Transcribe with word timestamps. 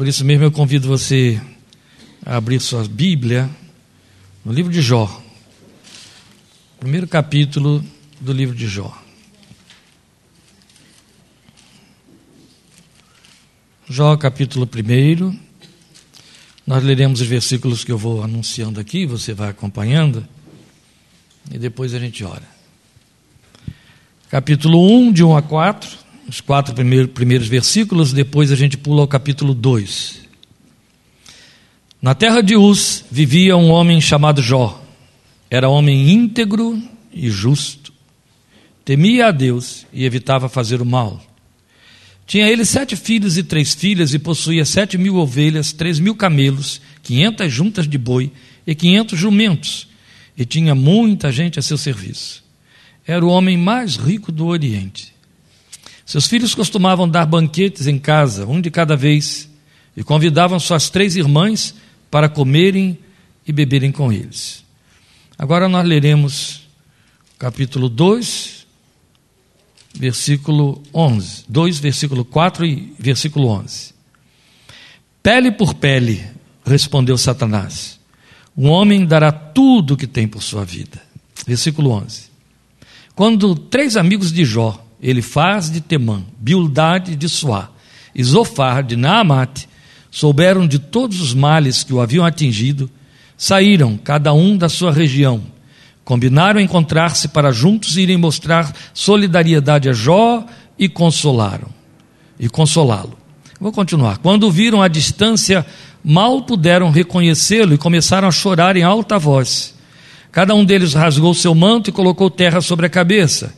Por 0.00 0.08
isso 0.08 0.24
mesmo 0.24 0.44
eu 0.44 0.50
convido 0.50 0.88
você 0.88 1.38
a 2.24 2.36
abrir 2.38 2.58
sua 2.58 2.88
Bíblia 2.88 3.50
no 4.42 4.50
livro 4.50 4.72
de 4.72 4.80
Jó. 4.80 5.22
Primeiro 6.78 7.06
capítulo 7.06 7.84
do 8.18 8.32
livro 8.32 8.56
de 8.56 8.66
Jó. 8.66 8.96
Jó, 13.90 14.16
capítulo 14.16 14.66
1. 14.66 15.38
Nós 16.66 16.82
leremos 16.82 17.20
os 17.20 17.26
versículos 17.26 17.84
que 17.84 17.92
eu 17.92 17.98
vou 17.98 18.22
anunciando 18.22 18.80
aqui, 18.80 19.04
você 19.04 19.34
vai 19.34 19.50
acompanhando, 19.50 20.26
e 21.52 21.58
depois 21.58 21.92
a 21.92 21.98
gente 21.98 22.24
ora. 22.24 22.48
Capítulo 24.30 24.80
1, 25.08 25.12
de 25.12 25.22
1 25.22 25.36
a 25.36 25.42
4, 25.42 25.99
os 26.30 26.40
quatro 26.40 26.72
primeiros, 26.72 27.10
primeiros 27.10 27.48
versículos, 27.48 28.12
depois 28.12 28.52
a 28.52 28.54
gente 28.54 28.78
pula 28.78 29.00
ao 29.00 29.08
capítulo 29.08 29.52
2. 29.52 30.20
Na 32.00 32.14
terra 32.14 32.40
de 32.40 32.54
Uz 32.54 33.04
vivia 33.10 33.56
um 33.56 33.68
homem 33.70 34.00
chamado 34.00 34.40
Jó. 34.40 34.80
Era 35.50 35.68
homem 35.68 36.08
íntegro 36.08 36.80
e 37.12 37.28
justo. 37.28 37.92
Temia 38.84 39.26
a 39.26 39.30
Deus 39.32 39.84
e 39.92 40.04
evitava 40.04 40.48
fazer 40.48 40.80
o 40.80 40.86
mal. 40.86 41.20
Tinha 42.28 42.48
ele 42.48 42.64
sete 42.64 42.94
filhos 42.94 43.36
e 43.36 43.42
três 43.42 43.74
filhas, 43.74 44.14
e 44.14 44.18
possuía 44.20 44.64
sete 44.64 44.96
mil 44.96 45.16
ovelhas, 45.16 45.72
três 45.72 45.98
mil 45.98 46.14
camelos, 46.14 46.80
quinhentas 47.02 47.52
juntas 47.52 47.88
de 47.88 47.98
boi 47.98 48.30
e 48.64 48.72
quinhentos 48.72 49.18
jumentos, 49.18 49.88
e 50.38 50.44
tinha 50.44 50.76
muita 50.76 51.32
gente 51.32 51.58
a 51.58 51.62
seu 51.62 51.76
serviço. 51.76 52.44
Era 53.04 53.26
o 53.26 53.30
homem 53.30 53.56
mais 53.56 53.96
rico 53.96 54.30
do 54.30 54.46
Oriente. 54.46 55.12
Seus 56.10 56.26
filhos 56.26 56.56
costumavam 56.56 57.08
dar 57.08 57.24
banquetes 57.24 57.86
em 57.86 57.96
casa, 57.96 58.44
um 58.44 58.60
de 58.60 58.68
cada 58.68 58.96
vez, 58.96 59.48
e 59.96 60.02
convidavam 60.02 60.58
suas 60.58 60.90
três 60.90 61.14
irmãs 61.14 61.72
para 62.10 62.28
comerem 62.28 62.98
e 63.46 63.52
beberem 63.52 63.92
com 63.92 64.12
eles. 64.12 64.64
Agora 65.38 65.68
nós 65.68 65.86
leremos 65.86 66.62
capítulo 67.38 67.88
2, 67.88 68.66
versículo 69.94 70.82
11. 70.92 71.44
2, 71.48 71.78
versículo 71.78 72.24
4 72.24 72.66
e 72.66 72.92
versículo 72.98 73.46
11. 73.46 73.94
Pele 75.22 75.52
por 75.52 75.74
pele, 75.74 76.26
respondeu 76.66 77.16
Satanás. 77.16 78.00
Um 78.56 78.68
homem 78.68 79.06
dará 79.06 79.30
tudo 79.30 79.94
o 79.94 79.96
que 79.96 80.08
tem 80.08 80.26
por 80.26 80.42
sua 80.42 80.64
vida. 80.64 81.00
Versículo 81.46 81.92
11. 81.92 82.22
Quando 83.14 83.54
três 83.54 83.96
amigos 83.96 84.32
de 84.32 84.44
Jó, 84.44 84.89
ele 85.02 85.22
faz 85.22 85.70
de 85.70 85.80
Temã, 85.80 86.22
Bildade 86.38 87.16
de 87.16 87.28
Suá, 87.28 87.70
e 88.14 88.22
Zofar 88.22 88.82
de 88.82 88.96
Naamate, 88.96 89.68
souberam 90.10 90.66
de 90.66 90.78
todos 90.78 91.20
os 91.20 91.34
males 91.34 91.84
que 91.84 91.94
o 91.94 92.00
haviam 92.00 92.24
atingido, 92.24 92.90
saíram, 93.36 93.96
cada 93.96 94.32
um 94.32 94.56
da 94.56 94.68
sua 94.68 94.92
região, 94.92 95.42
Combinaram 96.10 96.58
encontrar-se 96.58 97.28
para 97.28 97.52
juntos 97.52 97.96
irem 97.96 98.16
mostrar 98.16 98.74
solidariedade 98.92 99.88
a 99.88 99.92
Jó 99.92 100.44
e 100.76 100.88
consolaram 100.88 101.68
e 102.36 102.48
consolá-lo. 102.48 103.16
Vou 103.60 103.70
continuar. 103.70 104.18
Quando 104.18 104.50
viram 104.50 104.82
a 104.82 104.88
distância, 104.88 105.64
mal 106.02 106.42
puderam 106.42 106.90
reconhecê-lo 106.90 107.74
e 107.74 107.78
começaram 107.78 108.26
a 108.26 108.32
chorar 108.32 108.76
em 108.76 108.82
alta 108.82 109.20
voz. 109.20 109.72
Cada 110.32 110.52
um 110.52 110.64
deles 110.64 110.94
rasgou 110.94 111.32
seu 111.32 111.54
manto 111.54 111.90
e 111.90 111.92
colocou 111.92 112.28
terra 112.28 112.60
sobre 112.60 112.86
a 112.86 112.90
cabeça. 112.90 113.54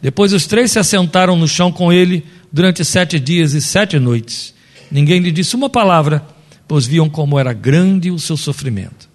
Depois 0.00 0.32
os 0.32 0.46
três 0.46 0.72
se 0.72 0.78
assentaram 0.78 1.36
no 1.36 1.48
chão 1.48 1.72
com 1.72 1.92
ele 1.92 2.24
durante 2.52 2.84
sete 2.84 3.18
dias 3.18 3.52
e 3.52 3.60
sete 3.60 3.98
noites. 3.98 4.54
Ninguém 4.90 5.20
lhe 5.20 5.32
disse 5.32 5.56
uma 5.56 5.68
palavra, 5.68 6.24
pois 6.68 6.86
viam 6.86 7.08
como 7.08 7.38
era 7.38 7.52
grande 7.52 8.10
o 8.10 8.18
seu 8.18 8.36
sofrimento. 8.36 9.08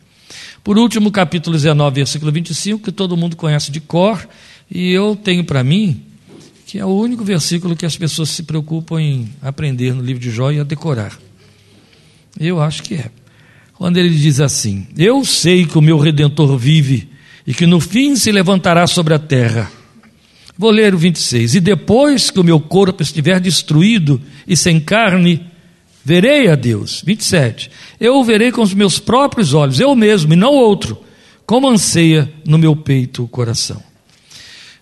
Por 0.64 0.78
último, 0.78 1.12
capítulo 1.12 1.56
19, 1.56 1.96
versículo 1.96 2.32
25, 2.32 2.84
que 2.84 2.92
todo 2.92 3.18
mundo 3.18 3.36
conhece 3.36 3.72
de 3.72 3.80
cor, 3.80 4.28
e 4.70 4.92
eu 4.92 5.16
tenho 5.16 5.44
para 5.44 5.64
mim 5.64 6.04
que 6.72 6.80
é 6.80 6.86
o 6.86 6.90
único 6.90 7.22
versículo 7.26 7.76
que 7.76 7.86
as 7.86 7.98
pessoas 7.98 8.30
se 8.30 8.44
preocupam 8.44 9.02
em 9.02 9.30
aprender 9.42 9.94
no 9.94 10.02
livro 10.02 10.22
de 10.22 10.32
Jó 10.32 10.52
e 10.52 10.60
a 10.62 10.64
decorar. 10.64 11.20
Eu 12.40 12.62
acho 12.62 12.82
que 12.82 12.96
é. 12.96 13.12
Quando 13.74 13.98
ele 13.98 14.16
diz 14.16 14.40
assim: 14.40 14.88
Eu 14.96 15.26
sei 15.26 15.66
que 15.66 15.78
o 15.78 15.82
meu 15.82 15.98
redentor 15.98 16.58
vive 16.58 17.10
e 17.46 17.54
que 17.54 17.66
no 17.66 17.82
fim 17.82 18.16
se 18.16 18.32
levantará 18.32 18.88
sobre 18.88 19.14
a 19.14 19.20
terra. 19.20 19.70
Vou 20.62 20.70
ler 20.70 20.94
o 20.94 20.98
26. 20.98 21.56
E 21.56 21.60
depois 21.60 22.30
que 22.30 22.40
o 22.40 22.44
meu 22.44 22.60
corpo 22.60 23.02
estiver 23.02 23.40
destruído 23.40 24.22
e 24.48 24.56
sem 24.56 24.80
carne, 24.80 25.52
Verei 26.04 26.50
a 26.50 26.56
Deus. 26.56 27.02
27. 27.06 27.70
Eu 28.00 28.16
o 28.16 28.24
verei 28.24 28.52
com 28.52 28.62
os 28.62 28.74
meus 28.74 28.98
próprios 29.00 29.54
olhos, 29.54 29.80
eu 29.80 29.96
mesmo 29.96 30.34
e 30.34 30.36
não 30.36 30.54
outro, 30.54 31.00
como 31.46 31.70
anseia 31.70 32.32
no 32.46 32.58
meu 32.58 32.76
peito 32.76 33.24
o 33.24 33.28
coração. 33.28 33.82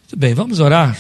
Muito 0.02 0.18
bem, 0.18 0.34
vamos 0.34 0.60
orar 0.60 0.98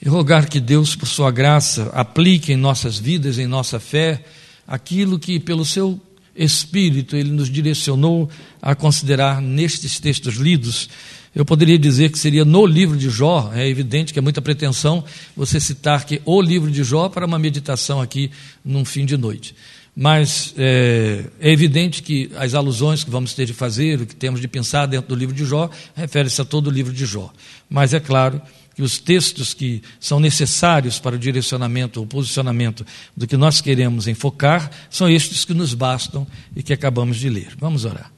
e 0.00 0.08
rogar 0.08 0.48
que 0.48 0.60
Deus, 0.60 0.94
por 0.94 1.06
sua 1.06 1.30
graça, 1.30 1.90
aplique 1.94 2.52
em 2.52 2.56
nossas 2.56 2.98
vidas, 2.98 3.38
em 3.38 3.46
nossa 3.46 3.80
fé, 3.80 4.22
aquilo 4.66 5.18
que, 5.18 5.40
pelo 5.40 5.64
seu 5.64 5.98
Espírito, 6.36 7.16
Ele 7.16 7.30
nos 7.30 7.48
direcionou 7.48 8.28
a 8.60 8.74
considerar 8.74 9.40
nestes 9.40 9.98
textos 9.98 10.34
lidos 10.34 10.90
eu 11.34 11.44
poderia 11.44 11.78
dizer 11.78 12.10
que 12.10 12.18
seria 12.18 12.44
no 12.44 12.64
livro 12.64 12.96
de 12.96 13.10
Jó, 13.10 13.50
é 13.54 13.68
evidente 13.68 14.12
que 14.12 14.18
é 14.18 14.22
muita 14.22 14.40
pretensão 14.40 15.04
você 15.36 15.58
citar 15.58 16.04
que 16.04 16.22
o 16.24 16.40
livro 16.40 16.70
de 16.70 16.84
Jó 16.84 17.08
para 17.08 17.26
uma 17.26 17.38
meditação 17.38 18.00
aqui 18.00 18.30
num 18.64 18.84
fim 18.84 19.04
de 19.04 19.16
noite. 19.16 19.54
Mas 19.96 20.54
é, 20.56 21.24
é, 21.40 21.50
evidente 21.52 22.02
que 22.02 22.30
as 22.36 22.54
alusões 22.54 23.04
que 23.04 23.10
vamos 23.10 23.32
ter 23.32 23.46
de 23.46 23.54
fazer, 23.54 24.00
o 24.00 24.06
que 24.06 24.14
temos 24.14 24.40
de 24.40 24.48
pensar 24.48 24.86
dentro 24.86 25.08
do 25.08 25.14
livro 25.14 25.34
de 25.34 25.44
Jó, 25.44 25.70
refere-se 25.94 26.40
a 26.40 26.44
todo 26.44 26.68
o 26.68 26.70
livro 26.70 26.92
de 26.92 27.04
Jó. 27.06 27.32
Mas 27.68 27.94
é 27.94 28.00
claro 28.00 28.40
que 28.74 28.82
os 28.82 28.98
textos 28.98 29.54
que 29.54 29.82
são 30.00 30.18
necessários 30.18 30.98
para 30.98 31.14
o 31.14 31.18
direcionamento 31.18 32.00
ou 32.00 32.06
posicionamento 32.06 32.84
do 33.16 33.26
que 33.26 33.36
nós 33.36 33.60
queremos 33.60 34.08
enfocar 34.08 34.68
são 34.90 35.08
estes 35.08 35.44
que 35.44 35.54
nos 35.54 35.74
bastam 35.74 36.26
e 36.56 36.62
que 36.62 36.72
acabamos 36.72 37.16
de 37.16 37.28
ler. 37.28 37.54
Vamos 37.58 37.84
orar. 37.84 38.10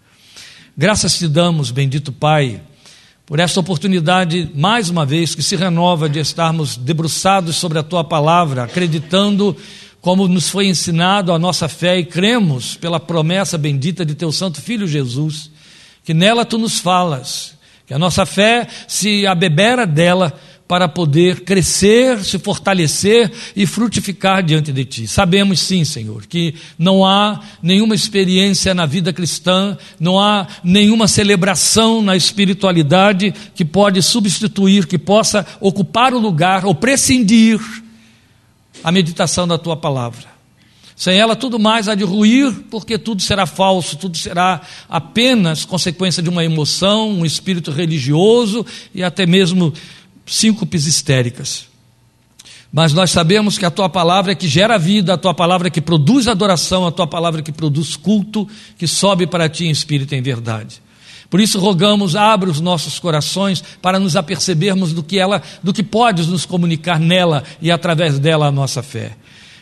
Graças 0.77 1.19
te 1.19 1.29
damos, 1.29 1.71
bendito 1.71 2.11
Pai 2.11 2.63
por 3.27 3.41
esta 3.41 3.59
oportunidade, 3.59 4.49
mais 4.55 4.89
uma 4.89 5.05
vez, 5.05 5.35
que 5.35 5.43
se 5.43 5.57
renova 5.57 6.09
de 6.09 6.21
estarmos 6.21 6.77
debruçados 6.77 7.57
sobre 7.57 7.77
a 7.77 7.83
tua 7.83 8.05
palavra, 8.05 8.63
acreditando 8.63 9.57
como 10.01 10.29
nos 10.29 10.49
foi 10.49 10.69
ensinado 10.69 11.33
a 11.33 11.39
nossa 11.39 11.69
fé 11.69 11.99
e 11.99 12.05
cremos 12.05 12.77
pela 12.77 13.01
promessa 13.01 13.59
bendita 13.59 14.07
de 14.07 14.15
teu 14.15 14.31
Santo 14.31 14.63
Filho 14.63 14.87
Jesus, 14.87 15.51
que 16.05 16.15
nela 16.15 16.45
tu 16.45 16.57
nos 16.57 16.79
falas, 16.79 17.55
que 17.85 17.93
a 17.93 17.99
nossa 17.99 18.25
fé 18.25 18.69
se 18.87 19.27
abebera 19.27 19.85
dela 19.85 20.33
para 20.69 20.89
poder 20.89 21.41
crescer, 21.41 22.25
se 22.25 22.39
fortalecer 22.39 23.33
e 23.55 23.67
frutificar 23.67 24.43
diante 24.43 24.73
de 24.73 24.85
Ti. 24.85 25.07
Sabemos 25.07 25.61
sim, 25.61 25.85
Senhor, 25.85 26.27
que 26.27 26.55
não 26.79 27.05
há 27.05 27.41
nenhuma 27.63 27.95
experiência 27.95 28.75
na 28.75 28.85
vida 28.85 29.13
cristã, 29.13 29.79
não 29.99 30.19
há 30.19 30.47
nenhuma 30.65 31.07
celebração 31.07 32.03
na 32.03 32.17
espiritualidade 32.17 33.33
que 33.55 33.65
pode 33.65 34.03
substituir, 34.03 34.87
que 34.87 34.99
possa 34.99 35.47
ocupar 35.61 36.13
o 36.13 36.19
lugar 36.19 36.65
ou 36.65 36.75
prescindir 36.75 37.61
a 38.83 38.91
meditação 38.91 39.47
da 39.47 39.57
Tua 39.57 39.77
palavra. 39.77 40.37
Sem 40.97 41.19
ela, 41.19 41.37
tudo 41.37 41.59
mais 41.59 41.89
há 41.89 41.95
de 41.95 42.05
ruir, 42.05 42.51
porque 42.71 42.97
tudo 42.97 43.21
será 43.21 43.45
falso, 43.45 43.99
tudo 43.99 44.17
será 44.17 44.63
apenas 44.89 45.63
consequência 45.63 46.23
de 46.23 46.31
uma 46.31 46.43
emoção, 46.43 47.11
um 47.11 47.27
espírito 47.27 47.71
religioso 47.71 48.65
e 48.95 49.05
até 49.05 49.27
mesmo 49.27 49.75
síncopes 50.27 50.87
histéricas. 50.87 51.67
Mas 52.73 52.93
nós 52.93 53.11
sabemos 53.11 53.57
que 53.57 53.65
a 53.65 53.71
tua 53.71 53.89
palavra 53.89 54.33
é 54.33 54.35
que 54.35 54.49
gera 54.49 54.79
vida, 54.79 55.15
a 55.15 55.17
tua 55.17 55.33
palavra 55.33 55.69
é 55.69 55.71
que 55.71 55.81
produz 55.81 56.29
adoração, 56.29 56.87
a 56.87 56.93
tua 56.93 57.07
palavra 57.07 57.41
é 57.41 57.43
que 57.43 57.53
produz 57.53 57.97
culto, 57.97 58.47
que 58.77 58.87
sobe 58.87 59.27
para 59.27 59.49
ti 59.49 59.67
em 59.67 59.71
espírito 59.71 60.15
e 60.15 60.19
em 60.19 60.23
verdade. 60.23 60.83
Por 61.31 61.41
isso 61.41 61.59
rogamos, 61.59 62.15
abre 62.15 62.51
os 62.51 62.61
nossos 62.61 62.99
corações 62.99 63.63
para 63.81 63.99
nos 63.99 64.15
apercebermos 64.15 64.93
do 64.93 65.03
que 65.03 65.19
ela, 65.19 65.43
do 65.63 65.73
que 65.73 65.83
podes 65.83 66.27
nos 66.27 66.45
comunicar 66.45 67.01
nela 67.01 67.43
e 67.61 67.71
através 67.71 68.19
dela 68.19 68.47
a 68.47 68.53
nossa 68.53 68.83
fé. 68.83 69.17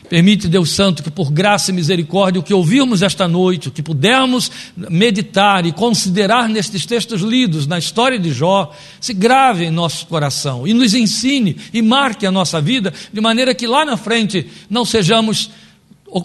Permite, 0.09 0.47
Deus 0.47 0.71
Santo, 0.71 1.01
que 1.01 1.09
por 1.09 1.31
graça 1.31 1.71
e 1.71 1.73
misericórdia, 1.73 2.39
o 2.39 2.43
que 2.43 2.53
ouvirmos 2.53 3.01
esta 3.01 3.27
noite, 3.27 3.69
o 3.69 3.71
que 3.71 3.81
pudermos 3.81 4.51
meditar 4.75 5.65
e 5.65 5.71
considerar 5.71 6.47
nestes 6.47 6.85
textos 6.85 7.21
lidos, 7.21 7.67
na 7.67 7.77
história 7.77 8.19
de 8.19 8.31
Jó, 8.31 8.71
se 8.99 9.13
grave 9.13 9.65
em 9.65 9.71
nosso 9.71 10.05
coração 10.07 10.67
e 10.67 10.73
nos 10.73 10.93
ensine 10.93 11.57
e 11.73 11.81
marque 11.81 12.25
a 12.25 12.31
nossa 12.31 12.61
vida, 12.61 12.93
de 13.11 13.21
maneira 13.21 13.55
que 13.55 13.67
lá 13.67 13.83
na 13.83 13.97
frente 13.97 14.47
não 14.69 14.85
sejamos 14.85 15.49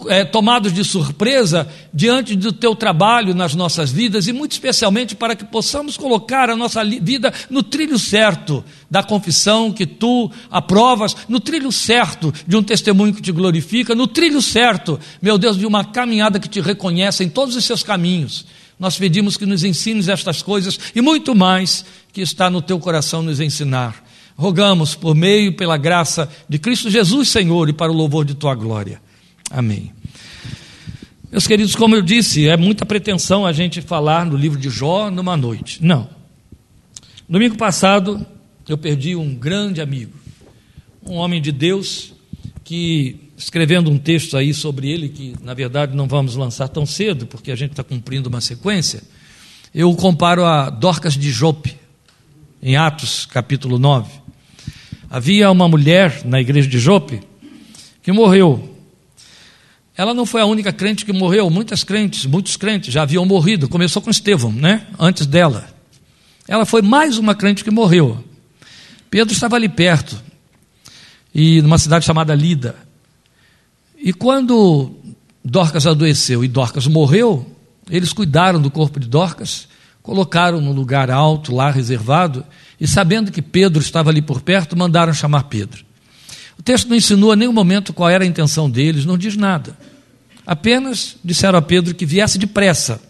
é, 0.07 0.23
tomados 0.23 0.71
de 0.71 0.83
surpresa 0.83 1.67
diante 1.93 2.35
do 2.35 2.51
teu 2.51 2.75
trabalho 2.75 3.33
nas 3.33 3.55
nossas 3.55 3.91
vidas 3.91 4.27
e, 4.27 4.33
muito 4.33 4.51
especialmente, 4.51 5.15
para 5.15 5.35
que 5.35 5.43
possamos 5.43 5.97
colocar 5.97 6.49
a 6.49 6.55
nossa 6.55 6.83
vida 6.85 7.33
no 7.49 7.63
trilho 7.63 7.97
certo 7.97 8.63
da 8.89 9.01
confissão 9.01 9.71
que 9.71 9.85
tu 9.87 10.31
aprovas, 10.51 11.15
no 11.27 11.39
trilho 11.39 11.71
certo 11.71 12.31
de 12.47 12.55
um 12.55 12.63
testemunho 12.63 13.13
que 13.13 13.21
te 13.21 13.31
glorifica, 13.31 13.95
no 13.95 14.07
trilho 14.07 14.41
certo, 14.41 14.99
meu 15.21 15.37
Deus, 15.37 15.57
de 15.57 15.65
uma 15.65 15.83
caminhada 15.83 16.39
que 16.39 16.47
te 16.47 16.61
reconhece 16.61 17.23
em 17.23 17.29
todos 17.29 17.55
os 17.55 17.65
seus 17.65 17.81
caminhos. 17.81 18.45
Nós 18.79 18.97
pedimos 18.97 19.35
que 19.35 19.45
nos 19.45 19.63
ensines 19.63 20.07
estas 20.07 20.41
coisas 20.41 20.79
e 20.95 21.01
muito 21.01 21.35
mais 21.35 21.83
que 22.13 22.21
está 22.21 22.49
no 22.49 22.61
teu 22.61 22.79
coração 22.79 23.21
nos 23.21 23.39
ensinar. 23.39 24.03
Rogamos 24.35 24.95
por 24.95 25.15
meio, 25.15 25.55
pela 25.55 25.77
graça 25.77 26.29
de 26.47 26.57
Cristo 26.57 26.89
Jesus, 26.89 27.29
Senhor, 27.29 27.67
e 27.69 27.73
para 27.73 27.91
o 27.91 27.95
louvor 27.95 28.25
de 28.25 28.33
tua 28.33 28.55
glória. 28.55 29.01
Amém. 29.51 29.91
Meus 31.29 31.45
queridos, 31.45 31.75
como 31.75 31.95
eu 31.95 32.01
disse, 32.01 32.47
é 32.47 32.55
muita 32.55 32.85
pretensão 32.85 33.45
a 33.45 33.51
gente 33.51 33.81
falar 33.81 34.25
no 34.25 34.37
livro 34.37 34.57
de 34.57 34.69
Jó 34.69 35.11
numa 35.11 35.35
noite. 35.35 35.83
Não. 35.83 36.09
Domingo 37.27 37.57
passado, 37.57 38.25
eu 38.67 38.77
perdi 38.77 39.15
um 39.15 39.35
grande 39.35 39.81
amigo, 39.81 40.13
um 41.05 41.15
homem 41.15 41.41
de 41.41 41.51
Deus, 41.51 42.13
que, 42.63 43.17
escrevendo 43.37 43.91
um 43.91 43.97
texto 43.97 44.37
aí 44.37 44.53
sobre 44.53 44.89
ele, 44.89 45.09
que 45.09 45.33
na 45.41 45.53
verdade 45.53 45.95
não 45.95 46.07
vamos 46.07 46.35
lançar 46.35 46.69
tão 46.69 46.85
cedo, 46.85 47.25
porque 47.25 47.51
a 47.51 47.55
gente 47.55 47.71
está 47.71 47.83
cumprindo 47.83 48.29
uma 48.29 48.39
sequência, 48.39 49.03
eu 49.73 49.89
o 49.89 49.95
comparo 49.95 50.45
a 50.45 50.69
Dorcas 50.69 51.13
de 51.13 51.29
Jope, 51.29 51.75
em 52.61 52.77
Atos 52.77 53.25
capítulo 53.25 53.79
9. 53.79 54.11
Havia 55.09 55.51
uma 55.51 55.67
mulher 55.67 56.21
na 56.23 56.39
igreja 56.39 56.69
de 56.69 56.79
Jope 56.79 57.21
que 58.01 58.11
morreu 58.11 58.70
ela 59.95 60.13
não 60.13 60.25
foi 60.25 60.41
a 60.41 60.45
única 60.45 60.71
crente 60.71 61.05
que 61.05 61.11
morreu, 61.11 61.49
muitas 61.49 61.83
crentes, 61.83 62.25
muitos 62.25 62.55
crentes 62.55 62.93
já 62.93 63.03
haviam 63.03 63.25
morrido. 63.25 63.67
Começou 63.67 64.01
com 64.01 64.09
Estevão, 64.09 64.51
né? 64.51 64.87
Antes 64.97 65.25
dela. 65.25 65.67
Ela 66.47 66.65
foi 66.65 66.81
mais 66.81 67.17
uma 67.17 67.35
crente 67.35 67.63
que 67.63 67.71
morreu. 67.71 68.23
Pedro 69.09 69.33
estava 69.33 69.57
ali 69.57 69.67
perto, 69.67 70.17
e 71.35 71.61
numa 71.61 71.77
cidade 71.77 72.05
chamada 72.05 72.33
Lida. 72.33 72.75
E 73.97 74.13
quando 74.13 74.95
Dorcas 75.43 75.85
adoeceu 75.85 76.43
e 76.43 76.47
Dorcas 76.47 76.87
morreu, 76.87 77.45
eles 77.89 78.13
cuidaram 78.13 78.61
do 78.61 78.71
corpo 78.71 78.99
de 78.99 79.07
Dorcas, 79.07 79.67
colocaram 80.01 80.61
num 80.61 80.71
lugar 80.71 81.11
alto, 81.11 81.53
lá 81.53 81.69
reservado, 81.69 82.45
e 82.79 82.87
sabendo 82.87 83.31
que 83.31 83.41
Pedro 83.41 83.81
estava 83.81 84.09
ali 84.09 84.21
por 84.21 84.41
perto, 84.41 84.77
mandaram 84.77 85.13
chamar 85.13 85.43
Pedro. 85.43 85.85
O 86.61 86.63
texto 86.63 86.87
não 86.87 86.95
insinua 86.95 87.33
em 87.33 87.37
nenhum 87.39 87.51
momento 87.51 87.91
qual 87.91 88.07
era 88.07 88.23
a 88.23 88.27
intenção 88.27 88.69
deles, 88.69 89.03
não 89.03 89.17
diz 89.17 89.35
nada. 89.35 89.75
Apenas 90.45 91.17
disseram 91.25 91.57
a 91.57 91.61
Pedro 91.61 91.95
que 91.95 92.05
viesse 92.05 92.37
depressa. 92.37 93.01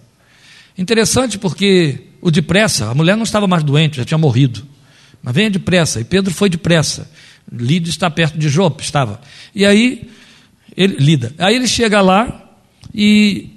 Interessante 0.78 1.38
porque 1.38 2.00
o 2.22 2.32
depressa, 2.32 2.90
a 2.90 2.96
mulher 2.96 3.18
não 3.18 3.24
estava 3.24 3.50
mais 3.50 3.62
doente, 3.62 3.98
já 3.98 4.06
tinha 4.06 4.18
morrido. 4.18 4.66
Mas 5.22 5.36
venha 5.36 5.50
depressa. 5.50 6.00
E 6.00 6.06
Pedro 6.06 6.34
foi 6.34 6.50
depressa. 6.50 7.12
Lida 7.52 7.90
está 7.90 8.10
perto 8.10 8.38
de 8.38 8.48
Jope, 8.48 8.84
estava. 8.84 9.20
E 9.54 9.66
aí, 9.66 10.10
ele, 10.78 10.96
Lida. 10.96 11.36
Aí 11.38 11.54
ele 11.54 11.68
chega 11.68 12.00
lá 12.00 12.54
e 12.96 13.50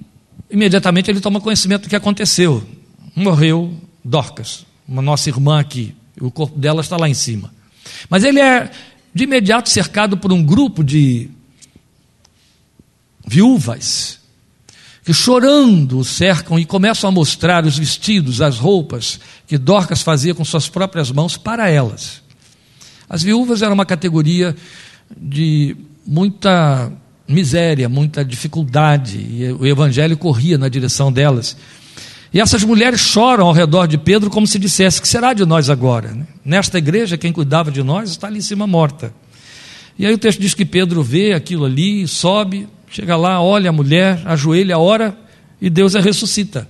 imediatamente 0.50 1.08
ele 1.08 1.20
toma 1.20 1.40
conhecimento 1.40 1.82
do 1.82 1.88
que 1.88 1.94
aconteceu. 1.94 2.66
Morreu 3.14 3.72
Dorcas, 4.04 4.66
uma 4.88 5.00
nossa 5.00 5.28
irmã 5.28 5.60
aqui. 5.60 5.94
O 6.20 6.32
corpo 6.32 6.58
dela 6.58 6.80
está 6.80 6.96
lá 6.96 7.08
em 7.08 7.14
cima. 7.14 7.54
Mas 8.10 8.24
ele 8.24 8.40
é 8.40 8.68
de 9.14 9.24
imediato 9.24 9.70
cercado 9.70 10.16
por 10.16 10.32
um 10.32 10.42
grupo 10.42 10.82
de 10.82 11.30
viúvas, 13.26 14.18
que 15.04 15.14
chorando 15.14 15.98
o 15.98 16.04
cercam 16.04 16.58
e 16.58 16.64
começam 16.64 17.08
a 17.08 17.12
mostrar 17.12 17.64
os 17.64 17.78
vestidos, 17.78 18.40
as 18.40 18.58
roupas 18.58 19.20
que 19.46 19.56
Dorcas 19.56 20.02
fazia 20.02 20.34
com 20.34 20.44
suas 20.44 20.68
próprias 20.68 21.10
mãos 21.10 21.36
para 21.36 21.70
elas. 21.70 22.22
As 23.08 23.22
viúvas 23.22 23.62
eram 23.62 23.74
uma 23.74 23.86
categoria 23.86 24.56
de 25.16 25.76
muita 26.06 26.90
miséria, 27.28 27.88
muita 27.88 28.24
dificuldade, 28.24 29.18
e 29.18 29.52
o 29.52 29.66
evangelho 29.66 30.16
corria 30.16 30.58
na 30.58 30.68
direção 30.68 31.12
delas. 31.12 31.56
E 32.34 32.40
essas 32.40 32.64
mulheres 32.64 33.00
choram 33.00 33.46
ao 33.46 33.52
redor 33.52 33.86
de 33.86 33.96
Pedro 33.96 34.28
como 34.28 34.46
se 34.46 34.58
dissesse: 34.58 35.00
que 35.00 35.08
será 35.08 35.32
de 35.32 35.46
nós 35.46 35.70
agora? 35.70 36.26
Nesta 36.44 36.76
igreja, 36.76 37.16
quem 37.16 37.32
cuidava 37.32 37.70
de 37.70 37.82
nós 37.82 38.10
está 38.10 38.26
ali 38.26 38.38
em 38.38 38.42
cima 38.42 38.66
morta. 38.66 39.14
E 39.96 40.04
aí 40.04 40.12
o 40.12 40.18
texto 40.18 40.40
diz 40.40 40.52
que 40.52 40.64
Pedro 40.64 41.02
vê 41.02 41.32
aquilo 41.32 41.64
ali, 41.64 42.06
sobe, 42.08 42.68
Chega 42.94 43.16
lá, 43.16 43.42
olha 43.42 43.70
a 43.70 43.72
mulher, 43.72 44.22
ajoelha, 44.24 44.78
ora 44.78 45.18
e 45.60 45.68
Deus 45.68 45.96
a 45.96 46.00
ressuscita. 46.00 46.68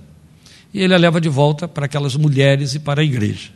E 0.73 0.81
ele 0.81 0.95
a 0.95 0.97
leva 0.97 1.21
de 1.21 1.29
volta 1.29 1.67
para 1.67 1.85
aquelas 1.85 2.15
mulheres 2.15 2.73
e 2.73 2.79
para 2.79 3.01
a 3.01 3.03
igreja. 3.03 3.51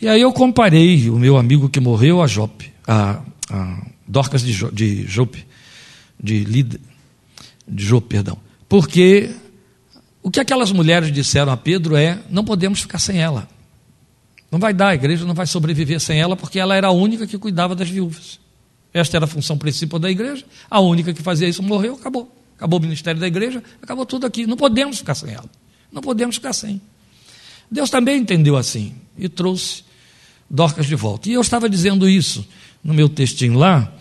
E 0.00 0.06
aí 0.06 0.20
eu 0.20 0.32
comparei 0.32 1.10
o 1.10 1.18
meu 1.18 1.36
amigo 1.36 1.68
que 1.68 1.80
morreu 1.80 2.22
a 2.22 2.28
Jope, 2.28 2.72
a, 2.86 3.20
a 3.50 3.86
Dorcas 4.06 4.44
de, 4.44 4.70
de 4.70 5.08
Jope, 5.08 5.44
de, 6.22 6.44
Lida, 6.44 6.80
de 7.66 7.84
Jope, 7.84 8.06
perdão. 8.06 8.38
Porque 8.68 9.28
o 10.22 10.30
que 10.30 10.40
aquelas 10.40 10.72
mulheres 10.72 11.12
disseram 11.12 11.52
a 11.52 11.56
Pedro 11.56 11.96
é: 11.96 12.18
não 12.30 12.44
podemos 12.44 12.80
ficar 12.80 12.98
sem 12.98 13.18
ela. 13.18 13.48
Não 14.50 14.58
vai 14.58 14.74
dar, 14.74 14.88
a 14.88 14.94
igreja 14.94 15.24
não 15.24 15.34
vai 15.34 15.46
sobreviver 15.46 16.00
sem 16.00 16.20
ela, 16.20 16.36
porque 16.36 16.58
ela 16.58 16.74
era 16.74 16.88
a 16.88 16.90
única 16.90 17.26
que 17.26 17.38
cuidava 17.38 17.74
das 17.74 17.88
viúvas. 17.88 18.40
Esta 18.92 19.16
era 19.16 19.24
a 19.24 19.28
função 19.28 19.56
principal 19.56 20.00
da 20.00 20.10
igreja. 20.10 20.44
A 20.68 20.80
única 20.80 21.14
que 21.14 21.22
fazia 21.22 21.48
isso 21.48 21.62
morreu, 21.62 21.94
acabou. 21.94 22.34
Acabou 22.56 22.78
o 22.78 22.82
ministério 22.82 23.20
da 23.20 23.26
igreja, 23.26 23.62
acabou 23.80 24.04
tudo 24.04 24.26
aqui. 24.26 24.46
Não 24.46 24.56
podemos 24.56 24.98
ficar 24.98 25.14
sem 25.14 25.32
ela. 25.32 25.48
Não 25.92 26.02
podemos 26.02 26.36
ficar 26.36 26.52
sem. 26.52 26.80
Deus 27.70 27.88
também 27.88 28.18
entendeu 28.20 28.56
assim 28.56 28.94
e 29.16 29.28
trouxe 29.28 29.84
Dorcas 30.50 30.86
de 30.86 30.96
volta. 30.96 31.28
E 31.28 31.32
eu 31.32 31.40
estava 31.40 31.70
dizendo 31.70 32.08
isso 32.08 32.44
no 32.82 32.92
meu 32.92 33.08
textinho 33.08 33.56
lá, 33.56 33.92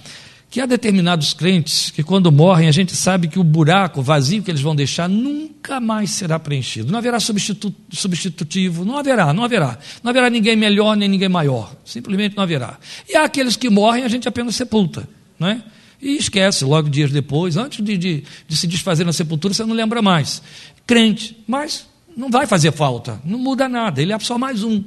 que 0.49 0.59
há 0.59 0.65
determinados 0.65 1.31
crentes 1.33 1.91
que, 1.91 2.01
quando 2.01 2.31
morrem, 2.31 2.67
a 2.67 2.71
gente 2.71 2.95
sabe 2.95 3.27
que 3.27 3.37
o 3.37 3.43
buraco, 3.43 4.01
vazio 4.01 4.41
que 4.41 4.49
eles 4.49 4.61
vão 4.61 4.75
deixar, 4.75 5.07
nunca 5.07 5.79
mais 5.79 6.09
será 6.09 6.39
preenchido. 6.39 6.91
Não 6.91 6.97
haverá 6.97 7.19
substitu 7.19 7.73
substitutivo, 7.91 8.83
não 8.83 8.97
haverá, 8.97 9.31
não 9.31 9.43
haverá. 9.43 9.77
Não 10.01 10.09
haverá 10.09 10.27
ninguém 10.27 10.55
melhor 10.55 10.97
nem 10.97 11.07
ninguém 11.07 11.29
maior. 11.29 11.75
Simplesmente 11.85 12.35
não 12.35 12.43
haverá. 12.43 12.79
E 13.07 13.15
há 13.15 13.25
aqueles 13.25 13.55
que 13.55 13.69
morrem, 13.69 14.03
a 14.03 14.07
gente 14.07 14.27
apenas 14.27 14.55
sepulta, 14.55 15.07
não 15.37 15.49
é? 15.49 15.61
E 16.01 16.15
esquece, 16.15 16.65
logo 16.65 16.89
dias 16.89 17.11
depois, 17.11 17.55
antes 17.55 17.83
de, 17.85 17.95
de, 17.95 18.23
de 18.47 18.57
se 18.57 18.65
desfazer 18.65 19.05
na 19.05 19.13
sepultura, 19.13 19.53
você 19.53 19.63
não 19.63 19.75
lembra 19.75 20.01
mais. 20.01 20.41
Crente, 20.87 21.37
mas 21.45 21.85
não 22.17 22.31
vai 22.31 22.47
fazer 22.47 22.71
falta, 22.71 23.21
não 23.23 23.37
muda 23.37 23.69
nada, 23.69 24.01
ele 24.01 24.13
é 24.13 24.19
só 24.19 24.37
mais 24.37 24.63
um 24.63 24.83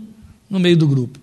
no 0.51 0.59
meio 0.59 0.77
do 0.77 0.89
grupo. 0.89 1.21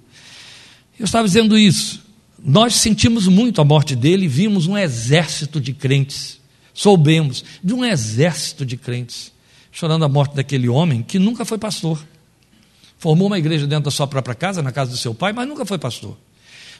Eu 0.97 1.05
estava 1.05 1.27
dizendo 1.27 1.57
isso 1.57 2.08
nós 2.43 2.75
sentimos 2.75 3.27
muito 3.27 3.61
a 3.61 3.65
morte 3.65 3.95
dele 3.95 4.25
e 4.25 4.27
vimos 4.27 4.67
um 4.67 4.77
exército 4.77 5.59
de 5.59 5.73
crentes. 5.73 6.39
Soubemos 6.73 7.43
de 7.63 7.73
um 7.73 7.83
exército 7.83 8.65
de 8.65 8.77
crentes 8.77 9.31
chorando 9.71 10.03
a 10.03 10.09
morte 10.09 10.35
daquele 10.35 10.67
homem 10.67 11.03
que 11.03 11.19
nunca 11.19 11.45
foi 11.45 11.57
pastor. 11.57 12.03
Formou 12.97 13.27
uma 13.27 13.39
igreja 13.39 13.65
dentro 13.65 13.85
da 13.85 13.91
sua 13.91 14.07
própria 14.07 14.35
casa, 14.35 14.61
na 14.61 14.71
casa 14.71 14.91
do 14.91 14.97
seu 14.97 15.13
pai, 15.13 15.31
mas 15.31 15.47
nunca 15.47 15.65
foi 15.65 15.77
pastor. 15.77 16.17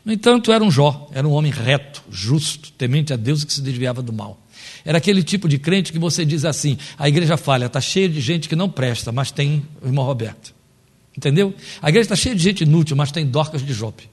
No 0.03 0.11
entanto, 0.11 0.51
era 0.51 0.63
um 0.63 0.71
Jó, 0.71 1.09
era 1.13 1.27
um 1.27 1.31
homem 1.31 1.51
reto, 1.51 2.03
justo, 2.09 2.71
temente 2.73 3.13
a 3.13 3.15
Deus 3.15 3.43
que 3.43 3.53
se 3.53 3.61
desviava 3.61 4.01
do 4.01 4.11
mal. 4.11 4.39
Era 4.83 4.97
aquele 4.97 5.23
tipo 5.23 5.47
de 5.47 5.57
crente 5.57 5.91
que 5.91 5.99
você 5.99 6.25
diz 6.25 6.45
assim: 6.45 6.77
a 6.97 7.07
igreja 7.07 7.37
falha, 7.37 7.65
está 7.65 7.81
cheia 7.81 8.07
de 8.07 8.19
gente 8.19 8.47
que 8.49 8.55
não 8.55 8.69
presta, 8.69 9.11
mas 9.11 9.31
tem 9.31 9.65
o 9.81 9.87
irmão 9.87 10.05
Roberto. 10.05 10.53
Entendeu? 11.15 11.53
A 11.81 11.89
igreja 11.89 12.05
está 12.05 12.15
cheia 12.15 12.35
de 12.35 12.41
gente 12.41 12.63
inútil, 12.63 12.95
mas 12.95 13.11
tem 13.11 13.25
Dorcas 13.25 13.65
de 13.65 13.73
Jope. 13.73 14.09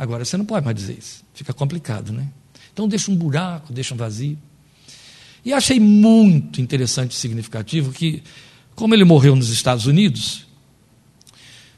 Agora 0.00 0.24
você 0.24 0.34
não 0.38 0.46
pode 0.46 0.64
mais 0.64 0.74
dizer 0.74 0.96
isso, 0.98 1.22
fica 1.34 1.52
complicado, 1.52 2.10
né? 2.10 2.26
Então 2.72 2.88
deixa 2.88 3.10
um 3.10 3.14
buraco, 3.14 3.70
deixa 3.70 3.92
um 3.92 3.98
vazio. 3.98 4.38
E 5.44 5.52
achei 5.52 5.78
muito 5.78 6.58
interessante 6.58 7.10
e 7.10 7.16
significativo 7.16 7.92
que, 7.92 8.22
como 8.74 8.94
ele 8.94 9.04
morreu 9.04 9.36
nos 9.36 9.50
Estados 9.50 9.84
Unidos, 9.84 10.46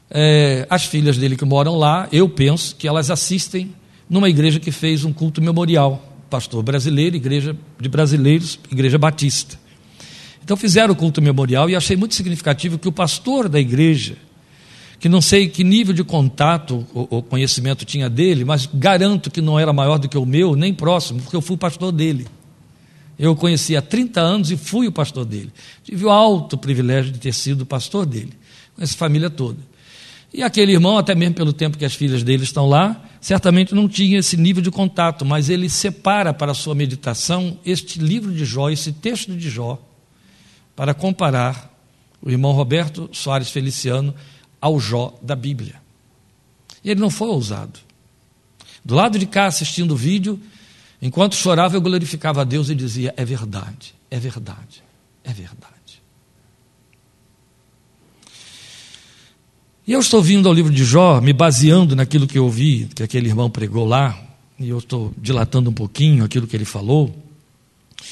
é, 0.09 0.65
as 0.69 0.85
filhas 0.85 1.17
dele 1.17 1.35
que 1.35 1.43
moram 1.43 1.75
lá, 1.75 2.07
eu 2.13 2.29
penso 2.29 2.77
que 2.77 2.87
elas 2.87 3.11
assistem 3.11 3.75
numa 4.09 4.29
igreja 4.29 4.57
que 4.57 4.71
fez 4.71 5.03
um 5.03 5.11
culto 5.11 5.41
memorial, 5.41 6.01
pastor 6.29 6.63
brasileiro, 6.63 7.17
igreja 7.17 7.53
de 7.77 7.89
brasileiros, 7.89 8.57
igreja 8.71 8.97
batista. 8.97 9.59
Então 10.41 10.55
fizeram 10.55 10.93
o 10.93 10.95
culto 10.95 11.21
memorial 11.21 11.69
e 11.69 11.75
achei 11.75 11.97
muito 11.97 12.15
significativo 12.15 12.79
que 12.79 12.87
o 12.87 12.91
pastor 12.93 13.49
da 13.49 13.59
igreja 13.59 14.15
que 15.03 15.09
não 15.09 15.19
sei 15.19 15.49
que 15.49 15.65
nível 15.65 15.93
de 15.93 16.01
contato 16.01 16.87
ou 16.93 17.21
conhecimento 17.21 17.83
tinha 17.83 18.09
dele, 18.09 18.45
mas 18.45 18.69
garanto 18.73 19.29
que 19.29 19.41
não 19.41 19.59
era 19.59 19.73
maior 19.73 19.97
do 19.97 20.07
que 20.07 20.17
o 20.17 20.25
meu, 20.25 20.55
nem 20.55 20.73
próximo, 20.73 21.19
porque 21.21 21.35
eu 21.35 21.41
fui 21.41 21.57
pastor 21.57 21.91
dele. 21.91 22.25
Eu 23.19 23.33
o 23.33 23.35
conheci 23.35 23.75
há 23.75 23.81
30 23.81 24.21
anos 24.21 24.49
e 24.49 24.55
fui 24.55 24.87
o 24.87 24.93
pastor 24.93 25.25
dele. 25.25 25.51
Tive 25.83 26.05
o 26.05 26.09
alto 26.09 26.57
privilégio 26.57 27.11
de 27.11 27.19
ter 27.19 27.33
sido 27.33 27.65
pastor 27.65 28.05
dele, 28.05 28.31
com 28.73 28.81
essa 28.81 28.95
família 28.95 29.29
toda. 29.29 29.57
E 30.33 30.41
aquele 30.41 30.71
irmão, 30.71 30.97
até 30.97 31.13
mesmo 31.13 31.35
pelo 31.35 31.51
tempo 31.51 31.77
que 31.77 31.83
as 31.83 31.93
filhas 31.93 32.23
dele 32.23 32.45
estão 32.45 32.69
lá, 32.69 33.03
certamente 33.19 33.75
não 33.75 33.89
tinha 33.89 34.19
esse 34.19 34.37
nível 34.37 34.63
de 34.63 34.71
contato, 34.71 35.25
mas 35.25 35.49
ele 35.49 35.69
separa 35.69 36.33
para 36.33 36.53
a 36.53 36.55
sua 36.55 36.75
meditação 36.75 37.59
este 37.65 37.99
livro 37.99 38.31
de 38.31 38.45
Jó, 38.45 38.69
esse 38.69 38.93
texto 38.93 39.35
de 39.35 39.49
Jó, 39.49 39.77
para 40.77 40.93
comparar 40.93 41.77
o 42.21 42.31
irmão 42.31 42.53
Roberto 42.53 43.09
Soares 43.11 43.49
Feliciano 43.49 44.15
ao 44.63 44.79
Jó 44.79 45.13
da 45.21 45.35
Bíblia. 45.35 45.75
E 46.81 46.89
ele 46.89 47.01
não 47.01 47.09
foi 47.09 47.27
ousado. 47.27 47.81
Do 48.83 48.95
lado 48.95 49.19
de 49.19 49.25
cá, 49.25 49.45
assistindo 49.45 49.91
o 49.91 49.97
vídeo, 49.97 50.39
enquanto 51.01 51.35
chorava, 51.35 51.75
eu 51.75 51.81
glorificava 51.81 52.39
a 52.39 52.43
Deus 52.45 52.69
e 52.69 52.75
dizia: 52.75 53.13
É 53.17 53.25
verdade, 53.25 53.93
é 54.09 54.17
verdade, 54.17 54.81
é 55.21 55.33
verdade. 55.33 55.73
E 59.85 59.91
eu 59.91 59.99
estou 59.99 60.21
vindo 60.21 60.47
ao 60.47 60.53
livro 60.53 60.71
de 60.71 60.85
Jó, 60.85 61.19
me 61.19 61.33
baseando 61.33 61.93
naquilo 61.93 62.25
que 62.25 62.37
eu 62.37 62.45
ouvi, 62.45 62.87
que 62.95 63.03
aquele 63.03 63.27
irmão 63.27 63.49
pregou 63.49 63.85
lá, 63.85 64.17
e 64.57 64.69
eu 64.69 64.77
estou 64.77 65.13
dilatando 65.17 65.71
um 65.71 65.73
pouquinho 65.73 66.23
aquilo 66.23 66.47
que 66.47 66.55
ele 66.55 66.63
falou, 66.63 67.13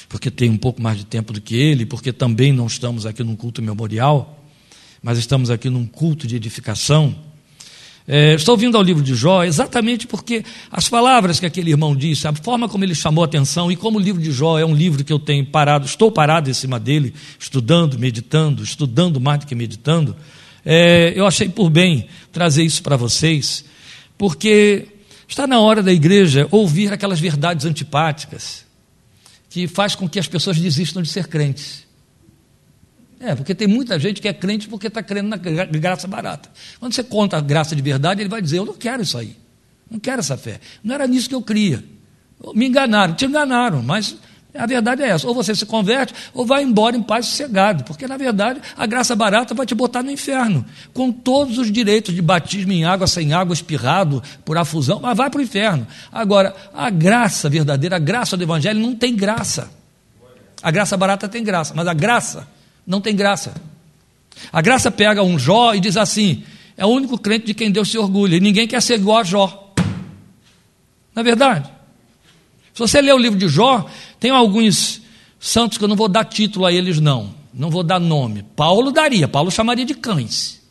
porque 0.09 0.29
tenho 0.29 0.51
um 0.51 0.57
pouco 0.57 0.81
mais 0.81 0.97
de 0.97 1.05
tempo 1.05 1.31
do 1.31 1.39
que 1.39 1.55
ele, 1.55 1.85
porque 1.85 2.11
também 2.11 2.51
não 2.51 2.67
estamos 2.67 3.05
aqui 3.05 3.23
num 3.23 3.37
culto 3.37 3.61
memorial, 3.61 4.40
mas 5.01 5.17
estamos 5.17 5.49
aqui 5.49 5.69
num 5.69 5.85
culto 5.85 6.27
de 6.27 6.35
edificação. 6.35 7.15
É, 8.07 8.33
estou 8.33 8.57
vindo 8.57 8.75
ao 8.75 8.83
livro 8.83 9.03
de 9.03 9.15
Jó 9.15 9.43
exatamente 9.43 10.07
porque 10.07 10.43
as 10.71 10.89
palavras 10.89 11.39
que 11.39 11.45
aquele 11.45 11.71
irmão 11.71 11.95
disse, 11.95 12.27
a 12.27 12.33
forma 12.33 12.67
como 12.67 12.83
ele 12.83 12.95
chamou 12.95 13.23
a 13.23 13.25
atenção 13.25 13.71
e 13.71 13.75
como 13.75 13.97
o 13.97 14.01
livro 14.01 14.21
de 14.21 14.31
Jó 14.31 14.59
é 14.59 14.65
um 14.65 14.75
livro 14.75 15.03
que 15.03 15.13
eu 15.13 15.19
tenho 15.19 15.45
parado, 15.45 15.85
estou 15.85 16.11
parado 16.11 16.49
em 16.49 16.53
cima 16.53 16.79
dele, 16.79 17.13
estudando, 17.39 17.97
meditando, 17.97 18.63
estudando 18.63 19.19
mais 19.19 19.39
do 19.39 19.45
que 19.45 19.55
meditando. 19.55 20.15
É, 20.65 21.13
eu 21.15 21.25
achei 21.25 21.49
por 21.49 21.69
bem 21.69 22.07
trazer 22.31 22.63
isso 22.63 22.83
para 22.83 22.95
vocês, 22.95 23.65
porque 24.17 24.87
está 25.27 25.47
na 25.47 25.59
hora 25.59 25.81
da 25.81 25.93
igreja 25.93 26.47
ouvir 26.51 26.91
aquelas 26.91 27.19
verdades 27.19 27.65
antipáticas 27.65 28.65
que 29.49 29.67
faz 29.67 29.95
com 29.95 30.07
que 30.07 30.19
as 30.19 30.27
pessoas 30.27 30.57
desistam 30.57 31.01
de 31.01 31.09
ser 31.09 31.27
crentes. 31.27 31.90
É, 33.23 33.35
porque 33.35 33.53
tem 33.53 33.67
muita 33.67 33.99
gente 33.99 34.19
que 34.19 34.27
é 34.27 34.33
crente 34.33 34.67
porque 34.67 34.87
está 34.87 35.03
crendo 35.03 35.29
na 35.29 35.37
graça 35.37 36.07
barata. 36.07 36.49
Quando 36.79 36.93
você 36.93 37.03
conta 37.03 37.37
a 37.37 37.41
graça 37.41 37.75
de 37.75 37.81
verdade, 37.81 38.21
ele 38.21 38.29
vai 38.29 38.41
dizer: 38.41 38.57
Eu 38.57 38.65
não 38.65 38.73
quero 38.73 39.03
isso 39.03 39.15
aí, 39.15 39.35
não 39.89 39.99
quero 39.99 40.19
essa 40.19 40.35
fé. 40.35 40.59
Não 40.83 40.95
era 40.95 41.05
nisso 41.05 41.29
que 41.29 41.35
eu 41.35 41.41
cria. 41.41 41.83
Me 42.55 42.67
enganaram, 42.67 43.13
te 43.13 43.25
enganaram, 43.25 43.83
mas 43.83 44.17
a 44.55 44.65
verdade 44.65 45.03
é 45.03 45.09
essa: 45.09 45.27
ou 45.27 45.35
você 45.35 45.53
se 45.53 45.67
converte, 45.67 46.15
ou 46.33 46.47
vai 46.47 46.63
embora 46.63 46.97
em 46.97 47.03
paz 47.03 47.27
sossegado, 47.27 47.83
porque 47.83 48.07
na 48.07 48.17
verdade 48.17 48.59
a 48.75 48.87
graça 48.87 49.15
barata 49.15 49.53
vai 49.53 49.67
te 49.67 49.75
botar 49.75 50.01
no 50.01 50.09
inferno, 50.09 50.65
com 50.91 51.11
todos 51.11 51.59
os 51.59 51.71
direitos 51.71 52.15
de 52.15 52.23
batismo 52.23 52.71
em 52.71 52.85
água, 52.85 53.05
sem 53.05 53.33
água, 53.33 53.53
espirrado, 53.53 54.23
por 54.43 54.57
afusão, 54.57 54.99
mas 54.99 55.15
vai 55.15 55.29
para 55.29 55.39
o 55.39 55.43
inferno. 55.43 55.85
Agora, 56.11 56.55
a 56.73 56.89
graça 56.89 57.47
verdadeira, 57.47 57.97
a 57.97 57.99
graça 57.99 58.35
do 58.35 58.41
Evangelho 58.41 58.79
não 58.79 58.95
tem 58.95 59.15
graça. 59.15 59.69
A 60.63 60.71
graça 60.71 60.97
barata 60.97 61.27
tem 61.29 61.43
graça, 61.43 61.73
mas 61.75 61.87
a 61.87 61.93
graça 61.93 62.47
não 62.91 62.99
tem 62.99 63.15
graça. 63.15 63.53
A 64.51 64.61
graça 64.61 64.91
pega 64.91 65.23
um 65.23 65.39
Jó 65.39 65.73
e 65.73 65.79
diz 65.79 65.95
assim: 65.95 66.43
é 66.75 66.85
o 66.85 66.89
único 66.89 67.17
crente 67.17 67.45
de 67.45 67.53
quem 67.53 67.71
Deus 67.71 67.89
se 67.89 67.97
orgulha, 67.97 68.35
e 68.35 68.41
ninguém 68.41 68.67
quer 68.67 68.81
ser 68.81 68.95
igual 68.95 69.19
a 69.19 69.23
Jó. 69.23 69.73
Não 71.15 71.21
é 71.21 71.23
verdade? 71.23 71.69
Se 72.73 72.79
você 72.79 73.01
ler 73.01 73.13
o 73.13 73.17
livro 73.17 73.39
de 73.39 73.47
Jó, 73.47 73.89
tem 74.19 74.29
alguns 74.29 75.01
santos 75.39 75.77
que 75.77 75.83
eu 75.85 75.87
não 75.87 75.95
vou 75.95 76.09
dar 76.09 76.25
título 76.25 76.65
a 76.65 76.71
eles, 76.73 76.99
não. 76.99 77.33
Não 77.53 77.69
vou 77.69 77.81
dar 77.81 77.99
nome. 77.99 78.43
Paulo 78.57 78.91
daria, 78.91 79.25
Paulo 79.25 79.49
chamaria 79.49 79.85
de 79.85 79.93
cães. 79.93 80.61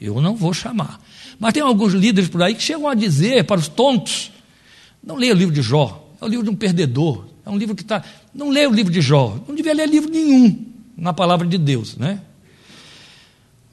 Eu 0.00 0.20
não 0.20 0.36
vou 0.36 0.54
chamar. 0.54 1.00
Mas 1.38 1.52
tem 1.52 1.64
alguns 1.64 1.94
líderes 1.94 2.28
por 2.28 2.42
aí 2.44 2.54
que 2.54 2.62
chegam 2.62 2.86
a 2.86 2.94
dizer 2.94 3.42
para 3.42 3.58
os 3.58 3.66
tontos: 3.66 4.30
não 5.02 5.16
leia 5.16 5.34
o 5.34 5.36
livro 5.36 5.52
de 5.52 5.62
Jó, 5.62 6.08
é 6.20 6.24
o 6.24 6.28
livro 6.28 6.44
de 6.44 6.50
um 6.50 6.56
perdedor. 6.56 7.26
É 7.44 7.50
um 7.50 7.58
livro 7.58 7.74
que 7.74 7.82
está. 7.82 8.04
Não 8.32 8.50
leia 8.50 8.70
o 8.70 8.72
livro 8.72 8.92
de 8.92 9.00
Jó, 9.00 9.36
não 9.48 9.54
devia 9.56 9.74
ler 9.74 9.88
livro 9.88 10.08
nenhum 10.08 10.75
na 10.96 11.12
palavra 11.12 11.46
de 11.46 11.58
Deus, 11.58 11.96
né? 11.96 12.20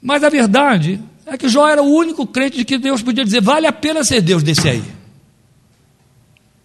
Mas 0.00 0.22
a 0.22 0.28
verdade 0.28 1.00
é 1.24 1.38
que 1.38 1.48
Jó 1.48 1.66
era 1.66 1.82
o 1.82 1.86
único 1.86 2.26
crente 2.26 2.58
de 2.58 2.64
que 2.64 2.76
Deus 2.76 3.02
podia 3.02 3.24
dizer: 3.24 3.40
vale 3.40 3.66
a 3.66 3.72
pena 3.72 4.04
ser 4.04 4.20
Deus 4.20 4.42
desse 4.42 4.68
aí. 4.68 4.84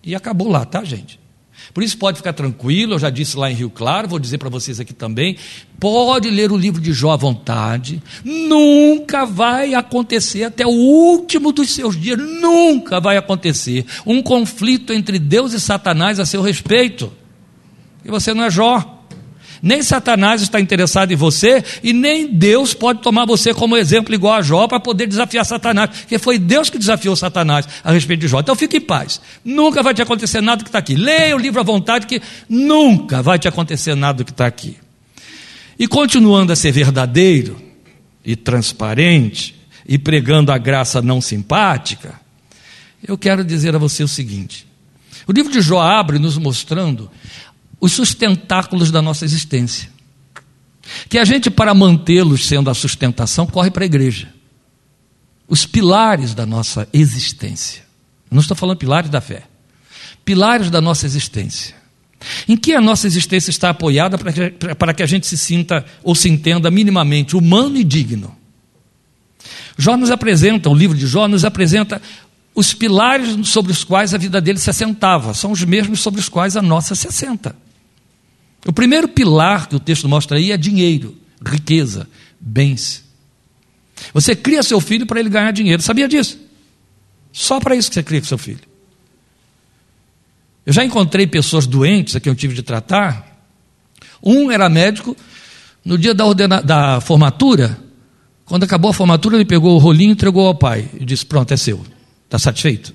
E 0.04 0.14
acabou 0.16 0.50
lá, 0.50 0.66
tá, 0.66 0.84
gente? 0.84 1.20
Por 1.74 1.84
isso 1.84 1.98
pode 1.98 2.18
ficar 2.18 2.34
tranquilo, 2.34 2.96
eu 2.96 3.00
já 3.00 3.10
disse 3.10 3.38
lá 3.38 3.52
em 3.52 3.54
Rio 3.54 3.70
Claro, 3.70 4.08
vou 4.08 4.18
dizer 4.18 4.38
para 4.38 4.50
vocês 4.50 4.80
aqui 4.80 4.94
também. 4.94 5.38
Pode 5.80 6.30
ler 6.30 6.52
o 6.52 6.58
livro 6.58 6.82
de 6.82 6.92
Jó 6.94 7.12
à 7.12 7.16
vontade, 7.16 8.02
nunca 8.24 9.26
vai 9.26 9.76
acontecer, 9.76 10.44
até 10.44 10.66
o 10.66 10.72
último 10.72 11.52
dos 11.52 11.74
seus 11.74 12.00
dias, 12.00 12.18
nunca 12.18 13.00
vai 13.00 13.18
acontecer 13.18 13.86
um 14.06 14.22
conflito 14.22 14.94
entre 14.94 15.20
Deus 15.20 15.54
e 15.54 15.60
Satanás 15.60 16.20
a 16.20 16.26
seu 16.26 16.42
respeito. 16.42 17.12
E 18.04 18.10
você 18.10 18.34
não 18.34 18.44
é 18.44 18.50
Jó. 18.50 18.99
Nem 19.62 19.84
Satanás 19.84 20.42
está 20.42 20.60
interessado 20.60 21.12
em 21.12 21.16
você 21.16 21.64
e 21.84 21.94
nem 21.94 22.28
Deus 22.28 22.74
pode 22.74 23.02
tomar 23.02 23.26
você 23.26 23.54
como 23.54 23.76
exemplo 23.76 24.14
igual 24.14 24.36
a 24.36 24.42
Jó 24.42 24.68
para 24.68 24.80
poder 24.80 25.08
desafiar 25.08 25.46
Satanás, 25.46 25.90
porque 25.90 26.18
foi 26.18 26.38
Deus 26.38 26.70
que 26.70 26.78
desafiou 26.78 27.16
Satanás 27.16 27.68
a 27.84 27.92
respeito 27.92 28.22
de 28.22 28.28
Jó. 28.28 28.40
Então 28.40 28.56
fique 28.56 28.78
em 28.78 28.82
paz. 28.82 29.20
Nunca 29.44 29.84
vai 29.84 29.94
te 29.94 30.02
acontecer 30.02 30.42
nada 30.42 30.64
que 30.64 30.70
está 30.70 30.80
aqui. 30.80 30.96
Leia 30.96 31.36
o 31.36 31.40
livro 31.40 31.60
à 31.60 31.64
vontade 31.64 32.08
que 32.08 32.22
nunca 32.48 33.22
vai 33.22 33.38
te 33.38 33.48
acontecer 33.48 33.96
nada 33.96 34.24
que 34.24 34.32
está 34.32 34.46
aqui. 34.46 34.78
E 35.78 35.88
continuando 35.88 36.52
a 36.52 36.56
ser 36.56 36.72
verdadeiro 36.72 37.60
e 38.24 38.36
transparente 38.36 39.56
e 39.88 39.98
pregando 39.98 40.52
a 40.52 40.58
graça 40.58 41.02
não 41.02 41.22
simpática, 41.22 42.20
eu 43.06 43.18
quero 43.18 43.44
dizer 43.44 43.74
a 43.76 43.80
você 43.80 44.04
o 44.04 44.08
seguinte: 44.08 44.68
o 45.26 45.32
livro 45.32 45.52
de 45.52 45.62
Jó 45.62 45.80
abre 45.80 46.20
nos 46.20 46.38
mostrando 46.38 47.10
os 47.80 47.94
sustentáculos 47.94 48.92
da 48.92 49.02
nossa 49.02 49.26
existência. 49.26 49.90
Que 51.08 51.18
a 51.18 51.26
gente, 51.26 51.50
para 51.50 51.74
mantê-los 51.74 52.48
sendo 52.48 52.70
a 52.70 52.74
sustentação, 52.74 53.46
corre 53.46 53.72
para 53.72 53.84
a 53.84 53.86
igreja. 53.86 54.34
Os 55.48 55.66
pilares 55.66 56.34
da 56.34 56.46
nossa 56.46 56.88
existência. 56.92 57.84
Não 58.30 58.42
estou 58.42 58.56
falando 58.56 58.78
pilares 58.78 59.10
da 59.10 59.22
fé. 59.22 59.44
Pilares 60.26 60.70
da 60.70 60.82
nossa 60.82 61.06
existência. 61.06 61.76
Em 62.48 62.58
que 62.58 62.74
a 62.74 62.82
nossa 62.82 63.08
existência 63.08 63.50
está 63.50 63.70
apoiada 63.70 64.18
para 64.18 64.34
que, 64.34 64.50
para 64.76 64.94
que 64.94 65.02
a 65.02 65.06
gente 65.06 65.26
se 65.26 65.38
sinta 65.38 65.86
ou 66.04 66.14
se 66.14 66.28
entenda 66.28 66.70
minimamente 66.70 67.36
humano 67.36 67.78
e 67.78 67.84
digno. 67.84 68.36
Jó 69.78 69.96
nos 69.96 70.12
apresenta, 70.12 70.70
o 70.70 70.76
livro 70.76 70.98
de 70.98 71.08
Jó 71.08 71.28
nos 71.28 71.46
apresenta 71.46 72.02
os 72.54 72.74
pilares 72.74 73.48
sobre 73.48 73.72
os 73.72 73.86
quais 73.86 74.14
a 74.14 74.18
vida 74.18 74.42
dele 74.42 74.60
se 74.60 74.70
assentava, 74.70 75.34
são 75.34 75.52
os 75.52 75.64
mesmos 75.64 76.02
sobre 76.02 76.20
os 76.20 76.28
quais 76.28 76.58
a 76.58 76.62
nossa 76.62 76.94
se 76.94 77.08
assenta. 77.08 77.56
O 78.66 78.74
primeiro 78.74 79.08
pilar 79.08 79.68
que 79.68 79.76
o 79.76 79.80
texto 79.80 80.08
mostra 80.08 80.38
aí 80.38 80.52
é 80.52 80.58
dinheiro, 80.58 81.16
riqueza, 81.46 82.08
bens. 82.40 83.04
Você 84.14 84.36
cria 84.36 84.64
seu 84.64 84.80
filho 84.80 85.06
para 85.06 85.20
ele 85.20 85.30
ganhar 85.30 85.52
dinheiro, 85.52 85.82
sabia 85.82 86.08
disso? 86.08 86.38
Só 87.32 87.60
para 87.60 87.76
isso 87.76 87.90
que 87.90 87.96
você 87.96 88.04
cria 88.04 88.24
seu 88.24 88.38
filho. 88.38 88.62
Eu 90.66 90.74
já 90.74 90.84
encontrei 90.84 91.26
pessoas 91.26 91.66
doentes 91.66 92.16
a 92.16 92.20
quem 92.20 92.32
eu 92.32 92.36
tive 92.36 92.54
de 92.54 92.62
tratar. 92.62 93.26
Um 94.22 94.52
era 94.52 94.70
médico, 94.70 95.16
no 95.84 95.98
dia 95.98 96.14
da, 96.14 96.26
ordena, 96.26 96.62
da 96.62 97.02
formatura, 97.02 97.80
quando 98.50 98.64
acabou 98.64 98.90
a 98.90 98.94
formatura, 98.94 99.38
ele 99.38 99.46
pegou 99.46 99.76
o 99.76 99.78
rolinho 99.78 100.10
e 100.10 100.14
entregou 100.14 100.48
ao 100.48 100.56
pai. 100.56 100.90
E 101.00 101.06
disse: 101.06 101.26
Pronto, 101.26 101.54
é 101.54 101.58
seu. 101.58 101.86
Está 102.26 102.40
satisfeito? 102.40 102.94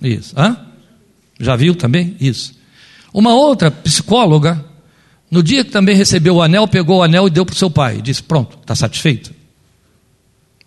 Isso. 0.00 0.32
Hã? 0.38 0.56
Já 1.38 1.56
viu 1.56 1.74
também? 1.74 2.16
Isso. 2.20 2.54
Uma 3.14 3.32
outra 3.32 3.70
psicóloga, 3.70 4.64
no 5.30 5.40
dia 5.40 5.64
que 5.64 5.70
também 5.70 5.94
recebeu 5.94 6.34
o 6.34 6.42
anel, 6.42 6.66
pegou 6.66 6.98
o 6.98 7.02
anel 7.04 7.28
e 7.28 7.30
deu 7.30 7.46
para 7.46 7.52
o 7.52 7.56
seu 7.56 7.70
pai. 7.70 8.02
Disse: 8.02 8.20
Pronto, 8.20 8.58
está 8.60 8.74
satisfeito? 8.74 9.32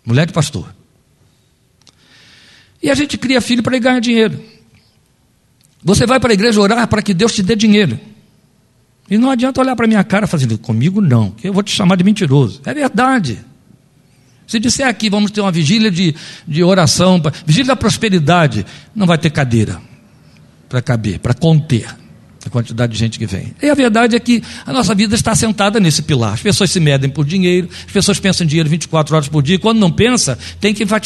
Mulher 0.02 0.26
de 0.26 0.32
pastor. 0.32 0.74
E 2.82 2.90
a 2.90 2.94
gente 2.94 3.18
cria 3.18 3.42
filho 3.42 3.62
para 3.62 3.78
ganhar 3.78 4.00
dinheiro. 4.00 4.42
Você 5.84 6.06
vai 6.06 6.18
para 6.18 6.32
a 6.32 6.34
igreja 6.34 6.58
orar 6.58 6.88
para 6.88 7.02
que 7.02 7.12
Deus 7.12 7.34
te 7.34 7.42
dê 7.42 7.54
dinheiro. 7.54 8.00
E 9.10 9.18
não 9.18 9.30
adianta 9.30 9.60
olhar 9.60 9.76
para 9.76 9.86
minha 9.86 10.02
cara 10.02 10.26
fazendo, 10.26 10.56
comigo 10.56 11.02
não, 11.02 11.30
que 11.30 11.48
eu 11.48 11.52
vou 11.52 11.62
te 11.62 11.70
chamar 11.70 11.96
de 11.96 12.04
mentiroso. 12.04 12.62
É 12.64 12.72
verdade. 12.72 13.44
Se 14.46 14.58
disser 14.58 14.86
aqui, 14.86 15.10
vamos 15.10 15.30
ter 15.30 15.42
uma 15.42 15.52
vigília 15.52 15.90
de, 15.90 16.14
de 16.46 16.64
oração, 16.64 17.20
vigília 17.44 17.68
da 17.68 17.76
prosperidade, 17.76 18.64
não 18.94 19.06
vai 19.06 19.18
ter 19.18 19.30
cadeira 19.30 19.80
para 20.68 20.80
caber, 20.80 21.18
para 21.18 21.34
conter 21.34 21.86
a 22.46 22.50
quantidade 22.50 22.92
de 22.92 22.98
gente 22.98 23.18
que 23.18 23.26
vem. 23.26 23.54
E 23.62 23.68
a 23.68 23.74
verdade 23.74 24.16
é 24.16 24.20
que 24.20 24.42
a 24.64 24.72
nossa 24.72 24.94
vida 24.94 25.14
está 25.14 25.34
sentada 25.34 25.80
nesse 25.80 26.02
pilar. 26.02 26.34
As 26.34 26.40
pessoas 26.40 26.70
se 26.70 26.80
medem 26.80 27.10
por 27.10 27.24
dinheiro, 27.24 27.68
as 27.86 27.92
pessoas 27.92 28.18
pensam 28.20 28.44
em 28.44 28.48
dinheiro 28.48 28.68
24 28.68 29.14
horas 29.14 29.28
por 29.28 29.42
dia, 29.42 29.58
quando 29.58 29.78
não 29.78 29.90
pensa, 29.90 30.38
tem 30.60 30.72
que 30.72 30.84
vai, 30.84 31.00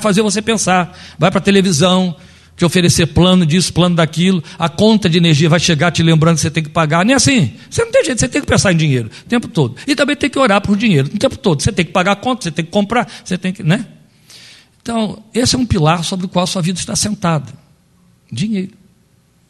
fazer 0.00 0.22
você 0.22 0.40
pensar. 0.40 0.96
Vai 1.18 1.30
para 1.30 1.38
a 1.38 1.42
televisão, 1.42 2.16
te 2.56 2.64
oferecer 2.64 3.06
plano 3.06 3.44
disso, 3.44 3.72
plano 3.72 3.96
daquilo, 3.96 4.42
a 4.58 4.68
conta 4.68 5.08
de 5.10 5.18
energia 5.18 5.48
vai 5.48 5.60
chegar 5.60 5.90
te 5.90 6.02
lembrando 6.02 6.36
que 6.36 6.40
você 6.40 6.50
tem 6.50 6.62
que 6.62 6.70
pagar. 6.70 7.04
Nem 7.04 7.14
assim. 7.14 7.52
Você 7.70 7.84
não 7.84 7.92
tem 7.92 8.04
jeito, 8.04 8.18
você 8.18 8.28
tem 8.28 8.40
que 8.40 8.46
pensar 8.46 8.72
em 8.72 8.76
dinheiro 8.76 9.10
o 9.24 9.28
tempo 9.28 9.46
todo. 9.46 9.76
E 9.86 9.94
também 9.94 10.16
tem 10.16 10.30
que 10.30 10.38
orar 10.38 10.60
por 10.60 10.76
dinheiro 10.76 11.10
o 11.14 11.18
tempo 11.18 11.36
todo. 11.36 11.62
Você 11.62 11.70
tem 11.70 11.84
que 11.84 11.92
pagar 11.92 12.12
a 12.12 12.16
conta, 12.16 12.44
você 12.44 12.50
tem 12.50 12.64
que 12.64 12.70
comprar, 12.70 13.06
você 13.22 13.36
tem 13.36 13.52
que. 13.52 13.62
Né? 13.62 13.84
Então, 14.80 15.22
esse 15.34 15.54
é 15.54 15.58
um 15.58 15.66
pilar 15.66 16.02
sobre 16.02 16.26
o 16.26 16.28
qual 16.28 16.46
sua 16.46 16.62
vida 16.62 16.78
está 16.78 16.96
sentada. 16.96 17.52
Dinheiro. 18.32 18.85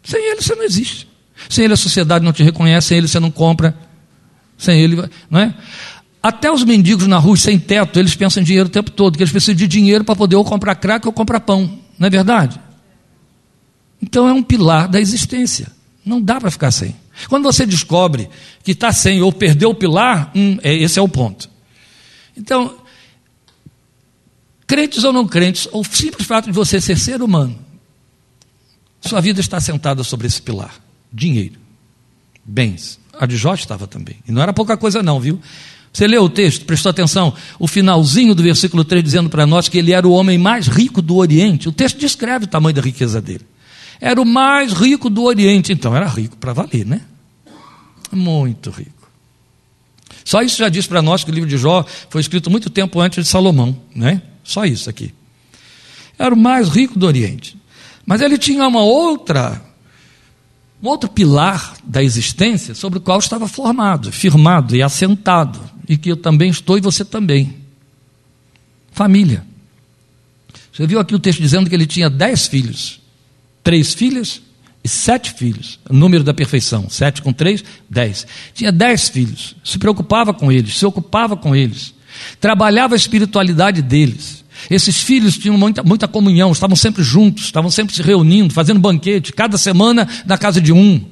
Sem 0.06 0.24
ele 0.30 0.40
você 0.40 0.54
não 0.54 0.62
existe. 0.62 1.08
Sem 1.50 1.64
ele 1.64 1.74
a 1.74 1.76
sociedade 1.76 2.24
não 2.24 2.32
te 2.32 2.44
reconhece, 2.44 2.88
sem 2.88 2.98
ele 2.98 3.08
você 3.08 3.18
não 3.18 3.30
compra. 3.30 3.76
Sem 4.56 4.80
ele, 4.80 4.96
não 5.28 5.40
é? 5.40 5.52
Até 6.22 6.50
os 6.50 6.62
mendigos 6.62 7.08
na 7.08 7.18
rua 7.18 7.36
sem 7.36 7.58
teto, 7.58 7.98
eles 7.98 8.14
pensam 8.14 8.40
em 8.40 8.46
dinheiro 8.46 8.68
o 8.68 8.72
tempo 8.72 8.90
todo, 8.90 9.16
que 9.16 9.22
eles 9.22 9.32
precisam 9.32 9.56
de 9.56 9.66
dinheiro 9.66 10.04
para 10.04 10.14
poder 10.14 10.36
ou 10.36 10.44
comprar 10.44 10.76
crack 10.76 11.04
ou 11.06 11.12
comprar 11.12 11.40
pão. 11.40 11.78
Não 11.98 12.06
é 12.06 12.10
verdade? 12.10 12.60
Então 14.00 14.28
é 14.28 14.32
um 14.32 14.42
pilar 14.44 14.88
da 14.88 15.00
existência. 15.00 15.72
Não 16.04 16.22
dá 16.22 16.40
para 16.40 16.52
ficar 16.52 16.70
sem. 16.70 16.94
Quando 17.28 17.42
você 17.42 17.66
descobre 17.66 18.30
que 18.62 18.70
está 18.70 18.92
sem 18.92 19.20
ou 19.22 19.32
perdeu 19.32 19.70
o 19.70 19.74
pilar, 19.74 20.30
hum, 20.36 20.58
é, 20.62 20.72
esse 20.72 21.00
é 21.00 21.02
o 21.02 21.08
ponto. 21.08 21.50
Então, 22.36 22.76
crentes 24.66 25.02
ou 25.02 25.12
não 25.12 25.26
crentes, 25.26 25.68
o 25.72 25.82
simples 25.82 26.28
fato 26.28 26.46
de 26.46 26.52
você 26.52 26.80
ser 26.80 26.96
ser 26.96 27.22
humano, 27.22 27.58
sua 29.06 29.20
vida 29.20 29.40
está 29.40 29.60
sentada 29.60 30.02
sobre 30.04 30.26
esse 30.26 30.40
pilar: 30.42 30.74
dinheiro, 31.12 31.58
bens. 32.44 32.98
A 33.18 33.24
de 33.24 33.36
Jó 33.36 33.54
estava 33.54 33.86
também. 33.86 34.16
E 34.28 34.32
não 34.32 34.42
era 34.42 34.52
pouca 34.52 34.76
coisa, 34.76 35.02
não, 35.02 35.18
viu? 35.18 35.40
Você 35.96 36.06
leu 36.06 36.24
o 36.24 36.28
texto, 36.28 36.66
prestou 36.66 36.90
atenção, 36.90 37.32
o 37.58 37.66
finalzinho 37.66 38.34
do 38.34 38.42
versículo 38.42 38.84
3 38.84 39.02
dizendo 39.02 39.30
para 39.30 39.46
nós 39.46 39.66
que 39.66 39.78
ele 39.78 39.92
era 39.92 40.06
o 40.06 40.12
homem 40.12 40.36
mais 40.36 40.66
rico 40.66 41.00
do 41.00 41.16
Oriente. 41.16 41.70
O 41.70 41.72
texto 41.72 41.98
descreve 41.98 42.44
o 42.44 42.48
tamanho 42.48 42.74
da 42.74 42.82
riqueza 42.82 43.18
dele. 43.18 43.46
Era 43.98 44.20
o 44.20 44.26
mais 44.26 44.74
rico 44.74 45.08
do 45.08 45.22
Oriente, 45.22 45.72
então 45.72 45.96
era 45.96 46.06
rico 46.06 46.36
para 46.36 46.52
valer, 46.52 46.84
né? 46.84 47.00
Muito 48.12 48.68
rico. 48.68 49.10
Só 50.22 50.42
isso 50.42 50.58
já 50.58 50.68
diz 50.68 50.86
para 50.86 51.00
nós 51.00 51.24
que 51.24 51.30
o 51.30 51.34
livro 51.34 51.48
de 51.48 51.56
Jó 51.56 51.82
foi 52.10 52.20
escrito 52.20 52.50
muito 52.50 52.68
tempo 52.68 53.00
antes 53.00 53.24
de 53.24 53.30
Salomão, 53.30 53.80
né? 53.94 54.20
Só 54.44 54.66
isso 54.66 54.90
aqui. 54.90 55.14
Era 56.18 56.34
o 56.34 56.38
mais 56.38 56.68
rico 56.68 56.98
do 56.98 57.06
Oriente. 57.06 57.56
Mas 58.06 58.20
ele 58.20 58.38
tinha 58.38 58.66
uma 58.66 58.82
outra, 58.82 59.60
um 60.80 60.86
outro 60.86 61.10
pilar 61.10 61.76
da 61.82 62.02
existência 62.02 62.72
sobre 62.74 63.00
o 63.00 63.02
qual 63.02 63.18
estava 63.18 63.48
formado, 63.48 64.12
firmado 64.12 64.76
e 64.76 64.82
assentado, 64.82 65.60
e 65.88 65.98
que 65.98 66.10
eu 66.12 66.16
também 66.16 66.48
estou 66.48 66.78
e 66.78 66.80
você 66.80 67.04
também. 67.04 67.56
Família. 68.92 69.44
Você 70.72 70.86
viu 70.86 71.00
aqui 71.00 71.14
o 71.14 71.18
texto 71.18 71.40
dizendo 71.40 71.68
que 71.68 71.74
ele 71.74 71.86
tinha 71.86 72.08
dez 72.08 72.46
filhos, 72.46 73.00
três 73.64 73.92
filhas 73.92 74.40
e 74.84 74.88
sete 74.88 75.34
filhos. 75.34 75.80
Número 75.90 76.22
da 76.22 76.32
perfeição. 76.32 76.88
Sete 76.88 77.20
com 77.20 77.32
três, 77.32 77.64
dez. 77.90 78.24
Tinha 78.54 78.70
dez 78.70 79.08
filhos. 79.08 79.56
Se 79.64 79.78
preocupava 79.78 80.32
com 80.32 80.52
eles, 80.52 80.76
se 80.78 80.86
ocupava 80.86 81.36
com 81.36 81.56
eles. 81.56 81.92
Trabalhava 82.40 82.94
a 82.94 82.96
espiritualidade 82.96 83.82
deles. 83.82 84.44
Esses 84.70 85.00
filhos 85.00 85.38
tinham 85.38 85.56
muita, 85.56 85.82
muita 85.82 86.08
comunhão, 86.08 86.52
estavam 86.52 86.76
sempre 86.76 87.02
juntos, 87.02 87.44
estavam 87.44 87.70
sempre 87.70 87.94
se 87.94 88.02
reunindo, 88.02 88.52
fazendo 88.52 88.80
banquete, 88.80 89.32
cada 89.32 89.56
semana 89.58 90.08
na 90.24 90.36
casa 90.36 90.60
de 90.60 90.72
um. 90.72 91.04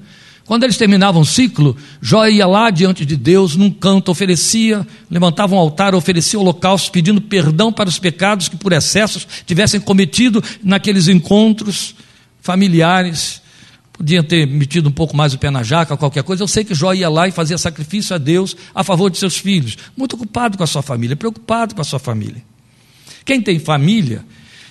Quando 0.45 0.65
eles 0.65 0.77
terminavam 0.77 1.23
o 1.23 1.27
ciclo, 1.27 1.75
Jó 2.03 2.27
ia 2.27 2.47
lá 2.47 2.69
diante 2.71 3.07
de 3.07 3.17
Deus, 3.17 3.57
num 3.57 3.71
canto, 3.71 4.11
oferecia, 4.11 4.87
levantava 5.11 5.55
um 5.55 5.59
altar, 5.59 5.95
oferecia 5.95 6.39
holocaustos, 6.39 6.91
pedindo 6.91 7.21
perdão 7.21 7.73
para 7.73 7.89
os 7.89 7.99
pecados 7.99 8.49
que 8.49 8.57
por 8.57 8.73
excessos 8.73 9.27
tivessem 9.47 9.81
cometido 9.81 10.45
naqueles 10.63 11.09
encontros 11.09 11.95
familiares. 12.43 13.43
Podiam 13.91 14.23
ter 14.23 14.47
metido 14.47 14.89
um 14.89 14.93
pouco 14.93 15.17
mais 15.17 15.33
o 15.33 15.39
pé 15.39 15.51
na 15.51 15.63
jaca, 15.63 15.97
qualquer 15.97 16.23
coisa. 16.23 16.43
Eu 16.43 16.49
sei 16.49 16.63
que 16.63 16.75
Jó 16.75 16.93
ia 16.93 17.09
lá 17.09 17.27
e 17.27 17.31
fazia 17.31 17.57
sacrifício 17.57 18.15
a 18.15 18.19
Deus 18.19 18.55
a 18.75 18.85
favor 18.85 19.09
de 19.09 19.17
seus 19.17 19.39
filhos. 19.39 19.79
Muito 19.97 20.15
ocupado 20.15 20.59
com 20.59 20.65
a 20.65 20.67
sua 20.67 20.83
família, 20.83 21.17
preocupado 21.17 21.75
com 21.75 21.81
a 21.81 21.85
sua 21.85 21.99
família. 21.99 22.43
Quem 23.25 23.41
tem 23.41 23.59
família, 23.59 24.25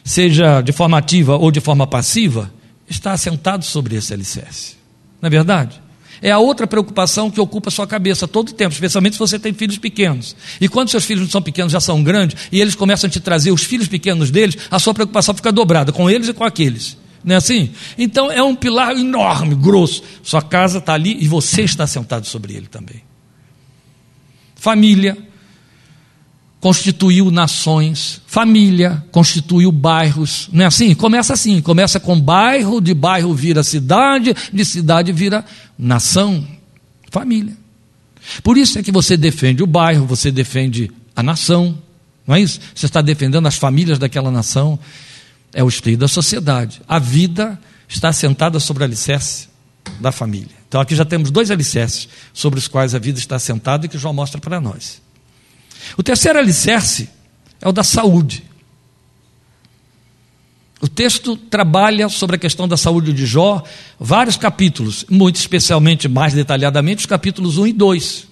seja 0.03 0.61
de 0.61 0.71
forma 0.71 0.97
ativa 0.97 1.37
ou 1.37 1.51
de 1.51 1.59
forma 1.59 1.87
passiva, 1.87 2.53
está 2.87 3.13
assentado 3.13 3.65
sobre 3.65 3.95
esse 3.95 4.13
alicerce. 4.13 4.75
Não 5.21 5.27
é 5.27 5.29
verdade? 5.29 5.81
É 6.21 6.31
a 6.31 6.39
outra 6.39 6.65
preocupação 6.65 7.29
que 7.29 7.41
ocupa 7.41 7.69
sua 7.69 7.85
cabeça 7.85 8.27
todo 8.27 8.49
o 8.49 8.53
tempo, 8.53 8.73
especialmente 8.73 9.13
se 9.13 9.19
você 9.19 9.37
tem 9.37 9.53
filhos 9.53 9.77
pequenos. 9.77 10.35
E 10.61 10.69
quando 10.69 10.89
seus 10.89 11.03
filhos 11.03 11.23
não 11.23 11.29
são 11.29 11.41
pequenos, 11.41 11.73
já 11.73 11.81
são 11.81 12.01
grandes, 12.01 12.47
e 12.51 12.61
eles 12.61 12.75
começam 12.75 13.07
a 13.07 13.11
te 13.11 13.19
trazer 13.19 13.51
os 13.51 13.63
filhos 13.63 13.87
pequenos 13.87 14.31
deles, 14.31 14.57
a 14.71 14.79
sua 14.79 14.93
preocupação 14.93 15.35
fica 15.35 15.51
dobrada 15.51 15.91
com 15.91 16.09
eles 16.09 16.29
e 16.29 16.33
com 16.33 16.43
aqueles. 16.45 16.97
Não 17.23 17.35
é 17.35 17.37
assim? 17.37 17.71
Então 17.97 18.31
é 18.31 18.43
um 18.43 18.55
pilar 18.55 18.95
enorme, 18.95 19.55
grosso. 19.55 20.03
Sua 20.21 20.41
casa 20.41 20.77
está 20.77 20.93
ali 20.93 21.17
e 21.21 21.27
você 21.27 21.63
está 21.63 21.87
sentado 21.87 22.25
sobre 22.25 22.53
ele 22.53 22.67
também. 22.67 23.01
Família 24.55 25.17
constituiu 26.63 27.29
nações, 27.29 28.21
família 28.25 29.03
constituiu 29.11 29.69
bairros, 29.69 30.47
não 30.49 30.63
é 30.63 30.67
assim? 30.67 30.95
Começa 30.95 31.33
assim, 31.33 31.59
começa 31.59 31.99
com 31.99 32.17
bairro, 32.17 32.79
de 32.79 32.93
bairro 32.93 33.33
vira 33.33 33.61
cidade, 33.63 34.33
de 34.53 34.63
cidade 34.63 35.11
vira 35.11 35.43
nação, 35.77 36.47
família. 37.11 37.57
Por 38.41 38.57
isso 38.57 38.79
é 38.79 38.81
que 38.81 38.93
você 38.93 39.17
defende 39.17 39.61
o 39.61 39.67
bairro, 39.67 40.05
você 40.05 40.31
defende 40.31 40.89
a 41.13 41.21
nação, 41.21 41.77
não 42.25 42.33
é 42.33 42.39
isso? 42.39 42.61
Você 42.73 42.85
está 42.85 43.01
defendendo 43.01 43.45
as 43.45 43.57
famílias 43.57 43.99
daquela 43.99 44.31
nação 44.31 44.79
é 45.51 45.61
o 45.61 45.67
espelho 45.67 45.97
da 45.97 46.07
sociedade. 46.07 46.81
A 46.87 46.97
vida 46.97 47.59
está 47.89 48.07
assentada 48.07 48.57
sobre 48.61 48.83
o 48.83 48.85
alicerce 48.85 49.49
da 49.99 50.13
família. 50.13 50.55
Então 50.69 50.79
aqui 50.79 50.95
já 50.95 51.03
temos 51.03 51.29
dois 51.29 51.51
alicerces 51.51 52.07
sobre 52.31 52.57
os 52.57 52.69
quais 52.69 52.95
a 52.95 52.99
vida 52.99 53.19
está 53.19 53.35
assentada 53.35 53.85
e 53.85 53.89
que 53.89 53.97
João 53.97 54.13
mostra 54.13 54.39
para 54.39 54.61
nós. 54.61 55.02
O 55.97 56.03
terceiro 56.03 56.39
alicerce 56.39 57.09
é 57.61 57.67
o 57.67 57.71
da 57.71 57.83
saúde. 57.83 58.43
O 60.81 60.87
texto 60.87 61.37
trabalha 61.37 62.09
sobre 62.09 62.35
a 62.35 62.39
questão 62.39 62.67
da 62.67 62.75
saúde 62.75 63.13
de 63.13 63.25
Jó, 63.25 63.63
vários 63.97 64.35
capítulos, 64.35 65.05
muito 65.09 65.37
especialmente, 65.37 66.09
mais 66.09 66.33
detalhadamente, 66.33 66.99
os 66.99 67.05
capítulos 67.05 67.57
1 67.57 67.67
e 67.67 67.73
2. 67.73 68.27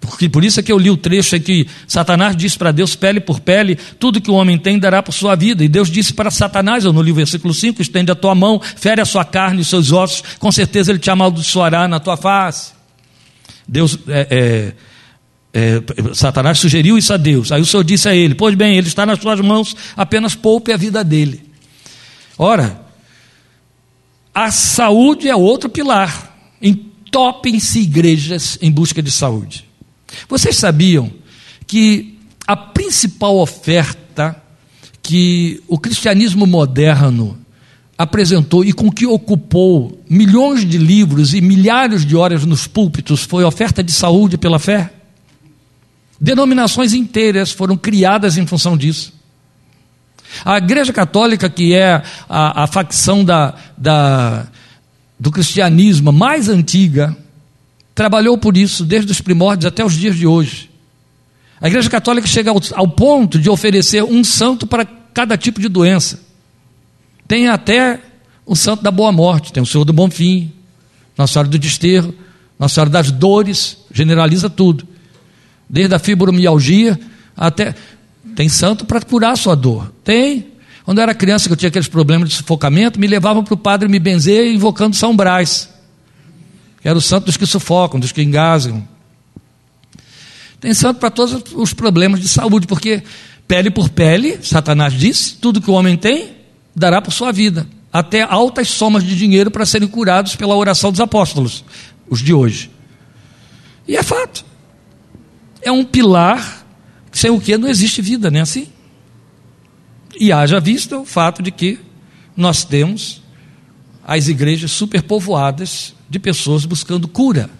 Porque 0.00 0.28
por 0.28 0.44
isso 0.44 0.60
é 0.60 0.62
que 0.62 0.72
eu 0.72 0.78
li 0.78 0.90
o 0.90 0.96
trecho 0.96 1.36
em 1.36 1.40
que 1.40 1.66
Satanás 1.86 2.36
disse 2.36 2.56
para 2.56 2.72
Deus, 2.72 2.94
pele 2.94 3.20
por 3.20 3.40
pele, 3.40 3.76
tudo 3.98 4.20
que 4.20 4.30
o 4.30 4.34
homem 4.34 4.56
tem 4.56 4.78
dará 4.78 5.02
por 5.02 5.12
sua 5.12 5.34
vida. 5.34 5.64
E 5.64 5.68
Deus 5.68 5.90
disse 5.90 6.14
para 6.14 6.30
Satanás, 6.30 6.84
eu 6.84 6.92
no 6.92 7.02
livro 7.02 7.16
versículo 7.16 7.52
5, 7.52 7.82
estende 7.82 8.10
a 8.10 8.14
tua 8.14 8.34
mão, 8.34 8.60
fere 8.60 9.00
a 9.00 9.04
sua 9.04 9.24
carne 9.24 9.58
e 9.58 9.62
os 9.62 9.68
seus 9.68 9.92
ossos, 9.92 10.22
com 10.38 10.50
certeza 10.50 10.92
ele 10.92 10.98
te 10.98 11.10
amaldiçoará 11.10 11.86
na 11.88 12.00
tua 12.00 12.16
face. 12.16 12.72
Deus, 13.66 13.98
é, 14.08 14.28
é, 14.30 14.72
é, 15.58 15.82
Satanás 16.12 16.58
sugeriu 16.58 16.98
isso 16.98 17.14
a 17.14 17.16
Deus. 17.16 17.50
Aí 17.50 17.62
o 17.62 17.64
Senhor 17.64 17.82
disse 17.82 18.06
a 18.06 18.14
ele: 18.14 18.34
Pois 18.34 18.54
bem, 18.54 18.76
ele 18.76 18.88
está 18.88 19.06
nas 19.06 19.18
suas 19.18 19.40
mãos, 19.40 19.74
apenas 19.96 20.34
poupe 20.34 20.70
a 20.70 20.76
vida 20.76 21.02
dele. 21.02 21.42
Ora, 22.36 22.78
a 24.34 24.50
saúde 24.50 25.30
é 25.30 25.34
outro 25.34 25.70
pilar. 25.70 26.36
Entopem-se 26.60 27.78
igrejas 27.78 28.58
em 28.60 28.70
busca 28.70 29.02
de 29.02 29.10
saúde. 29.10 29.66
Vocês 30.28 30.58
sabiam 30.58 31.10
que 31.66 32.18
a 32.46 32.54
principal 32.54 33.38
oferta 33.38 34.36
que 35.02 35.62
o 35.66 35.78
cristianismo 35.78 36.46
moderno 36.46 37.38
apresentou 37.96 38.62
e 38.62 38.74
com 38.74 38.90
que 38.90 39.06
ocupou 39.06 40.04
milhões 40.06 40.68
de 40.68 40.76
livros 40.76 41.32
e 41.32 41.40
milhares 41.40 42.04
de 42.04 42.14
horas 42.14 42.44
nos 42.44 42.66
púlpitos 42.66 43.22
foi 43.22 43.42
a 43.42 43.48
oferta 43.48 43.82
de 43.82 43.92
saúde 43.92 44.36
pela 44.36 44.58
fé? 44.58 44.92
Denominações 46.20 46.94
inteiras 46.94 47.50
foram 47.52 47.76
criadas 47.76 48.38
em 48.38 48.46
função 48.46 48.76
disso. 48.76 49.12
A 50.44 50.58
Igreja 50.58 50.92
Católica, 50.92 51.48
que 51.48 51.74
é 51.74 52.02
a, 52.28 52.64
a 52.64 52.66
facção 52.66 53.24
da, 53.24 53.54
da, 53.76 54.46
do 55.18 55.30
cristianismo 55.30 56.12
mais 56.12 56.48
antiga, 56.48 57.16
trabalhou 57.94 58.36
por 58.36 58.56
isso 58.56 58.84
desde 58.84 59.12
os 59.12 59.20
primórdios 59.20 59.66
até 59.66 59.84
os 59.84 59.94
dias 59.94 60.16
de 60.16 60.26
hoje. 60.26 60.70
A 61.60 61.68
Igreja 61.68 61.88
Católica 61.88 62.26
chega 62.26 62.50
ao, 62.50 62.60
ao 62.74 62.88
ponto 62.88 63.38
de 63.38 63.48
oferecer 63.48 64.02
um 64.02 64.22
santo 64.22 64.66
para 64.66 64.84
cada 64.84 65.36
tipo 65.36 65.60
de 65.60 65.68
doença. 65.68 66.20
Tem 67.26 67.48
até 67.48 68.00
o 68.44 68.54
santo 68.54 68.82
da 68.82 68.90
boa 68.90 69.10
morte, 69.10 69.52
tem 69.52 69.62
o 69.62 69.66
Senhor 69.66 69.84
do 69.84 69.92
Bom 69.92 70.10
Fim, 70.10 70.52
Nossa 71.16 71.32
Senhora 71.32 71.48
do 71.48 71.58
Desterro, 71.58 72.14
Nossa 72.58 72.74
Senhora 72.74 72.90
das 72.90 73.10
Dores, 73.10 73.78
generaliza 73.90 74.50
tudo. 74.50 74.86
Desde 75.68 75.94
a 75.94 75.98
fibromialgia 75.98 76.98
até. 77.36 77.74
Tem 78.34 78.48
santo 78.48 78.84
para 78.84 79.00
curar 79.00 79.32
a 79.32 79.36
sua 79.36 79.54
dor. 79.54 79.92
Tem. 80.04 80.48
Quando 80.84 80.98
eu 80.98 81.02
era 81.02 81.14
criança, 81.14 81.48
que 81.48 81.52
eu 81.52 81.56
tinha 81.56 81.68
aqueles 81.68 81.88
problemas 81.88 82.28
de 82.28 82.34
sufocamento, 82.36 83.00
me 83.00 83.06
levavam 83.06 83.42
para 83.42 83.54
o 83.54 83.56
padre 83.56 83.88
me 83.88 83.98
benzer 83.98 84.52
invocando 84.52 84.94
São 84.94 85.16
Brás 85.16 85.76
era 86.88 86.96
o 86.96 87.02
santo 87.02 87.24
dos 87.24 87.36
que 87.36 87.44
sufocam, 87.44 87.98
dos 87.98 88.12
que 88.12 88.22
engasgam. 88.22 88.86
Tem 90.60 90.72
santo 90.72 91.00
para 91.00 91.10
todos 91.10 91.52
os 91.52 91.72
problemas 91.72 92.20
de 92.20 92.28
saúde, 92.28 92.68
porque 92.68 93.02
pele 93.48 93.72
por 93.72 93.88
pele, 93.88 94.38
Satanás 94.40 94.92
disse, 94.94 95.34
tudo 95.34 95.60
que 95.60 95.68
o 95.68 95.74
homem 95.74 95.96
tem, 95.96 96.36
dará 96.76 97.02
por 97.02 97.12
sua 97.12 97.32
vida. 97.32 97.66
Até 97.92 98.22
altas 98.22 98.68
somas 98.68 99.02
de 99.02 99.16
dinheiro 99.16 99.50
para 99.50 99.66
serem 99.66 99.88
curados 99.88 100.36
pela 100.36 100.54
oração 100.54 100.92
dos 100.92 101.00
apóstolos, 101.00 101.64
os 102.08 102.20
de 102.20 102.32
hoje. 102.32 102.70
E 103.88 103.96
é 103.96 104.02
fato. 104.04 104.44
É 105.66 105.72
um 105.72 105.84
pilar 105.84 106.64
sem 107.10 107.28
o 107.28 107.40
que 107.40 107.58
não 107.58 107.66
existe 107.66 108.00
vida, 108.00 108.30
não 108.30 108.38
é 108.38 108.42
assim? 108.42 108.68
E 110.16 110.30
haja 110.30 110.60
vista 110.60 110.96
o 110.96 111.04
fato 111.04 111.42
de 111.42 111.50
que 111.50 111.80
nós 112.36 112.64
temos 112.64 113.20
as 114.04 114.28
igrejas 114.28 114.70
superpovoadas 114.70 115.92
de 116.08 116.20
pessoas 116.20 116.64
buscando 116.64 117.08
cura. 117.08 117.50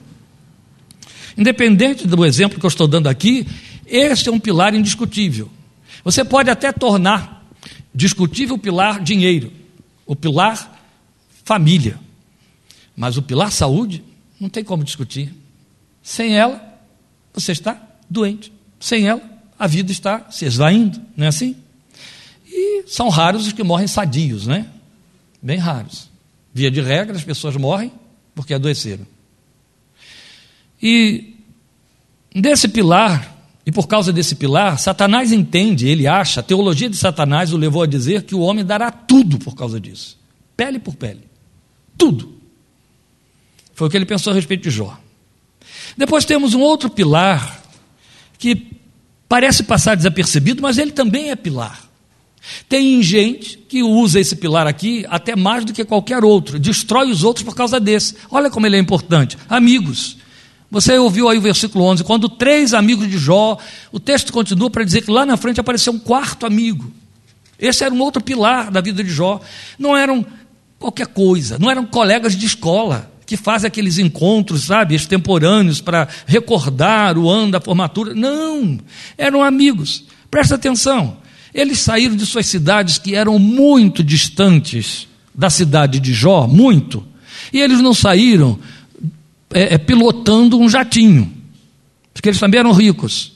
Independente 1.36 2.06
do 2.06 2.24
exemplo 2.24 2.60
que 2.60 2.64
eu 2.64 2.68
estou 2.68 2.86
dando 2.86 3.08
aqui, 3.08 3.44
este 3.84 4.28
é 4.28 4.32
um 4.32 4.38
pilar 4.38 4.72
indiscutível. 4.72 5.50
Você 6.04 6.24
pode 6.24 6.48
até 6.48 6.70
tornar 6.70 7.44
discutível 7.92 8.54
o 8.54 8.58
pilar 8.60 9.02
dinheiro, 9.02 9.52
o 10.06 10.14
pilar 10.14 10.80
família, 11.42 11.98
mas 12.94 13.16
o 13.16 13.22
pilar 13.22 13.50
saúde 13.50 14.04
não 14.38 14.48
tem 14.48 14.62
como 14.62 14.84
discutir. 14.84 15.34
Sem 16.04 16.36
ela, 16.36 16.62
você 17.34 17.50
está 17.50 17.95
doente. 18.08 18.52
Sem 18.78 19.06
ela, 19.06 19.22
a 19.58 19.66
vida 19.66 19.90
está 19.90 20.30
se 20.30 20.44
esvaindo, 20.44 21.00
não 21.16 21.24
é 21.24 21.28
assim? 21.28 21.56
E 22.46 22.84
são 22.86 23.08
raros 23.08 23.46
os 23.46 23.52
que 23.52 23.62
morrem 23.62 23.86
sadios, 23.86 24.46
né? 24.46 24.66
Bem 25.42 25.58
raros. 25.58 26.08
Via 26.52 26.70
de 26.70 26.80
regra, 26.80 27.16
as 27.16 27.24
pessoas 27.24 27.56
morrem 27.56 27.92
porque 28.34 28.54
adoeceram. 28.54 29.06
E 30.82 31.34
desse 32.34 32.68
pilar, 32.68 33.34
e 33.64 33.72
por 33.72 33.86
causa 33.86 34.12
desse 34.12 34.34
pilar, 34.34 34.78
Satanás 34.78 35.32
entende, 35.32 35.88
ele 35.88 36.06
acha, 36.06 36.40
a 36.40 36.42
teologia 36.42 36.88
de 36.88 36.96
Satanás 36.96 37.52
o 37.52 37.56
levou 37.56 37.82
a 37.82 37.86
dizer 37.86 38.22
que 38.22 38.34
o 38.34 38.40
homem 38.40 38.64
dará 38.64 38.90
tudo 38.90 39.38
por 39.38 39.54
causa 39.54 39.80
disso 39.80 40.16
pele 40.56 40.78
por 40.78 40.94
pele. 40.94 41.22
Tudo. 41.98 42.34
Foi 43.74 43.86
o 43.86 43.90
que 43.90 43.96
ele 43.96 44.06
pensou 44.06 44.32
a 44.32 44.34
respeito 44.34 44.62
de 44.62 44.70
Jó. 44.70 44.98
Depois 45.96 46.24
temos 46.24 46.54
um 46.54 46.60
outro 46.60 46.88
pilar 46.88 47.62
que 48.38 48.76
parece 49.28 49.62
passar 49.62 49.96
desapercebido, 49.96 50.62
mas 50.62 50.78
ele 50.78 50.92
também 50.92 51.30
é 51.30 51.36
pilar. 51.36 51.86
Tem 52.68 53.02
gente 53.02 53.58
que 53.58 53.82
usa 53.82 54.20
esse 54.20 54.36
pilar 54.36 54.66
aqui 54.66 55.04
até 55.08 55.34
mais 55.34 55.64
do 55.64 55.72
que 55.72 55.84
qualquer 55.84 56.24
outro, 56.24 56.58
destrói 56.58 57.10
os 57.10 57.24
outros 57.24 57.44
por 57.44 57.54
causa 57.54 57.80
desse. 57.80 58.14
Olha 58.30 58.50
como 58.50 58.66
ele 58.66 58.76
é 58.76 58.80
importante. 58.80 59.36
Amigos. 59.48 60.16
Você 60.70 60.98
ouviu 60.98 61.28
aí 61.28 61.38
o 61.38 61.42
versículo 61.42 61.84
11, 61.84 62.02
quando 62.04 62.28
três 62.28 62.74
amigos 62.74 63.08
de 63.08 63.18
Jó, 63.18 63.56
o 63.92 64.00
texto 64.00 64.32
continua 64.32 64.68
para 64.68 64.84
dizer 64.84 65.02
que 65.02 65.10
lá 65.10 65.24
na 65.24 65.36
frente 65.36 65.60
apareceu 65.60 65.92
um 65.92 65.98
quarto 65.98 66.44
amigo. 66.44 66.92
Esse 67.58 67.84
era 67.84 67.94
um 67.94 68.00
outro 68.00 68.22
pilar 68.22 68.70
da 68.70 68.80
vida 68.80 69.02
de 69.02 69.10
Jó. 69.10 69.40
Não 69.78 69.96
eram 69.96 70.26
qualquer 70.78 71.06
coisa, 71.06 71.58
não 71.58 71.70
eram 71.70 71.86
colegas 71.86 72.36
de 72.36 72.46
escola 72.46 73.10
que 73.26 73.36
fazem 73.36 73.66
aqueles 73.66 73.98
encontros, 73.98 74.64
sabe, 74.64 74.94
extemporâneos 74.94 75.80
para 75.80 76.08
recordar 76.26 77.18
o 77.18 77.28
ano 77.28 77.50
da 77.50 77.60
formatura. 77.60 78.14
Não, 78.14 78.78
eram 79.18 79.42
amigos. 79.42 80.04
Presta 80.30 80.54
atenção. 80.54 81.16
Eles 81.52 81.80
saíram 81.80 82.14
de 82.14 82.24
suas 82.24 82.46
cidades 82.46 82.98
que 82.98 83.14
eram 83.16 83.38
muito 83.38 84.04
distantes 84.04 85.08
da 85.34 85.50
cidade 85.50 85.98
de 85.98 86.12
Jó, 86.12 86.46
muito. 86.46 87.04
E 87.52 87.60
eles 87.60 87.80
não 87.80 87.92
saíram 87.92 88.58
é, 89.52 89.74
é, 89.74 89.78
pilotando 89.78 90.58
um 90.58 90.68
jatinho, 90.68 91.32
porque 92.12 92.28
eles 92.28 92.40
também 92.40 92.60
eram 92.60 92.72
ricos. 92.72 93.32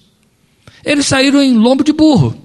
Eles 0.84 1.06
saíram 1.06 1.42
em 1.42 1.54
lombo 1.54 1.82
de 1.82 1.92
burro. 1.92 2.36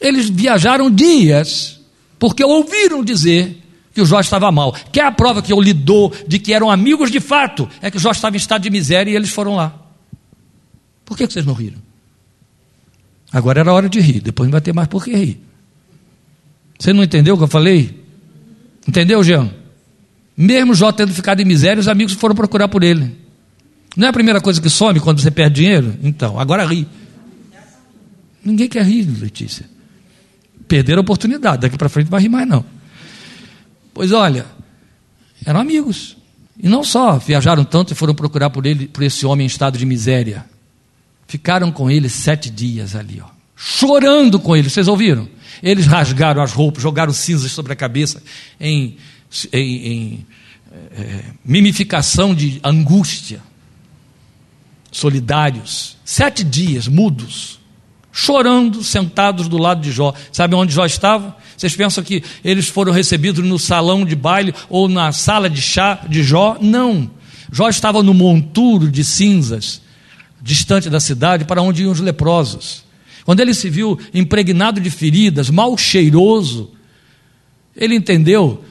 Eles 0.00 0.28
viajaram 0.28 0.90
dias, 0.90 1.80
porque 2.18 2.44
ouviram 2.44 3.04
dizer 3.04 3.61
que 3.92 4.00
o 4.00 4.06
Jó 4.06 4.20
estava 4.20 4.50
mal. 4.50 4.74
Que 4.90 5.00
é 5.00 5.04
a 5.04 5.12
prova 5.12 5.42
que 5.42 5.52
eu 5.52 5.60
lhe 5.60 5.72
dou 5.72 6.12
de 6.26 6.38
que 6.38 6.52
eram 6.52 6.70
amigos 6.70 7.10
de 7.10 7.20
fato, 7.20 7.68
é 7.80 7.90
que 7.90 7.96
o 7.96 8.00
Jó 8.00 8.10
estava 8.10 8.36
em 8.36 8.38
estado 8.38 8.62
de 8.62 8.70
miséria 8.70 9.10
e 9.10 9.14
eles 9.16 9.30
foram 9.30 9.56
lá. 9.56 9.74
Por 11.04 11.16
que 11.16 11.26
vocês 11.26 11.44
não 11.44 11.54
riram? 11.54 11.78
Agora 13.32 13.60
era 13.60 13.72
hora 13.72 13.88
de 13.88 14.00
rir, 14.00 14.20
depois 14.20 14.46
não 14.46 14.52
vai 14.52 14.60
ter 14.60 14.72
mais 14.72 14.88
por 14.88 15.04
que 15.04 15.14
rir. 15.14 15.40
Você 16.78 16.92
não 16.92 17.02
entendeu 17.02 17.34
o 17.34 17.38
que 17.38 17.44
eu 17.44 17.48
falei? 17.48 18.02
Entendeu, 18.86 19.22
Jean? 19.22 19.50
Mesmo 20.36 20.74
Jó 20.74 20.90
tendo 20.92 21.12
ficado 21.12 21.40
em 21.40 21.44
miséria, 21.44 21.80
os 21.80 21.88
amigos 21.88 22.14
foram 22.14 22.34
procurar 22.34 22.68
por 22.68 22.82
ele. 22.82 23.16
Não 23.96 24.06
é 24.06 24.10
a 24.10 24.12
primeira 24.12 24.40
coisa 24.40 24.60
que 24.60 24.70
some 24.70 24.98
quando 25.00 25.20
você 25.20 25.30
perde 25.30 25.62
dinheiro? 25.62 25.94
Então, 26.02 26.38
agora 26.38 26.64
ri. 26.64 26.86
Ninguém 28.44 28.68
quer 28.68 28.84
rir, 28.84 29.06
Letícia. 29.20 29.66
Perderam 30.66 31.00
a 31.00 31.02
oportunidade, 31.02 31.62
daqui 31.62 31.76
para 31.76 31.88
frente 31.88 32.06
não 32.06 32.12
vai 32.12 32.22
rir 32.22 32.28
mais 32.28 32.48
não. 32.48 32.64
Pois 33.94 34.12
olha, 34.12 34.46
eram 35.44 35.60
amigos. 35.60 36.16
E 36.58 36.68
não 36.68 36.84
só 36.84 37.18
viajaram 37.18 37.64
tanto 37.64 37.92
e 37.92 37.96
foram 37.96 38.14
procurar 38.14 38.50
por 38.50 38.66
ele, 38.66 38.86
por 38.86 39.02
esse 39.02 39.26
homem 39.26 39.44
em 39.44 39.48
estado 39.48 39.78
de 39.78 39.86
miséria. 39.86 40.44
Ficaram 41.26 41.72
com 41.72 41.90
ele 41.90 42.08
sete 42.08 42.50
dias 42.50 42.94
ali, 42.94 43.20
ó, 43.20 43.28
chorando 43.56 44.38
com 44.38 44.54
ele. 44.54 44.68
Vocês 44.68 44.86
ouviram? 44.88 45.28
Eles 45.62 45.86
rasgaram 45.86 46.42
as 46.42 46.52
roupas, 46.52 46.82
jogaram 46.82 47.12
cinzas 47.12 47.52
sobre 47.52 47.72
a 47.72 47.76
cabeça 47.76 48.22
em, 48.60 48.96
em, 49.52 49.86
em 49.86 50.26
é, 50.94 51.24
mimificação 51.44 52.34
de 52.34 52.60
angústia. 52.62 53.40
Solidários. 54.90 55.96
Sete 56.04 56.44
dias, 56.44 56.86
mudos, 56.86 57.58
chorando, 58.12 58.84
sentados 58.84 59.48
do 59.48 59.56
lado 59.56 59.80
de 59.80 59.90
Jó. 59.90 60.14
Sabe 60.30 60.54
onde 60.54 60.74
Jó 60.74 60.84
estava? 60.84 61.36
Vocês 61.56 61.74
pensam 61.74 62.04
que 62.04 62.22
eles 62.44 62.68
foram 62.68 62.92
recebidos 62.92 63.44
no 63.44 63.58
salão 63.58 64.04
de 64.04 64.14
baile 64.14 64.54
ou 64.68 64.88
na 64.88 65.10
sala 65.10 65.48
de 65.48 65.62
chá 65.62 66.04
de 66.08 66.22
Jó? 66.22 66.58
Não. 66.60 67.10
Jó 67.50 67.68
estava 67.68 68.02
no 68.02 68.12
monturo 68.12 68.90
de 68.90 69.02
cinzas, 69.02 69.80
distante 70.40 70.90
da 70.90 71.00
cidade, 71.00 71.44
para 71.44 71.62
onde 71.62 71.82
iam 71.82 71.92
os 71.92 72.00
leprosos. 72.00 72.84
Quando 73.24 73.40
ele 73.40 73.54
se 73.54 73.70
viu 73.70 73.98
impregnado 74.12 74.80
de 74.80 74.90
feridas, 74.90 75.48
mal 75.48 75.76
cheiroso, 75.78 76.70
ele 77.74 77.94
entendeu: 77.94 78.62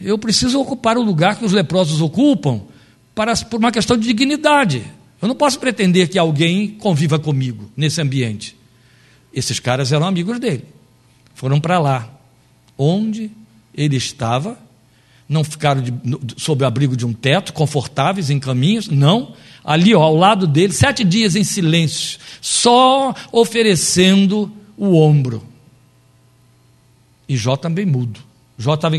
eu 0.00 0.18
preciso 0.18 0.60
ocupar 0.60 0.96
o 0.96 1.02
lugar 1.02 1.36
que 1.36 1.44
os 1.44 1.52
leprosos 1.52 2.00
ocupam 2.00 2.62
para, 3.14 3.36
por 3.36 3.58
uma 3.58 3.70
questão 3.70 3.96
de 3.96 4.06
dignidade. 4.06 4.82
Eu 5.20 5.28
não 5.28 5.34
posso 5.34 5.58
pretender 5.58 6.08
que 6.08 6.18
alguém 6.18 6.68
conviva 6.68 7.18
comigo 7.18 7.70
nesse 7.76 8.00
ambiente. 8.00 8.59
Esses 9.32 9.60
caras 9.60 9.92
eram 9.92 10.06
amigos 10.06 10.38
dele. 10.38 10.64
Foram 11.34 11.60
para 11.60 11.78
lá 11.78 12.08
onde 12.76 13.30
ele 13.74 13.96
estava, 13.96 14.58
não 15.28 15.44
ficaram 15.44 15.82
de, 15.82 15.92
sob 16.36 16.64
o 16.64 16.66
abrigo 16.66 16.96
de 16.96 17.06
um 17.06 17.12
teto, 17.12 17.52
confortáveis 17.52 18.30
em 18.30 18.40
caminhos, 18.40 18.88
não. 18.88 19.34
Ali, 19.62 19.94
ó, 19.94 20.02
ao 20.02 20.16
lado 20.16 20.46
dele, 20.46 20.72
sete 20.72 21.04
dias 21.04 21.36
em 21.36 21.44
silêncio, 21.44 22.18
só 22.40 23.14
oferecendo 23.30 24.50
o 24.76 24.98
ombro. 24.98 25.46
E 27.28 27.36
Jó 27.36 27.56
também 27.56 27.86
mudo. 27.86 28.20
Jó 28.58 28.74
estava 28.74 28.96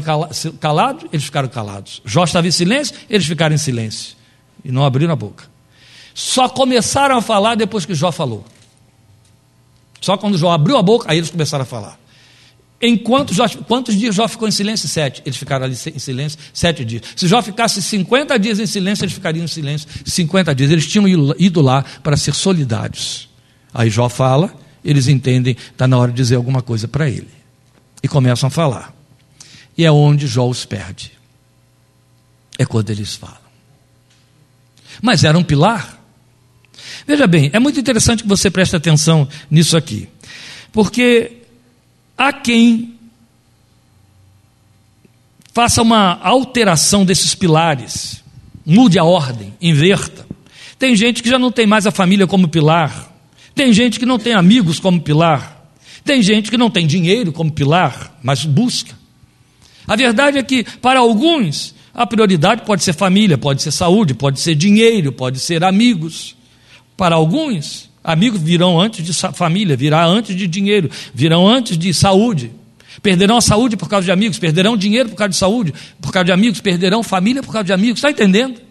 calado, 0.59 1.09
eles 1.11 1.25
ficaram 1.25 1.49
calados. 1.49 2.01
Jó 2.05 2.23
estava 2.23 2.47
em 2.47 2.51
silêncio, 2.51 2.95
eles 3.09 3.27
ficaram 3.27 3.53
em 3.53 3.57
silêncio. 3.57 4.15
E 4.63 4.71
não 4.71 4.85
abriram 4.85 5.13
a 5.13 5.15
boca. 5.15 5.45
Só 6.13 6.47
começaram 6.47 7.17
a 7.17 7.21
falar 7.21 7.55
depois 7.55 7.85
que 7.85 7.93
Jó 7.93 8.11
falou. 8.11 8.45
Só 10.01 10.17
quando 10.17 10.37
Jó 10.37 10.51
abriu 10.51 10.77
a 10.77 10.81
boca, 10.81 11.05
aí 11.09 11.17
eles 11.17 11.29
começaram 11.29 11.61
a 11.61 11.65
falar. 11.65 12.01
Enquanto 12.81 13.33
Jó, 13.33 13.47
quantos 13.67 13.95
dias 13.95 14.15
Jó 14.15 14.27
ficou 14.27 14.47
em 14.47 14.51
silêncio? 14.51 14.89
Sete. 14.89 15.21
Eles 15.23 15.37
ficaram 15.37 15.65
ali 15.65 15.73
em 15.73 15.99
silêncio 15.99 16.39
sete 16.51 16.83
dias. 16.83 17.03
Se 17.15 17.27
Jó 17.27 17.39
ficasse 17.41 17.79
50 17.81 18.39
dias 18.39 18.59
em 18.59 18.65
silêncio, 18.65 19.05
eles 19.05 19.13
ficariam 19.13 19.45
em 19.45 19.47
silêncio 19.47 19.87
50 20.03 20.55
dias. 20.55 20.71
Eles 20.71 20.87
tinham 20.87 21.07
ido 21.07 21.61
lá 21.61 21.85
para 22.01 22.17
ser 22.17 22.33
solidários. 22.33 23.29
Aí 23.71 23.89
Jó 23.91 24.09
fala, 24.09 24.51
eles 24.83 25.07
entendem, 25.07 25.55
está 25.71 25.87
na 25.87 25.97
hora 25.97 26.11
de 26.11 26.17
dizer 26.17 26.35
alguma 26.35 26.63
coisa 26.63 26.87
para 26.87 27.07
ele. 27.07 27.29
E 28.01 28.07
começam 28.07 28.47
a 28.47 28.49
falar. 28.49 28.91
E 29.77 29.85
é 29.85 29.91
onde 29.91 30.25
Jó 30.25 30.49
os 30.49 30.65
perde. 30.65 31.11
É 32.57 32.65
quando 32.65 32.89
eles 32.89 33.13
falam. 33.15 33.37
Mas 35.01 35.23
era 35.23 35.37
um 35.37 35.43
pilar. 35.43 36.00
Veja 37.05 37.27
bem, 37.27 37.49
é 37.53 37.59
muito 37.59 37.79
interessante 37.79 38.23
que 38.23 38.29
você 38.29 38.49
preste 38.49 38.75
atenção 38.75 39.27
nisso 39.49 39.75
aqui. 39.77 40.07
Porque 40.71 41.41
Há 42.23 42.31
quem 42.31 42.93
faça 45.51 45.81
uma 45.81 46.19
alteração 46.21 47.03
desses 47.03 47.33
pilares, 47.33 48.23
mude 48.63 48.99
a 48.99 49.03
ordem, 49.03 49.55
inverta. 49.59 50.27
Tem 50.77 50.95
gente 50.95 51.23
que 51.23 51.29
já 51.29 51.39
não 51.39 51.51
tem 51.51 51.65
mais 51.65 51.87
a 51.87 51.91
família 51.91 52.27
como 52.27 52.47
pilar, 52.47 53.11
tem 53.55 53.73
gente 53.73 53.99
que 53.99 54.05
não 54.05 54.19
tem 54.19 54.33
amigos 54.33 54.79
como 54.79 55.01
pilar, 55.01 55.67
tem 56.05 56.21
gente 56.21 56.51
que 56.51 56.57
não 56.57 56.69
tem 56.69 56.85
dinheiro 56.85 57.33
como 57.33 57.51
pilar, 57.51 58.15
mas 58.21 58.45
busca. 58.45 58.95
A 59.87 59.95
verdade 59.95 60.37
é 60.37 60.43
que, 60.43 60.63
para 60.63 60.99
alguns, 60.99 61.73
a 61.91 62.05
prioridade 62.05 62.61
pode 62.67 62.83
ser 62.83 62.93
família, 62.93 63.35
pode 63.35 63.63
ser 63.63 63.71
saúde, 63.71 64.13
pode 64.13 64.39
ser 64.39 64.53
dinheiro, 64.53 65.11
pode 65.11 65.39
ser 65.39 65.63
amigos. 65.63 66.35
Para 67.01 67.15
alguns, 67.15 67.89
Amigos 68.03 68.39
virão 68.39 68.79
antes 68.79 69.03
de 69.03 69.11
família, 69.33 69.75
virá 69.75 70.05
antes 70.05 70.35
de 70.35 70.45
dinheiro, 70.45 70.87
virão 71.11 71.47
antes 71.47 71.75
de 71.75 71.91
saúde. 71.95 72.51
Perderão 73.01 73.37
a 73.37 73.41
saúde 73.41 73.75
por 73.75 73.89
causa 73.89 74.05
de 74.05 74.11
amigos, 74.11 74.37
perderão 74.37 74.77
dinheiro 74.77 75.09
por 75.09 75.15
causa 75.15 75.29
de 75.29 75.35
saúde, 75.35 75.73
por 75.99 76.11
causa 76.11 76.25
de 76.25 76.31
amigos, 76.31 76.61
perderão 76.61 77.01
família 77.01 77.41
por 77.41 77.51
causa 77.51 77.63
de 77.63 77.73
amigos. 77.73 77.97
Está 77.97 78.11
entendendo? 78.11 78.61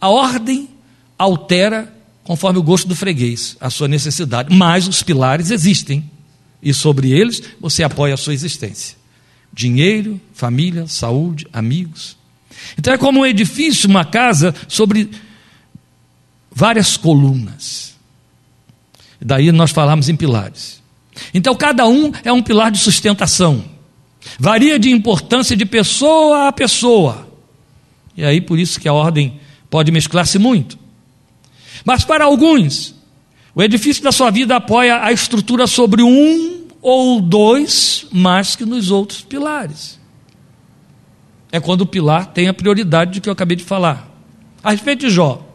A 0.00 0.08
ordem 0.08 0.68
altera 1.16 1.94
conforme 2.24 2.58
o 2.58 2.62
gosto 2.62 2.88
do 2.88 2.96
freguês, 2.96 3.56
a 3.60 3.70
sua 3.70 3.86
necessidade. 3.86 4.52
Mas 4.52 4.88
os 4.88 5.00
pilares 5.00 5.52
existem. 5.52 6.02
e 6.60 6.74
sobre 6.74 7.12
eles 7.12 7.40
você 7.60 7.84
apoia 7.84 8.14
a 8.14 8.16
sua 8.16 8.34
existência. 8.34 8.96
Dinheiro, 9.52 10.20
família, 10.34 10.88
saúde, 10.88 11.46
amigos. 11.52 12.16
Então 12.76 12.92
é 12.92 12.98
como 12.98 13.20
um 13.20 13.26
edifício, 13.26 13.88
uma 13.88 14.04
casa 14.04 14.52
sobre 14.66 15.08
várias 16.60 16.94
colunas. 16.94 17.96
Daí 19.18 19.50
nós 19.50 19.70
falamos 19.70 20.10
em 20.10 20.14
pilares. 20.14 20.82
Então 21.32 21.54
cada 21.54 21.88
um 21.88 22.12
é 22.22 22.30
um 22.30 22.42
pilar 22.42 22.70
de 22.70 22.76
sustentação. 22.76 23.64
Varia 24.38 24.78
de 24.78 24.90
importância 24.90 25.56
de 25.56 25.64
pessoa 25.64 26.48
a 26.48 26.52
pessoa. 26.52 27.26
E 28.14 28.22
aí 28.22 28.42
por 28.42 28.58
isso 28.58 28.78
que 28.78 28.86
a 28.86 28.92
ordem 28.92 29.40
pode 29.70 29.90
mesclar-se 29.90 30.38
muito. 30.38 30.78
Mas 31.82 32.04
para 32.04 32.26
alguns, 32.26 32.94
o 33.54 33.62
edifício 33.62 34.02
da 34.02 34.12
sua 34.12 34.30
vida 34.30 34.54
apoia 34.54 35.02
a 35.02 35.10
estrutura 35.10 35.66
sobre 35.66 36.02
um 36.02 36.66
ou 36.82 37.22
dois 37.22 38.06
mais 38.12 38.54
que 38.54 38.66
nos 38.66 38.90
outros 38.90 39.22
pilares. 39.22 39.98
É 41.50 41.58
quando 41.58 41.80
o 41.80 41.86
pilar 41.86 42.26
tem 42.26 42.48
a 42.48 42.54
prioridade 42.54 43.12
de 43.12 43.20
que 43.22 43.30
eu 43.30 43.32
acabei 43.32 43.56
de 43.56 43.64
falar. 43.64 44.06
A 44.62 44.72
respeito 44.72 45.06
de 45.06 45.10
Jó, 45.10 45.49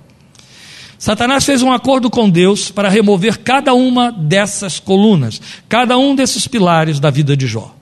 Satanás 0.97 1.45
fez 1.45 1.61
um 1.61 1.71
acordo 1.71 2.09
com 2.09 2.29
Deus 2.29 2.71
para 2.71 2.89
remover 2.89 3.39
cada 3.39 3.73
uma 3.73 4.11
dessas 4.11 4.79
colunas, 4.79 5.41
cada 5.67 5.97
um 5.97 6.15
desses 6.15 6.47
pilares 6.47 6.99
da 6.99 7.09
vida 7.09 7.35
de 7.35 7.47
Jó, 7.47 7.75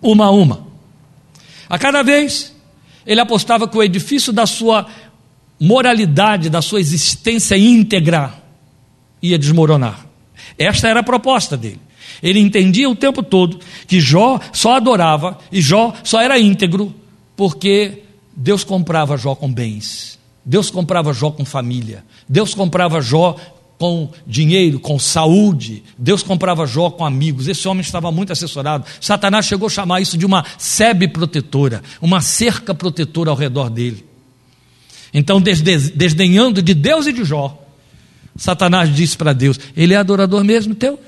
uma 0.00 0.26
a 0.26 0.30
uma. 0.30 0.66
A 1.68 1.78
cada 1.78 2.02
vez, 2.02 2.54
ele 3.06 3.20
apostava 3.20 3.66
que 3.66 3.76
o 3.76 3.82
edifício 3.82 4.32
da 4.32 4.46
sua 4.46 4.86
moralidade, 5.60 6.50
da 6.50 6.62
sua 6.62 6.80
existência 6.80 7.56
íntegra, 7.56 8.34
ia 9.20 9.38
desmoronar. 9.38 10.06
Esta 10.58 10.88
era 10.88 11.00
a 11.00 11.04
proposta 11.04 11.56
dele. 11.56 11.80
Ele 12.22 12.38
entendia 12.38 12.88
o 12.88 12.94
tempo 12.94 13.22
todo 13.22 13.58
que 13.86 14.00
Jó 14.00 14.38
só 14.52 14.76
adorava 14.76 15.38
e 15.50 15.60
Jó 15.60 15.94
só 16.04 16.20
era 16.20 16.38
íntegro 16.38 16.94
porque 17.36 18.02
Deus 18.36 18.62
comprava 18.62 19.16
Jó 19.16 19.34
com 19.34 19.52
bens. 19.52 20.18
Deus 20.44 20.70
comprava 20.70 21.12
Jó 21.12 21.30
com 21.30 21.44
família. 21.44 22.04
Deus 22.28 22.54
comprava 22.54 23.00
Jó 23.00 23.36
com 23.78 24.10
dinheiro, 24.26 24.78
com 24.78 24.98
saúde. 24.98 25.82
Deus 25.96 26.22
comprava 26.22 26.66
Jó 26.66 26.90
com 26.90 27.04
amigos. 27.04 27.48
Esse 27.48 27.66
homem 27.66 27.80
estava 27.80 28.12
muito 28.12 28.32
assessorado. 28.32 28.84
Satanás 29.00 29.46
chegou 29.46 29.66
a 29.66 29.70
chamar 29.70 30.00
isso 30.00 30.18
de 30.18 30.26
uma 30.26 30.44
sebe 30.58 31.08
protetora, 31.08 31.82
uma 32.00 32.20
cerca 32.20 32.74
protetora 32.74 33.30
ao 33.30 33.36
redor 33.36 33.70
dele. 33.70 34.04
Então, 35.12 35.40
desdenhando 35.40 36.60
de 36.60 36.74
Deus 36.74 37.06
e 37.06 37.12
de 37.12 37.24
Jó, 37.24 37.62
Satanás 38.36 38.94
disse 38.94 39.16
para 39.16 39.32
Deus: 39.32 39.58
Ele 39.76 39.94
é 39.94 39.96
adorador 39.96 40.42
mesmo 40.44 40.74
teu? 40.74 40.98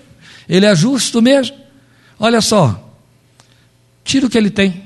Ele 0.48 0.64
é 0.64 0.74
justo 0.74 1.20
mesmo? 1.20 1.56
Olha 2.18 2.40
só, 2.40 2.94
tira 4.04 4.26
o 4.26 4.30
que 4.30 4.38
ele 4.38 4.50
tem. 4.50 4.85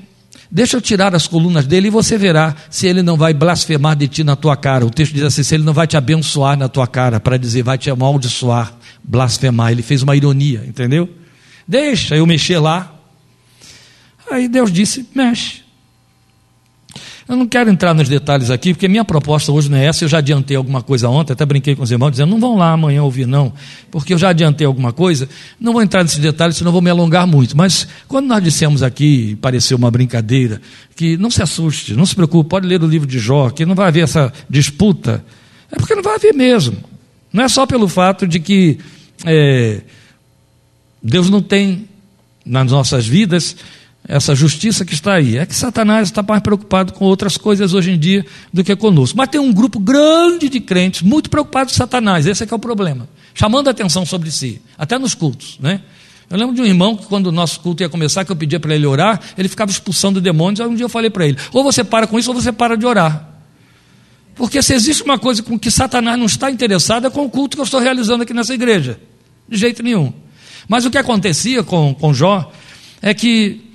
Deixa 0.51 0.75
eu 0.75 0.81
tirar 0.81 1.15
as 1.15 1.27
colunas 1.27 1.65
dele 1.65 1.87
e 1.87 1.89
você 1.89 2.17
verá 2.17 2.53
se 2.69 2.85
ele 2.85 3.01
não 3.01 3.15
vai 3.15 3.33
blasfemar 3.33 3.95
de 3.95 4.09
ti 4.09 4.21
na 4.21 4.35
tua 4.35 4.57
cara. 4.57 4.85
O 4.85 4.89
texto 4.89 5.13
diz 5.13 5.23
assim: 5.23 5.43
se 5.43 5.55
ele 5.55 5.63
não 5.63 5.71
vai 5.71 5.87
te 5.87 5.95
abençoar 5.95 6.57
na 6.57 6.67
tua 6.67 6.85
cara, 6.85 7.21
para 7.21 7.37
dizer, 7.37 7.63
vai 7.63 7.77
te 7.77 7.89
amaldiçoar, 7.89 8.73
blasfemar. 9.01 9.71
Ele 9.71 9.81
fez 9.81 10.03
uma 10.03 10.13
ironia, 10.13 10.65
entendeu? 10.67 11.09
Deixa 11.65 12.17
eu 12.17 12.27
mexer 12.27 12.59
lá. 12.59 12.93
Aí 14.29 14.49
Deus 14.49 14.73
disse: 14.73 15.07
mexe. 15.15 15.60
Eu 17.27 17.35
não 17.35 17.47
quero 17.47 17.69
entrar 17.69 17.93
nos 17.93 18.09
detalhes 18.09 18.49
aqui, 18.49 18.73
porque 18.73 18.87
minha 18.87 19.05
proposta 19.05 19.51
hoje 19.51 19.69
não 19.69 19.77
é 19.77 19.85
essa. 19.85 20.03
Eu 20.03 20.09
já 20.09 20.17
adiantei 20.17 20.57
alguma 20.57 20.81
coisa 20.81 21.07
ontem, 21.07 21.33
até 21.33 21.45
brinquei 21.45 21.75
com 21.75 21.83
os 21.83 21.91
irmãos, 21.91 22.11
dizendo: 22.11 22.29
não 22.29 22.39
vão 22.39 22.57
lá 22.57 22.71
amanhã 22.71 23.03
ouvir, 23.03 23.25
não, 23.25 23.53
porque 23.89 24.13
eu 24.13 24.17
já 24.17 24.29
adiantei 24.29 24.65
alguma 24.65 24.91
coisa. 24.91 25.29
Não 25.59 25.73
vou 25.73 25.81
entrar 25.81 26.03
nesses 26.03 26.19
detalhes, 26.19 26.57
senão 26.57 26.71
vou 26.71 26.81
me 26.81 26.89
alongar 26.89 27.27
muito. 27.27 27.55
Mas 27.55 27.87
quando 28.07 28.27
nós 28.27 28.43
dissemos 28.43 28.83
aqui, 28.83 29.37
pareceu 29.41 29.77
uma 29.77 29.91
brincadeira, 29.91 30.61
que 30.95 31.15
não 31.17 31.29
se 31.29 31.41
assuste, 31.41 31.93
não 31.93 32.05
se 32.05 32.15
preocupe, 32.15 32.49
pode 32.49 32.67
ler 32.67 32.81
o 32.83 32.87
livro 32.87 33.07
de 33.07 33.19
Jó, 33.19 33.49
que 33.49 33.65
não 33.65 33.75
vai 33.75 33.87
haver 33.87 34.03
essa 34.03 34.33
disputa. 34.49 35.23
É 35.71 35.77
porque 35.77 35.95
não 35.95 36.03
vai 36.03 36.15
haver 36.15 36.33
mesmo. 36.33 36.77
Não 37.31 37.43
é 37.43 37.47
só 37.47 37.65
pelo 37.65 37.87
fato 37.87 38.27
de 38.27 38.39
que 38.39 38.77
é, 39.25 39.81
Deus 41.01 41.29
não 41.29 41.41
tem 41.41 41.87
nas 42.45 42.71
nossas 42.71 43.07
vidas 43.07 43.55
essa 44.11 44.35
justiça 44.35 44.83
que 44.83 44.93
está 44.93 45.13
aí. 45.13 45.37
É 45.37 45.45
que 45.45 45.55
Satanás 45.55 46.09
está 46.09 46.21
mais 46.21 46.41
preocupado 46.41 46.91
com 46.91 47.05
outras 47.05 47.37
coisas 47.37 47.73
hoje 47.73 47.91
em 47.91 47.97
dia 47.97 48.25
do 48.51 48.61
que 48.61 48.75
conosco. 48.75 49.17
Mas 49.17 49.29
tem 49.29 49.39
um 49.39 49.53
grupo 49.53 49.79
grande 49.79 50.49
de 50.49 50.59
crentes 50.59 51.01
muito 51.01 51.29
preocupados 51.29 51.73
com 51.73 51.77
Satanás, 51.77 52.25
esse 52.25 52.43
é 52.43 52.45
que 52.45 52.53
é 52.53 52.55
o 52.55 52.59
problema. 52.59 53.07
Chamando 53.33 53.69
a 53.69 53.71
atenção 53.71 54.05
sobre 54.05 54.29
si, 54.29 54.61
até 54.77 54.99
nos 54.99 55.15
cultos, 55.15 55.57
né? 55.61 55.81
Eu 56.29 56.37
lembro 56.37 56.53
de 56.53 56.61
um 56.61 56.65
irmão 56.65 56.95
que, 56.95 57.05
quando 57.05 57.27
o 57.27 57.31
nosso 57.31 57.59
culto 57.61 57.83
ia 57.83 57.89
começar, 57.89 58.23
que 58.23 58.31
eu 58.31 58.35
pedia 58.35 58.59
para 58.59 58.75
ele 58.75 58.85
orar, 58.85 59.19
ele 59.37 59.49
ficava 59.49 59.71
expulsando 59.71 60.19
demônios. 60.21 60.61
Aí 60.61 60.67
um 60.67 60.75
dia 60.75 60.85
eu 60.85 60.89
falei 60.89 61.09
para 61.09 61.27
ele: 61.27 61.37
ou 61.53 61.63
você 61.63 61.83
para 61.83 62.05
com 62.05 62.19
isso, 62.19 62.31
ou 62.31 62.35
você 62.35 62.51
para 62.51 62.77
de 62.77 62.85
orar. 62.85 63.29
Porque 64.35 64.61
se 64.61 64.73
existe 64.73 65.03
uma 65.03 65.19
coisa 65.19 65.43
com 65.43 65.57
que 65.57 65.71
Satanás 65.71 66.17
não 66.17 66.25
está 66.25 66.49
interessado, 66.51 67.07
é 67.07 67.09
com 67.09 67.25
o 67.25 67.29
culto 67.29 67.55
que 67.55 67.61
eu 67.61 67.65
estou 67.65 67.79
realizando 67.79 68.23
aqui 68.23 68.33
nessa 68.33 68.53
igreja. 68.53 68.99
De 69.47 69.57
jeito 69.57 69.83
nenhum. 69.83 70.13
Mas 70.67 70.85
o 70.85 70.91
que 70.91 70.97
acontecia 70.97 71.63
com, 71.63 71.93
com 71.93 72.13
Jó 72.13 72.49
é 73.01 73.13
que 73.13 73.70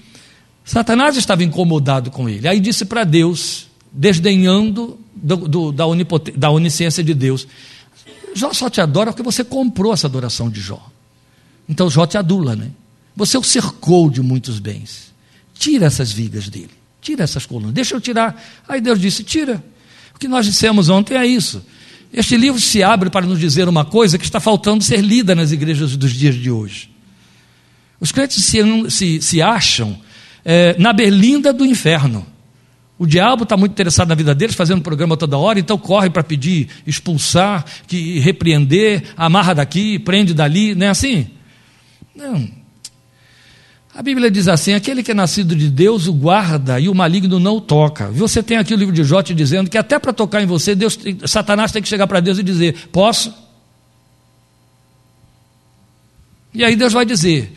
Satanás 0.66 1.16
estava 1.16 1.44
incomodado 1.44 2.11
com 2.11 2.29
ele. 2.29 2.48
Aí 2.48 2.59
disse 2.59 2.85
para 2.85 3.05
Deus, 3.05 3.68
desdenhando 3.92 4.98
do, 5.14 5.37
do, 5.37 5.72
da, 5.72 5.85
da 6.35 6.50
onisciência 6.50 7.05
de 7.05 7.14
Deus: 7.14 7.46
Jó 8.35 8.52
só 8.52 8.68
te 8.68 8.81
adora 8.81 9.12
porque 9.12 9.22
você 9.22 9.44
comprou 9.44 9.94
essa 9.94 10.09
adoração 10.09 10.50
de 10.50 10.61
Jó. 10.61 10.85
Então 11.68 11.88
Jó 11.88 12.05
te 12.05 12.18
adula, 12.18 12.57
né? 12.57 12.72
Você 13.14 13.38
o 13.38 13.44
cercou 13.44 14.11
de 14.11 14.20
muitos 14.20 14.59
bens. 14.59 15.14
Tira 15.55 15.87
essas 15.87 16.12
vigas 16.12 16.48
dele, 16.48 16.72
tira 17.00 17.22
essas 17.22 17.46
colunas, 17.46 17.72
deixa 17.72 17.94
eu 17.94 18.00
tirar. 18.00 18.42
Aí 18.68 18.81
Deus 18.81 19.00
disse: 19.00 19.22
tira. 19.22 19.64
O 20.14 20.18
que 20.18 20.26
nós 20.26 20.46
dissemos 20.46 20.88
ontem 20.88 21.16
é 21.16 21.26
isso. 21.26 21.62
Este 22.12 22.37
livro 22.37 22.59
se 22.61 22.83
abre 22.83 23.11
para 23.11 23.26
nos 23.26 23.38
dizer 23.38 23.68
uma 23.68 23.85
coisa 23.85 24.18
que 24.18 24.24
está 24.24 24.40
faltando 24.40 24.83
ser 24.83 25.02
lida 25.02 25.35
nas 25.35 25.52
igrejas 25.52 25.94
dos 25.96 26.12
dias 26.12 26.35
de 26.35 26.50
hoje. 26.50 26.90
Os 28.00 28.11
crentes 28.11 28.42
se, 28.42 28.90
se, 28.90 29.22
se 29.22 29.42
acham 29.42 30.00
é, 30.48 30.76
na 30.78 30.92
berlinda 30.92 31.52
do 31.52 31.66
inferno. 31.66 32.24
O 32.96 33.04
diabo 33.04 33.42
está 33.42 33.56
muito 33.56 33.72
interessado 33.72 34.09
na 34.09 34.14
vida 34.14 34.32
deles, 34.32 34.54
fazendo 34.54 34.80
programa 34.80 35.16
toda 35.16 35.37
hora, 35.37 35.59
então 35.59 35.76
corre 35.76 36.09
para 36.09 36.22
pedir, 36.22 36.68
expulsar, 36.87 37.64
que 37.87 38.20
repreender, 38.20 39.02
amarra 39.16 39.56
daqui, 39.56 39.98
prende 39.98 40.32
dali, 40.32 40.74
não 40.74 40.87
é 40.87 40.88
assim? 40.88 41.26
Não. 42.14 42.48
A 43.94 44.02
Bíblia 44.02 44.30
diz 44.30 44.46
assim: 44.46 44.72
aquele 44.72 45.02
que 45.02 45.11
é 45.11 45.14
nascido 45.14 45.54
de 45.54 45.68
Deus 45.68 46.06
o 46.06 46.12
guarda 46.12 46.78
e 46.78 46.88
o 46.88 46.94
maligno 46.94 47.40
não 47.40 47.56
o 47.56 47.61
toca. 47.61 48.09
Você 48.11 48.42
tem 48.42 48.56
aqui 48.56 48.72
o 48.72 48.76
livro 48.76 48.94
de 48.94 49.02
Jó 49.04 49.22
te 49.22 49.35
dizendo 49.35 49.68
que 49.68 49.76
até 49.76 49.98
para 49.98 50.12
tocar 50.12 50.42
em 50.42 50.46
você, 50.46 50.74
Deus, 50.74 50.98
Satanás 51.26 51.72
tem 51.72 51.82
que 51.82 51.88
chegar 51.88 52.06
para 52.06 52.20
Deus 52.20 52.38
e 52.38 52.42
dizer: 52.42 52.88
Posso? 52.92 53.35
E 56.54 56.64
aí 56.64 56.76
Deus 56.76 56.92
vai 56.92 57.04
dizer: 57.04 57.52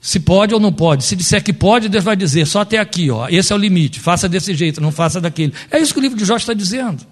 se 0.00 0.18
pode 0.18 0.54
ou 0.54 0.60
não 0.60 0.72
pode. 0.72 1.04
Se 1.04 1.14
disser 1.14 1.42
que 1.44 1.52
pode, 1.52 1.88
Deus 1.88 2.02
vai 2.02 2.16
dizer, 2.16 2.46
só 2.46 2.60
até 2.60 2.78
aqui, 2.78 3.10
ó, 3.10 3.28
esse 3.28 3.52
é 3.52 3.56
o 3.56 3.58
limite, 3.58 4.00
faça 4.00 4.28
desse 4.28 4.54
jeito, 4.54 4.80
não 4.80 4.90
faça 4.90 5.20
daquele. 5.20 5.52
É 5.70 5.78
isso 5.78 5.92
que 5.92 6.00
o 6.00 6.02
livro 6.02 6.16
de 6.16 6.24
Jó 6.24 6.36
está 6.36 6.54
dizendo. 6.54 7.04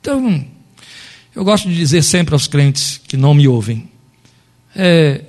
Então, 0.00 0.44
eu 1.34 1.44
gosto 1.44 1.68
de 1.68 1.76
dizer 1.76 2.02
sempre 2.02 2.34
aos 2.34 2.46
crentes 2.46 3.00
que 3.06 3.16
não 3.16 3.32
me 3.32 3.46
ouvem, 3.46 3.88
é, 4.74 5.24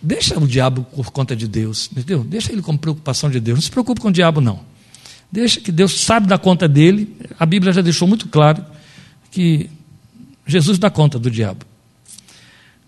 deixa 0.00 0.38
o 0.38 0.46
diabo 0.46 0.84
por 0.94 1.10
conta 1.10 1.36
de 1.36 1.46
Deus, 1.46 1.90
entendeu? 1.92 2.24
Deixa 2.24 2.52
ele 2.52 2.62
como 2.62 2.78
preocupação 2.78 3.30
de 3.30 3.38
Deus, 3.38 3.58
não 3.58 3.62
se 3.62 3.70
preocupe 3.70 4.00
com 4.00 4.08
o 4.08 4.12
diabo 4.12 4.40
não. 4.40 4.60
Deixa 5.30 5.60
que 5.60 5.70
Deus 5.70 6.00
sabe 6.00 6.26
da 6.26 6.38
conta 6.38 6.66
dele, 6.66 7.14
a 7.38 7.44
Bíblia 7.44 7.72
já 7.72 7.82
deixou 7.82 8.08
muito 8.08 8.28
claro 8.28 8.64
que 9.30 9.68
Jesus 10.46 10.78
dá 10.78 10.88
conta 10.88 11.18
do 11.18 11.30
diabo. 11.30 11.66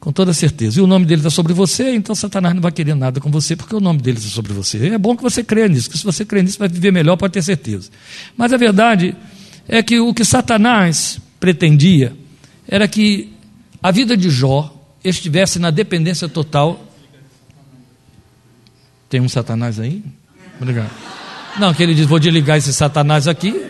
Com 0.00 0.12
toda 0.12 0.32
certeza. 0.32 0.78
E 0.78 0.82
o 0.82 0.86
nome 0.86 1.04
dele 1.04 1.20
está 1.20 1.30
sobre 1.30 1.52
você, 1.52 1.94
então 1.94 2.14
Satanás 2.14 2.54
não 2.54 2.62
vai 2.62 2.70
querer 2.70 2.94
nada 2.94 3.20
com 3.20 3.30
você, 3.30 3.56
porque 3.56 3.74
o 3.74 3.80
nome 3.80 4.00
dele 4.00 4.18
está 4.18 4.30
sobre 4.30 4.52
você. 4.52 4.88
É 4.88 4.98
bom 4.98 5.16
que 5.16 5.22
você 5.22 5.42
creia 5.42 5.68
nisso, 5.68 5.88
porque 5.88 5.98
se 5.98 6.04
você 6.04 6.24
crê 6.24 6.42
nisso, 6.42 6.58
vai 6.58 6.68
viver 6.68 6.92
melhor, 6.92 7.16
pode 7.16 7.32
ter 7.32 7.42
certeza. 7.42 7.90
Mas 8.36 8.52
a 8.52 8.56
verdade 8.56 9.16
é 9.66 9.82
que 9.82 9.98
o 9.98 10.14
que 10.14 10.24
Satanás 10.24 11.18
pretendia 11.40 12.16
era 12.66 12.86
que 12.86 13.32
a 13.82 13.90
vida 13.90 14.16
de 14.16 14.30
Jó 14.30 14.74
estivesse 15.02 15.58
na 15.58 15.70
dependência 15.70 16.28
total. 16.28 16.84
Tem 19.08 19.20
um 19.20 19.28
Satanás 19.28 19.80
aí? 19.80 20.02
Obrigado. 20.60 20.90
Não, 21.58 21.72
que 21.74 21.82
ele 21.82 21.94
diz: 21.94 22.06
vou 22.06 22.18
desligar 22.18 22.56
esse 22.56 22.72
Satanás 22.72 23.26
aqui. 23.26 23.66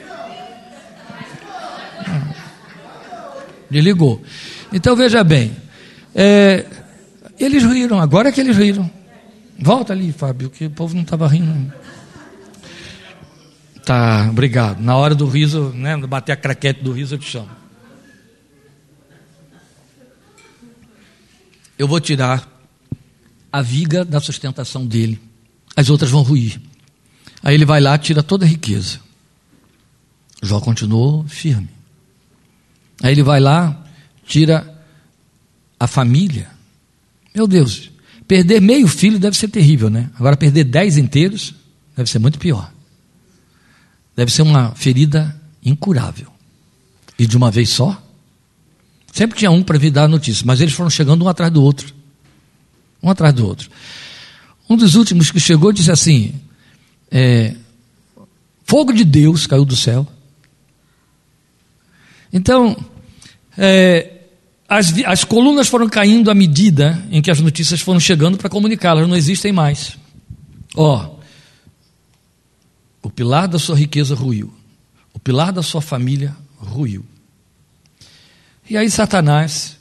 Desligou. 3.70 4.22
Então 4.72 4.96
veja 4.96 5.22
bem. 5.22 5.67
É, 6.20 6.66
eles 7.38 7.62
riram, 7.62 8.00
agora 8.00 8.28
é 8.28 8.32
que 8.32 8.40
eles 8.40 8.56
riram. 8.56 8.90
Volta 9.56 9.92
ali, 9.92 10.10
Fábio, 10.10 10.50
que 10.50 10.66
o 10.66 10.70
povo 10.70 10.92
não 10.92 11.02
estava 11.02 11.28
rindo. 11.28 11.72
Tá, 13.84 14.26
obrigado. 14.28 14.80
Na 14.80 14.96
hora 14.96 15.14
do 15.14 15.28
riso, 15.28 15.70
né, 15.70 15.96
bater 15.96 16.32
a 16.32 16.36
craquete 16.36 16.82
do 16.82 16.90
riso, 16.90 17.14
eu 17.14 17.18
te 17.20 17.30
chamo. 17.30 17.48
Eu 21.78 21.86
vou 21.86 22.00
tirar 22.00 22.48
a 23.52 23.62
viga 23.62 24.04
da 24.04 24.18
sustentação 24.18 24.84
dele. 24.84 25.20
As 25.76 25.88
outras 25.88 26.10
vão 26.10 26.22
ruir. 26.22 26.60
Aí 27.44 27.54
ele 27.54 27.64
vai 27.64 27.80
lá, 27.80 27.96
tira 27.96 28.24
toda 28.24 28.44
a 28.44 28.48
riqueza. 28.48 28.98
Jó 30.42 30.60
continuou 30.60 31.24
firme. 31.28 31.68
Aí 33.04 33.12
ele 33.12 33.22
vai 33.22 33.38
lá, 33.38 33.84
tira 34.26 34.77
a 35.78 35.86
família. 35.86 36.48
Meu 37.34 37.46
Deus, 37.46 37.90
perder 38.26 38.60
meio 38.60 38.88
filho 38.88 39.18
deve 39.18 39.36
ser 39.36 39.48
terrível, 39.48 39.88
né? 39.88 40.10
Agora 40.18 40.36
perder 40.36 40.64
dez 40.64 40.96
inteiros 40.96 41.54
deve 41.96 42.10
ser 42.10 42.18
muito 42.18 42.38
pior. 42.38 42.72
Deve 44.16 44.32
ser 44.32 44.42
uma 44.42 44.74
ferida 44.74 45.40
incurável. 45.64 46.32
E 47.18 47.26
de 47.26 47.36
uma 47.36 47.50
vez 47.50 47.68
só? 47.68 48.02
Sempre 49.12 49.38
tinha 49.38 49.50
um 49.50 49.62
para 49.62 49.78
vir 49.78 49.90
dar 49.90 50.04
a 50.04 50.08
notícia, 50.08 50.44
mas 50.46 50.60
eles 50.60 50.74
foram 50.74 50.90
chegando 50.90 51.24
um 51.24 51.28
atrás 51.28 51.52
do 51.52 51.62
outro. 51.62 51.92
Um 53.02 53.10
atrás 53.10 53.32
do 53.34 53.46
outro. 53.46 53.70
Um 54.68 54.76
dos 54.76 54.94
últimos 54.94 55.30
que 55.30 55.40
chegou 55.40 55.72
disse 55.72 55.90
assim: 55.90 56.34
é, 57.10 57.54
Fogo 58.64 58.92
de 58.92 59.04
Deus 59.04 59.46
caiu 59.46 59.64
do 59.64 59.74
céu. 59.74 60.06
Então, 62.32 62.76
é, 63.56 64.17
as, 64.68 64.92
as 65.06 65.24
colunas 65.24 65.66
foram 65.66 65.88
caindo 65.88 66.30
à 66.30 66.34
medida 66.34 67.02
em 67.10 67.22
que 67.22 67.30
as 67.30 67.40
notícias 67.40 67.80
foram 67.80 67.98
chegando 67.98 68.36
para 68.36 68.50
comunicá-las, 68.50 69.08
não 69.08 69.16
existem 69.16 69.50
mais. 69.50 69.96
Ó, 70.76 71.06
oh, 71.06 71.18
o 73.08 73.10
pilar 73.10 73.48
da 73.48 73.58
sua 73.58 73.74
riqueza 73.74 74.14
ruiu, 74.14 74.52
o 75.14 75.18
pilar 75.18 75.52
da 75.52 75.62
sua 75.62 75.80
família 75.80 76.36
ruiu. 76.58 77.02
E 78.68 78.76
aí 78.76 78.90
Satanás 78.90 79.78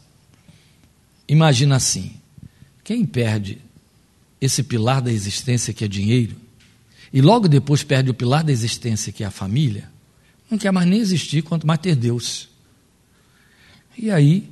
imagina 1.27 1.75
assim: 1.75 2.13
quem 2.81 3.05
perde 3.05 3.57
esse 4.39 4.63
pilar 4.63 5.01
da 5.01 5.11
existência 5.11 5.73
que 5.73 5.83
é 5.83 5.87
dinheiro, 5.87 6.37
e 7.11 7.21
logo 7.21 7.49
depois 7.49 7.83
perde 7.83 8.09
o 8.09 8.13
pilar 8.13 8.45
da 8.45 8.53
existência 8.53 9.11
que 9.11 9.25
é 9.25 9.27
a 9.27 9.31
família, 9.31 9.89
não 10.49 10.57
quer 10.57 10.71
mais 10.71 10.87
nem 10.87 11.01
existir, 11.01 11.41
quanto 11.41 11.67
mais 11.67 11.81
ter 11.81 11.95
Deus. 11.95 12.47
E 13.97 14.09
aí, 14.09 14.47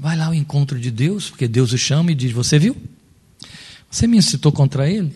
vai 0.00 0.16
lá 0.16 0.26
ao 0.26 0.34
encontro 0.34 0.80
de 0.80 0.90
Deus, 0.90 1.28
porque 1.28 1.46
Deus 1.46 1.72
o 1.72 1.78
chama 1.78 2.10
e 2.10 2.14
diz: 2.14 2.32
Você 2.32 2.58
viu? 2.58 2.74
Você 3.90 4.06
me 4.06 4.16
incitou 4.16 4.50
contra 4.50 4.88
ele? 4.88 5.14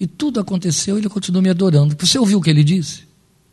E 0.00 0.06
tudo 0.06 0.40
aconteceu, 0.40 0.96
ele 0.96 1.08
continuou 1.08 1.42
me 1.42 1.50
adorando. 1.50 1.94
Você 1.98 2.18
ouviu 2.18 2.38
o 2.38 2.42
que 2.42 2.48
ele 2.48 2.64
disse? 2.64 3.04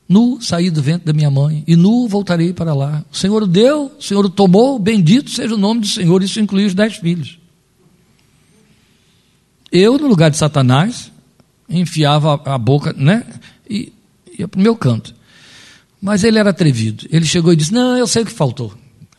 Nu 0.07 0.41
saí 0.41 0.69
do 0.69 0.81
ventre 0.81 1.05
da 1.05 1.13
minha 1.13 1.31
mãe, 1.31 1.63
e 1.67 1.75
nu 1.75 2.07
voltarei 2.07 2.53
para 2.53 2.73
lá. 2.73 3.03
O 3.11 3.15
Senhor 3.15 3.45
deu, 3.47 3.91
o 3.97 4.01
Senhor 4.01 4.29
tomou, 4.29 4.79
bendito 4.79 5.29
seja 5.29 5.55
o 5.55 5.57
nome 5.57 5.81
do 5.81 5.87
Senhor. 5.87 6.23
Isso 6.23 6.39
inclui 6.39 6.65
os 6.65 6.73
dez 6.73 6.95
filhos. 6.95 7.37
Eu, 9.71 9.97
no 9.97 10.07
lugar 10.07 10.29
de 10.29 10.37
Satanás, 10.37 11.11
enfiava 11.67 12.41
a 12.45 12.57
boca, 12.57 12.93
né? 12.93 13.25
E 13.69 13.91
ia 14.37 14.47
para 14.47 14.59
o 14.59 14.63
meu 14.63 14.75
canto. 14.75 15.13
Mas 16.01 16.23
ele 16.23 16.37
era 16.37 16.51
atrevido. 16.51 17.07
Ele 17.09 17.25
chegou 17.25 17.51
e 17.51 17.55
disse: 17.55 17.73
Não, 17.73 17.97
eu 17.97 18.05
sei 18.05 18.23
o 18.23 18.25
que 18.25 18.31
faltou. 18.31 18.73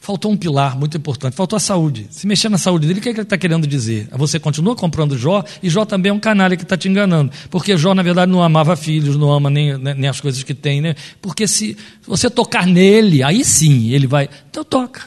Faltou 0.05 0.31
um 0.31 0.37
pilar 0.37 0.79
muito 0.79 0.99
importante, 0.99 1.35
faltou 1.35 1.57
a 1.57 1.61
saúde. 1.61 2.07
Se 2.11 2.27
mexer 2.27 2.51
na 2.51 2.59
saúde 2.59 2.87
dele, 2.87 2.99
o 2.99 3.03
que, 3.03 3.09
é 3.09 3.13
que 3.15 3.21
ele 3.21 3.25
está 3.25 3.39
querendo 3.39 3.67
dizer? 3.67 4.07
Você 4.13 4.39
continua 4.39 4.77
comprando 4.77 5.17
Jó, 5.17 5.43
e 5.63 5.71
Jó 5.71 5.87
também 5.87 6.11
é 6.11 6.13
um 6.13 6.21
canalha 6.21 6.59
que 6.59 6.63
está 6.63 6.77
te 6.77 6.91
enganando. 6.91 7.33
Porque 7.49 7.75
Jó, 7.75 7.95
na 7.95 8.03
verdade, 8.03 8.31
não 8.31 8.43
amava 8.43 8.77
filhos, 8.77 9.17
não 9.17 9.33
ama 9.33 9.49
nem, 9.49 9.79
nem 9.79 10.07
as 10.07 10.21
coisas 10.21 10.43
que 10.43 10.53
tem. 10.53 10.83
Né? 10.83 10.95
Porque 11.23 11.49
se 11.49 11.75
você 12.07 12.29
tocar 12.29 12.67
nele, 12.67 13.23
aí 13.23 13.43
sim 13.43 13.93
ele 13.93 14.07
vai. 14.07 14.29
Então 14.51 14.63
toca. 14.63 15.01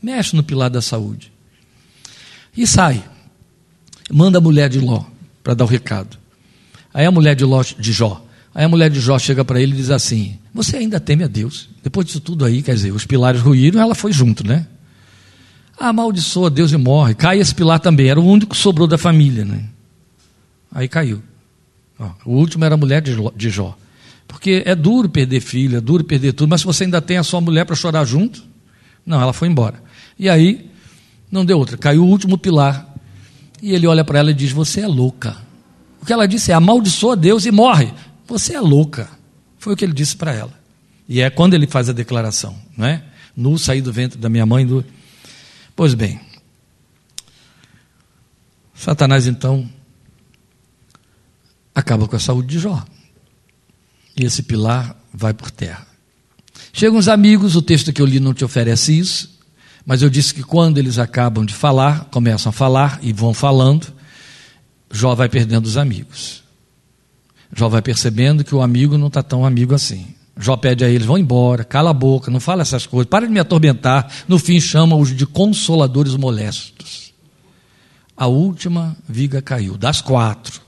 Mexe 0.00 0.36
no 0.36 0.44
pilar 0.44 0.70
da 0.70 0.80
saúde. 0.80 1.32
E 2.56 2.68
sai 2.68 3.02
manda 4.12 4.38
a 4.38 4.40
mulher 4.40 4.68
de 4.68 4.78
Ló 4.78 5.02
para 5.42 5.54
dar 5.54 5.64
o 5.64 5.66
recado. 5.66 6.16
Aí 6.92 7.04
a 7.04 7.10
mulher 7.10 7.34
de, 7.34 7.44
Ló, 7.44 7.64
de 7.64 7.92
Jó, 7.92 8.24
aí 8.54 8.64
a 8.64 8.68
mulher 8.68 8.90
de 8.90 9.00
Jó 9.00 9.18
chega 9.18 9.44
para 9.44 9.60
ele 9.60 9.72
e 9.72 9.76
diz 9.76 9.90
assim: 9.90 10.38
Você 10.52 10.76
ainda 10.76 11.00
teme 11.00 11.24
a 11.24 11.26
Deus? 11.26 11.68
Depois 11.82 12.06
disso 12.06 12.20
tudo 12.20 12.44
aí, 12.44 12.62
quer 12.62 12.74
dizer, 12.74 12.92
os 12.92 13.04
pilares 13.04 13.40
ruíram, 13.40 13.80
ela 13.80 13.94
foi 13.94 14.12
junto, 14.12 14.46
né? 14.46 14.66
Amaldiçoa 15.78 16.50
Deus 16.50 16.72
e 16.72 16.76
morre. 16.76 17.14
Cai 17.14 17.38
esse 17.38 17.54
pilar 17.54 17.80
também, 17.80 18.08
era 18.08 18.20
o 18.20 18.24
único 18.24 18.54
que 18.54 18.60
sobrou 18.60 18.86
da 18.86 18.96
família, 18.96 19.44
né? 19.44 19.64
Aí 20.72 20.88
caiu. 20.88 21.22
Ó, 21.98 22.10
o 22.24 22.32
último 22.36 22.64
era 22.64 22.74
a 22.74 22.78
mulher 22.78 23.02
de 23.02 23.50
Jó. 23.50 23.76
Porque 24.26 24.62
é 24.64 24.74
duro 24.74 25.08
perder 25.08 25.40
filho, 25.40 25.76
é 25.76 25.80
duro 25.80 26.04
perder 26.04 26.32
tudo, 26.32 26.48
mas 26.48 26.60
se 26.60 26.66
você 26.66 26.84
ainda 26.84 27.00
tem 27.00 27.18
a 27.18 27.22
sua 27.22 27.40
mulher 27.40 27.64
para 27.64 27.76
chorar 27.76 28.04
junto, 28.04 28.42
não, 29.04 29.20
ela 29.20 29.32
foi 29.32 29.48
embora. 29.48 29.82
E 30.18 30.28
aí, 30.28 30.70
não 31.30 31.44
deu 31.44 31.58
outra, 31.58 31.76
caiu 31.76 32.04
o 32.04 32.08
último 32.08 32.38
pilar 32.38 32.94
e 33.62 33.72
ele 33.72 33.86
olha 33.86 34.04
para 34.04 34.18
ela 34.18 34.30
e 34.30 34.34
diz: 34.34 34.52
Você 34.52 34.80
é 34.80 34.86
louca. 34.86 35.36
O 36.00 36.06
que 36.06 36.12
ela 36.12 36.26
disse 36.26 36.50
é: 36.50 36.54
amaldiçoa 36.54 37.16
Deus 37.16 37.46
e 37.46 37.50
morre. 37.50 37.92
Você 38.26 38.54
é 38.54 38.60
louca. 38.60 39.08
Foi 39.58 39.72
o 39.72 39.76
que 39.76 39.84
ele 39.84 39.92
disse 39.92 40.16
para 40.16 40.32
ela. 40.32 40.52
E 41.08 41.20
é 41.20 41.30
quando 41.30 41.54
ele 41.54 41.66
faz 41.66 41.88
a 41.88 41.92
declaração, 41.92 42.56
não 42.76 42.86
é? 42.86 43.04
Nu 43.36 43.58
saí 43.58 43.80
do 43.80 43.92
ventre 43.92 44.18
da 44.18 44.28
minha 44.28 44.46
mãe. 44.46 44.66
Do... 44.66 44.84
Pois 45.74 45.94
bem, 45.94 46.20
Satanás 48.74 49.26
então 49.26 49.68
acaba 51.74 52.06
com 52.06 52.16
a 52.16 52.20
saúde 52.20 52.48
de 52.48 52.58
Jó. 52.58 52.84
E 54.16 54.24
esse 54.24 54.42
pilar 54.42 54.96
vai 55.12 55.34
por 55.34 55.50
terra. 55.50 55.86
Chegam 56.72 56.98
os 56.98 57.08
amigos, 57.08 57.56
o 57.56 57.62
texto 57.62 57.92
que 57.92 58.00
eu 58.00 58.06
li 58.06 58.20
não 58.20 58.34
te 58.34 58.44
oferece 58.44 58.96
isso, 58.96 59.38
mas 59.84 60.02
eu 60.02 60.10
disse 60.10 60.32
que 60.32 60.42
quando 60.42 60.78
eles 60.78 60.98
acabam 60.98 61.44
de 61.44 61.54
falar, 61.54 62.06
começam 62.06 62.50
a 62.50 62.52
falar 62.52 62.98
e 63.02 63.12
vão 63.12 63.34
falando, 63.34 63.92
Jó 64.90 65.14
vai 65.14 65.28
perdendo 65.28 65.66
os 65.66 65.76
amigos. 65.76 66.43
Jó 67.54 67.68
vai 67.68 67.80
percebendo 67.80 68.44
que 68.44 68.54
o 68.54 68.60
amigo 68.60 68.98
não 68.98 69.06
está 69.06 69.22
tão 69.22 69.46
amigo 69.46 69.74
assim. 69.74 70.14
Jó 70.36 70.56
pede 70.56 70.84
a 70.84 70.88
eles: 70.88 71.06
vão 71.06 71.16
embora, 71.16 71.64
cala 71.64 71.90
a 71.90 71.94
boca, 71.94 72.30
não 72.30 72.40
fala 72.40 72.62
essas 72.62 72.86
coisas, 72.86 73.08
para 73.08 73.26
de 73.26 73.32
me 73.32 73.38
atormentar. 73.38 74.10
No 74.26 74.38
fim, 74.38 74.60
chama-os 74.60 75.14
de 75.14 75.24
consoladores 75.24 76.16
molestos. 76.16 77.14
A 78.16 78.26
última 78.26 78.96
viga 79.08 79.40
caiu, 79.40 79.76
das 79.76 80.00
quatro. 80.00 80.60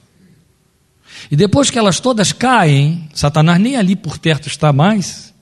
E 1.31 1.37
depois 1.37 1.71
que 1.71 1.79
elas 1.79 1.99
todas 1.99 2.33
caem, 2.33 3.09
Satanás 3.15 3.61
nem 3.61 3.77
ali 3.77 3.97
por 3.97 4.19
perto 4.19 4.47
está 4.47 4.73
mais, 4.73 5.33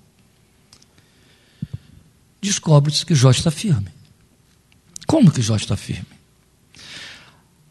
descobre-se 2.40 3.04
que 3.04 3.14
Jó 3.14 3.30
está 3.30 3.50
firme. 3.50 3.88
Como 5.07 5.30
que 5.30 5.42
Jó 5.42 5.57
está 5.57 5.76
firme? 5.76 6.07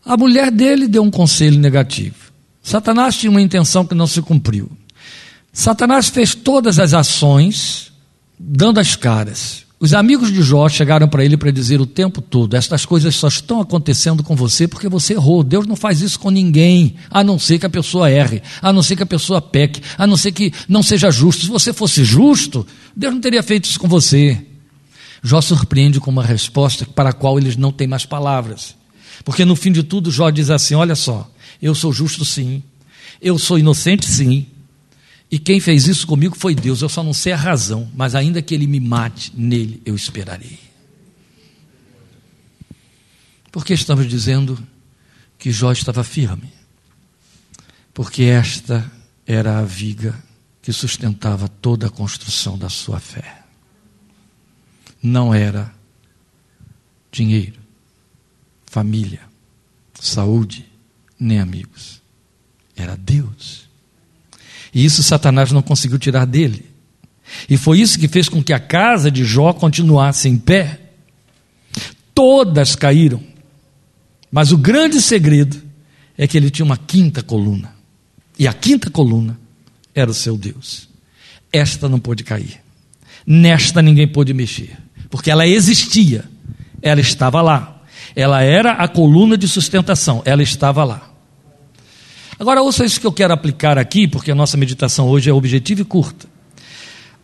A 0.06 0.18
mulher 0.18 0.52
dele 0.52 0.88
deu 0.88 1.02
um 1.02 1.10
conselho 1.10 1.60
negativo. 1.60 2.23
Satanás 2.64 3.18
tinha 3.18 3.30
uma 3.30 3.42
intenção 3.42 3.86
que 3.86 3.94
não 3.94 4.08
se 4.08 4.22
cumpriu. 4.22 4.72
Satanás 5.52 6.08
fez 6.08 6.34
todas 6.34 6.80
as 6.80 6.94
ações 6.94 7.92
dando 8.40 8.80
as 8.80 8.96
caras. 8.96 9.64
Os 9.80 9.94
amigos 9.94 10.32
de 10.32 10.42
Jó 10.42 10.70
chegaram 10.70 11.10
para 11.10 11.26
ele 11.26 11.36
para 11.36 11.52
dizer 11.52 11.82
o 11.82 11.86
tempo 11.86 12.22
todo: 12.22 12.56
estas 12.56 12.86
coisas 12.86 13.14
só 13.16 13.28
estão 13.28 13.60
acontecendo 13.60 14.24
com 14.24 14.34
você 14.34 14.66
porque 14.66 14.88
você 14.88 15.14
errou. 15.14 15.44
Deus 15.44 15.68
não 15.68 15.76
faz 15.76 16.02
isso 16.02 16.18
com 16.18 16.30
ninguém, 16.30 16.96
a 17.10 17.22
não 17.22 17.38
ser 17.38 17.60
que 17.60 17.66
a 17.66 17.70
pessoa 17.70 18.10
erre, 18.10 18.42
a 18.62 18.72
não 18.72 18.82
ser 18.82 18.96
que 18.96 19.04
a 19.04 19.06
pessoa 19.06 19.42
peque, 19.42 19.82
a 19.98 20.08
não 20.08 20.16
ser 20.16 20.32
que 20.32 20.54
não 20.70 20.82
seja 20.82 21.12
justo. 21.12 21.44
Se 21.44 21.52
você 21.52 21.74
fosse 21.74 22.06
justo, 22.06 22.66
Deus 22.96 23.14
não 23.14 23.20
teria 23.20 23.44
feito 23.44 23.66
isso 23.66 23.78
com 23.78 23.90
você. 23.90 24.40
Jó 25.22 25.42
surpreende 25.42 26.00
com 26.00 26.10
uma 26.10 26.24
resposta 26.24 26.86
para 26.86 27.10
a 27.10 27.14
qual 27.14 27.38
eles 27.38 27.58
não 27.58 27.72
têm 27.72 27.88
mais 27.88 28.06
palavras. 28.06 28.76
Porque 29.26 29.44
no 29.44 29.56
fim 29.56 29.74
de 29.74 29.84
tudo, 29.84 30.10
Jó 30.10 30.30
diz 30.30 30.50
assim: 30.50 30.76
Olha 30.76 30.96
só, 30.96 31.30
eu 31.64 31.74
sou 31.74 31.94
justo 31.94 32.26
sim, 32.26 32.62
eu 33.22 33.40
sou 33.40 33.58
inocente 33.58 34.06
sim, 34.06 34.46
e 35.32 35.40
quem 35.40 35.60
fez 35.60 35.88
isso 35.88 36.06
comigo 36.06 36.36
foi 36.38 36.54
Deus, 36.54 36.82
eu 36.82 36.90
só 36.90 37.02
não 37.02 37.14
sei 37.14 37.34
a 37.34 37.38
razão, 37.38 37.90
mas 37.96 38.14
ainda 38.14 38.42
que 38.42 38.54
ele 38.54 38.68
me 38.68 38.80
mate, 38.80 39.32
nele 39.36 39.82
eu 39.86 39.96
esperarei. 39.96 40.60
Porque 43.52 43.74
estamos 43.74 44.08
dizendo 44.08 44.62
que 45.40 45.52
Jó 45.52 45.72
estava 45.72 46.04
firme? 46.04 46.52
Porque 47.94 48.24
esta 48.24 48.92
era 49.26 49.60
a 49.60 49.64
viga 49.64 50.22
que 50.62 50.74
sustentava 50.74 51.48
toda 51.48 51.88
a 51.88 51.90
construção 51.90 52.58
da 52.58 52.70
sua 52.70 53.00
fé 53.00 53.44
não 55.04 55.34
era 55.34 55.76
dinheiro, 57.12 57.60
família, 58.66 59.20
saúde, 60.00 60.73
nem 61.20 61.40
amigos. 61.40 62.02
Era 62.76 62.96
Deus. 62.96 63.68
E 64.74 64.84
isso 64.84 65.04
Satanás 65.04 65.52
não 65.52 65.62
conseguiu 65.62 66.00
tirar 66.00 66.26
dele. 66.26 66.66
E 67.50 67.58
foi 67.58 67.80
isso 67.80 68.00
que 68.00 68.08
fez 68.08 68.28
com 68.28 68.44
que 68.44 68.54
a 68.54 68.60
casa 68.60 69.10
de 69.10 69.24
Jó 69.24 69.54
continuasse 69.54 70.28
em 70.28 70.38
pé. 70.38 70.80
Todas 72.14 72.76
caíram. 72.76 73.22
Mas 74.32 74.52
o 74.52 74.58
grande 74.58 75.02
segredo 75.02 75.62
é 76.18 76.28
que 76.28 76.38
ele 76.38 76.50
tinha 76.50 76.66
uma 76.66 76.78
quinta 76.78 77.22
coluna. 77.22 77.74
E 78.38 78.48
a 78.48 78.54
quinta 78.54 78.90
coluna 78.90 79.40
era 79.94 80.10
o 80.10 80.14
seu 80.14 80.38
Deus. 80.38 80.90
Esta 81.52 81.88
não 81.88 82.00
pôde 82.00 82.24
cair. 82.24 82.62
Nesta 83.26 83.82
ninguém 83.82 84.08
pôde 84.08 84.34
mexer 84.34 84.78
porque 85.14 85.30
ela 85.30 85.46
existia, 85.46 86.26
ela 86.82 87.00
estava 87.00 87.40
lá. 87.40 87.73
Ela 88.16 88.42
era 88.42 88.74
a 88.74 88.88
coluna 88.88 89.38
de 89.38 89.48
sustentação, 89.48 90.22
ela 90.26 90.44
estava 90.44 90.84
lá. 90.84 91.10
Agora, 92.40 92.62
ouça 92.62 92.84
isso 92.84 93.00
que 93.00 93.08
eu 93.08 93.12
quero 93.12 93.34
aplicar 93.34 93.78
aqui, 93.78 94.08
porque 94.08 94.32
a 94.32 94.36
nossa 94.36 94.58
meditação 94.58 95.08
hoje 95.08 95.30
é 95.30 95.34
objetiva 95.34 95.82
e 95.82 95.86
curta. 95.86 96.33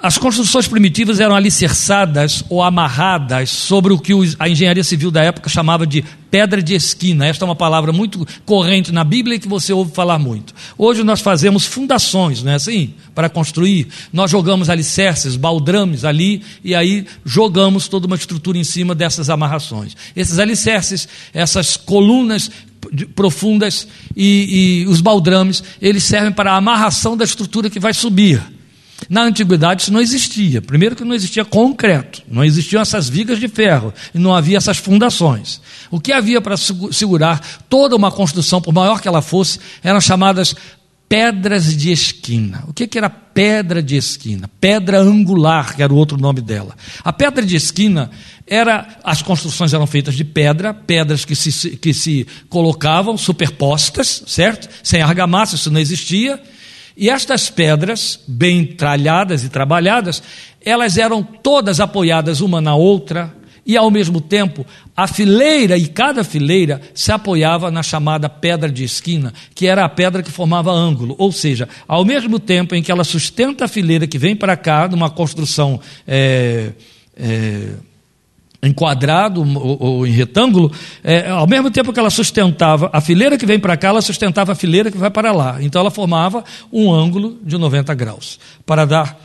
As 0.01 0.17
construções 0.17 0.65
primitivas 0.65 1.19
eram 1.19 1.35
alicerçadas 1.35 2.41
ou 2.47 2.63
amarradas 2.63 3.49
sobre 3.49 3.91
o 3.91 3.99
que 3.99 4.13
a 4.39 4.47
engenharia 4.47 4.83
civil 4.83 5.11
da 5.11 5.21
época 5.21 5.49
chamava 5.49 5.85
de 5.85 6.05
pedra 6.31 6.63
de 6.63 6.73
esquina. 6.73 7.27
Esta 7.27 7.43
é 7.43 7.45
uma 7.45 7.55
palavra 7.55 7.91
muito 7.91 8.25
corrente 8.45 8.93
na 8.93 9.03
Bíblia 9.03 9.35
e 9.35 9.39
que 9.39 9.47
você 9.49 9.73
ouve 9.73 9.91
falar 9.91 10.17
muito. 10.17 10.55
Hoje 10.77 11.03
nós 11.03 11.19
fazemos 11.19 11.65
fundações, 11.65 12.41
não 12.41 12.53
é 12.53 12.55
assim? 12.55 12.93
Para 13.13 13.27
construir. 13.27 13.89
Nós 14.13 14.31
jogamos 14.31 14.69
alicerces, 14.69 15.35
baldrames 15.35 16.05
ali 16.05 16.43
e 16.63 16.73
aí 16.73 17.05
jogamos 17.25 17.89
toda 17.89 18.07
uma 18.07 18.15
estrutura 18.15 18.57
em 18.57 18.63
cima 18.63 18.95
dessas 18.95 19.29
amarrações. 19.29 19.97
Esses 20.15 20.39
alicerces, 20.39 21.09
essas 21.33 21.75
colunas 21.75 22.49
profundas 23.13 23.85
e, 24.15 24.85
e 24.85 24.87
os 24.87 25.01
baldrames, 25.01 25.61
eles 25.81 26.05
servem 26.05 26.31
para 26.31 26.53
a 26.53 26.55
amarração 26.55 27.17
da 27.17 27.25
estrutura 27.25 27.69
que 27.69 27.81
vai 27.81 27.93
subir. 27.93 28.41
Na 29.09 29.23
antiguidade 29.23 29.81
isso 29.81 29.91
não 29.91 29.99
existia. 29.99 30.61
Primeiro 30.61 30.95
que 30.95 31.03
não 31.03 31.15
existia 31.15 31.43
concreto, 31.43 32.21
não 32.27 32.43
existiam 32.43 32.81
essas 32.81 33.09
vigas 33.09 33.39
de 33.39 33.47
ferro 33.47 33.91
e 34.13 34.19
não 34.19 34.35
havia 34.35 34.57
essas 34.57 34.77
fundações. 34.77 35.59
O 35.89 35.99
que 35.99 36.11
havia 36.11 36.39
para 36.39 36.55
segurar 36.55 37.41
toda 37.67 37.95
uma 37.95 38.11
construção, 38.11 38.61
por 38.61 38.71
maior 38.73 39.01
que 39.01 39.07
ela 39.07 39.21
fosse, 39.21 39.59
eram 39.83 39.99
chamadas 39.99 40.55
pedras 41.09 41.75
de 41.75 41.91
esquina. 41.91 42.63
O 42.67 42.73
que, 42.73 42.85
que 42.85 42.99
era 42.99 43.09
pedra 43.09 43.81
de 43.81 43.95
esquina? 43.95 44.47
Pedra 44.61 44.99
angular, 44.99 45.75
que 45.75 45.81
era 45.81 45.91
o 45.91 45.97
outro 45.97 46.15
nome 46.15 46.39
dela. 46.39 46.75
A 47.03 47.11
pedra 47.11 47.43
de 47.43 47.55
esquina 47.55 48.11
era, 48.45 48.87
as 49.03 49.23
construções 49.23 49.73
eram 49.73 49.87
feitas 49.87 50.13
de 50.13 50.23
pedra, 50.23 50.71
pedras 50.71 51.25
que 51.25 51.35
se, 51.35 51.77
que 51.77 51.95
se 51.95 52.27
colocavam 52.47 53.17
superpostas, 53.17 54.23
certo? 54.27 54.69
Sem 54.83 55.01
argamassa, 55.01 55.55
isso 55.55 55.71
não 55.71 55.79
existia. 55.79 56.39
E 57.01 57.09
estas 57.09 57.49
pedras, 57.49 58.19
bem 58.27 58.65
tralhadas 58.65 59.45
e 59.45 59.49
trabalhadas, 59.49 60.21
elas 60.65 60.97
eram 60.97 61.23
todas 61.23 61.79
apoiadas 61.79 62.41
uma 62.41 62.59
na 62.59 62.75
outra, 62.75 63.33
e 63.65 63.77
ao 63.77 63.89
mesmo 63.89 64.19
tempo 64.19 64.65
a 64.97 65.07
fileira 65.07 65.77
e 65.77 65.87
cada 65.87 66.25
fileira 66.25 66.81
se 66.93 67.09
apoiava 67.09 67.71
na 67.71 67.81
chamada 67.81 68.27
pedra 68.27 68.69
de 68.69 68.83
esquina, 68.83 69.33
que 69.55 69.65
era 69.65 69.85
a 69.85 69.89
pedra 69.89 70.21
que 70.21 70.29
formava 70.29 70.73
ângulo. 70.73 71.15
Ou 71.17 71.31
seja, 71.31 71.69
ao 71.87 72.03
mesmo 72.03 72.37
tempo 72.37 72.75
em 72.75 72.83
que 72.83 72.91
ela 72.91 73.05
sustenta 73.05 73.63
a 73.63 73.69
fileira 73.69 74.05
que 74.05 74.17
vem 74.17 74.35
para 74.35 74.57
cá, 74.57 74.85
numa 74.89 75.09
construção. 75.09 75.79
É, 76.05 76.73
é, 77.15 77.75
enquadrado 78.61 79.41
ou, 79.41 79.77
ou, 79.81 80.07
em 80.07 80.11
retângulo, 80.11 80.71
é, 81.03 81.29
ao 81.29 81.47
mesmo 81.47 81.71
tempo 81.71 81.93
que 81.93 81.99
ela 81.99 82.09
sustentava 82.09 82.89
a 82.91 82.99
fileira 82.99 83.37
que 83.37 83.45
vem 83.45 83.59
para 83.59 83.77
cá, 83.77 83.89
ela 83.89 84.01
sustentava 84.01 84.51
a 84.51 84.55
fileira 84.55 84.91
que 84.91 84.97
vai 84.97 85.09
para 85.09 85.31
lá. 85.31 85.57
Então 85.61 85.81
ela 85.81 85.91
formava 85.91 86.43
um 86.71 86.91
ângulo 86.91 87.37
de 87.43 87.57
90 87.57 87.93
graus 87.93 88.39
para 88.65 88.85
dar 88.85 89.19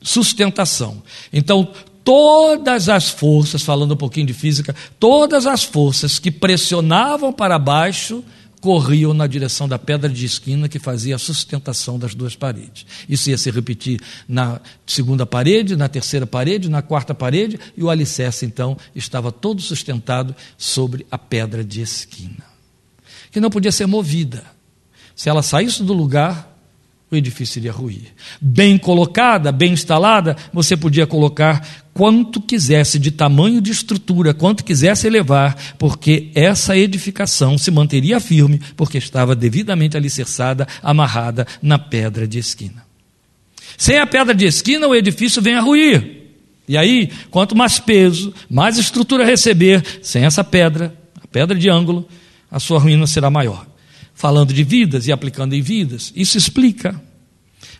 sustentação. 0.00 1.02
Então 1.32 1.68
todas 2.02 2.88
as 2.88 3.10
forças, 3.10 3.62
falando 3.62 3.92
um 3.92 3.96
pouquinho 3.96 4.26
de 4.26 4.32
física, 4.32 4.74
todas 4.98 5.46
as 5.46 5.62
forças 5.62 6.18
que 6.18 6.30
pressionavam 6.30 7.32
para 7.32 7.58
baixo 7.58 8.24
corriam 8.60 9.14
na 9.14 9.26
direção 9.26 9.68
da 9.68 9.78
pedra 9.78 10.08
de 10.08 10.24
esquina 10.24 10.68
que 10.68 10.78
fazia 10.78 11.16
a 11.16 11.18
sustentação 11.18 11.98
das 11.98 12.14
duas 12.14 12.34
paredes. 12.34 12.86
Isso 13.08 13.30
ia 13.30 13.38
se 13.38 13.50
repetir 13.50 14.00
na 14.28 14.60
segunda 14.86 15.24
parede, 15.24 15.76
na 15.76 15.88
terceira 15.88 16.26
parede, 16.26 16.68
na 16.68 16.82
quarta 16.82 17.14
parede, 17.14 17.58
e 17.76 17.82
o 17.82 17.90
alicerce, 17.90 18.44
então, 18.44 18.76
estava 18.94 19.30
todo 19.30 19.62
sustentado 19.62 20.34
sobre 20.56 21.06
a 21.10 21.18
pedra 21.18 21.64
de 21.64 21.80
esquina, 21.80 22.44
que 23.30 23.40
não 23.40 23.50
podia 23.50 23.72
ser 23.72 23.86
movida. 23.86 24.44
Se 25.14 25.28
ela 25.28 25.42
saísse 25.42 25.82
do 25.82 25.92
lugar, 25.92 26.56
o 27.10 27.16
edifício 27.16 27.58
iria 27.58 27.72
ruir. 27.72 28.12
Bem 28.40 28.76
colocada, 28.76 29.50
bem 29.50 29.72
instalada, 29.72 30.36
você 30.52 30.76
podia 30.76 31.06
colocar 31.06 31.66
quanto 31.98 32.40
quisesse 32.40 32.96
de 32.96 33.10
tamanho 33.10 33.60
de 33.60 33.72
estrutura, 33.72 34.32
quanto 34.32 34.62
quisesse 34.62 35.04
elevar, 35.04 35.56
porque 35.76 36.30
essa 36.32 36.78
edificação 36.78 37.58
se 37.58 37.72
manteria 37.72 38.20
firme, 38.20 38.60
porque 38.76 38.98
estava 38.98 39.34
devidamente 39.34 39.96
alicerçada, 39.96 40.64
amarrada 40.80 41.44
na 41.60 41.76
pedra 41.76 42.24
de 42.24 42.38
esquina. 42.38 42.86
Sem 43.76 43.98
a 43.98 44.06
pedra 44.06 44.32
de 44.32 44.46
esquina, 44.46 44.86
o 44.86 44.94
edifício 44.94 45.42
vem 45.42 45.56
a 45.56 45.60
ruir. 45.60 46.22
E 46.68 46.76
aí, 46.76 47.10
quanto 47.32 47.56
mais 47.56 47.80
peso, 47.80 48.32
mais 48.48 48.78
estrutura 48.78 49.24
receber, 49.24 49.84
sem 50.00 50.24
essa 50.24 50.44
pedra, 50.44 50.94
a 51.20 51.26
pedra 51.26 51.58
de 51.58 51.68
ângulo, 51.68 52.06
a 52.48 52.60
sua 52.60 52.78
ruína 52.78 53.08
será 53.08 53.28
maior 53.28 53.66
falando 54.18 54.52
de 54.52 54.64
vidas 54.64 55.06
e 55.06 55.12
aplicando 55.12 55.54
em 55.54 55.62
vidas. 55.62 56.12
Isso 56.14 56.36
explica. 56.36 57.00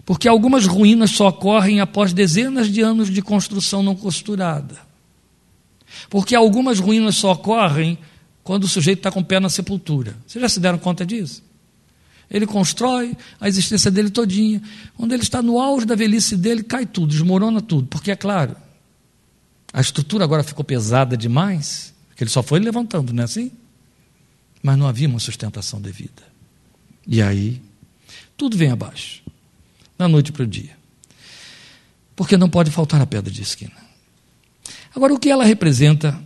Porque 0.09 0.27
algumas 0.27 0.65
ruínas 0.65 1.11
só 1.11 1.29
ocorrem 1.29 1.81
após 1.81 2.15
dezenas 2.15 2.73
de 2.73 2.81
anos 2.81 3.11
de 3.11 3.21
construção 3.21 3.83
não 3.83 3.95
costurada. 3.95 4.79
Porque 6.09 6.35
algumas 6.35 6.81
ruínas 6.81 7.17
só 7.17 7.33
ocorrem 7.33 7.99
quando 8.43 8.65
o 8.65 8.69
sujeito 8.69 9.01
está 9.01 9.13
com 9.13 9.21
o 9.21 9.25
pé 9.25 9.39
na 9.39 9.51
sepultura. 9.51 10.17
Vocês 10.27 10.41
já 10.41 10.49
se 10.49 10.61
deram 10.61 10.79
conta 10.79 11.05
disso? 11.05 11.43
Ele 12.31 12.47
constrói 12.47 13.15
a 13.39 13.49
existência 13.49 13.91
dele 13.91 14.09
todinha. 14.09 14.63
Quando 14.97 15.13
ele 15.13 15.23
está 15.23 15.43
no 15.43 15.61
auge 15.61 15.85
da 15.85 15.95
velhice 15.95 16.39
dele, 16.39 16.63
cai 16.63 16.87
tudo, 16.87 17.09
desmorona 17.09 17.61
tudo. 17.61 17.87
Porque, 17.89 18.11
é 18.11 18.17
claro, 18.17 18.57
a 19.75 19.83
estrutura 19.83 20.25
agora 20.25 20.43
ficou 20.43 20.65
pesada 20.65 21.19
demais, 21.19 21.93
que 22.17 22.25
ele 22.25 22.31
só 22.31 22.43
foi 22.43 22.61
levantando, 22.61 23.13
não 23.13 23.21
é 23.21 23.25
assim? 23.25 23.53
Mas 24.63 24.79
não 24.79 24.87
havia 24.89 25.07
uma 25.07 25.21
sustentação 25.21 25.83
devida. 25.83 26.23
E 27.07 27.21
aí, 27.21 27.61
tudo 28.39 28.57
vem 28.57 28.71
abaixo, 28.71 29.28
da 29.99 30.09
noite 30.09 30.33
para 30.33 30.45
o 30.45 30.47
dia. 30.47 30.79
Porque 32.15 32.37
não 32.37 32.49
pode 32.49 32.71
faltar 32.71 33.01
a 33.01 33.07
pedra 33.07 33.31
de 33.31 33.43
esquina. 33.43 33.73
Agora, 34.95 35.13
o 35.13 35.19
que 35.19 35.29
ela 35.29 35.45
representa 35.45 36.19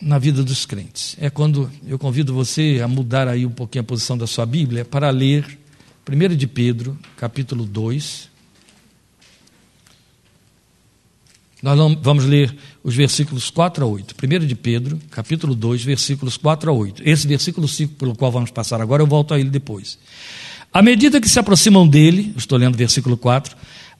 na 0.00 0.18
vida 0.18 0.42
dos 0.42 0.64
crentes? 0.64 1.16
É 1.20 1.28
quando 1.28 1.70
eu 1.86 1.98
convido 1.98 2.32
você 2.32 2.80
a 2.82 2.88
mudar 2.88 3.28
aí 3.28 3.44
um 3.44 3.50
pouquinho 3.50 3.82
a 3.82 3.86
posição 3.86 4.16
da 4.16 4.26
sua 4.26 4.46
Bíblia 4.46 4.84
para 4.84 5.10
ler 5.10 5.58
1 6.08 6.36
de 6.36 6.46
Pedro, 6.46 6.98
capítulo 7.16 7.66
2, 7.66 8.28
Nós 11.60 11.76
vamos 12.00 12.24
ler 12.24 12.56
os 12.84 12.94
versículos 12.94 13.50
4 13.50 13.84
a 13.84 13.88
8. 13.88 14.14
1 14.22 14.46
de 14.46 14.54
Pedro, 14.54 14.98
capítulo 15.10 15.56
2, 15.56 15.82
versículos 15.82 16.36
4 16.36 16.70
a 16.70 16.72
8. 16.72 17.02
Esse 17.04 17.26
versículo 17.26 17.66
5, 17.66 17.94
pelo 17.94 18.14
qual 18.14 18.30
vamos 18.30 18.50
passar 18.50 18.80
agora, 18.80 19.02
eu 19.02 19.06
volto 19.06 19.34
a 19.34 19.40
ele 19.40 19.50
depois. 19.50 19.98
À 20.72 20.82
medida 20.82 21.20
que 21.20 21.28
se 21.28 21.38
aproximam 21.38 21.88
dele, 21.88 22.32
estou 22.36 22.58
lendo 22.58 22.76
versículo 22.76 23.16
4, 23.16 23.56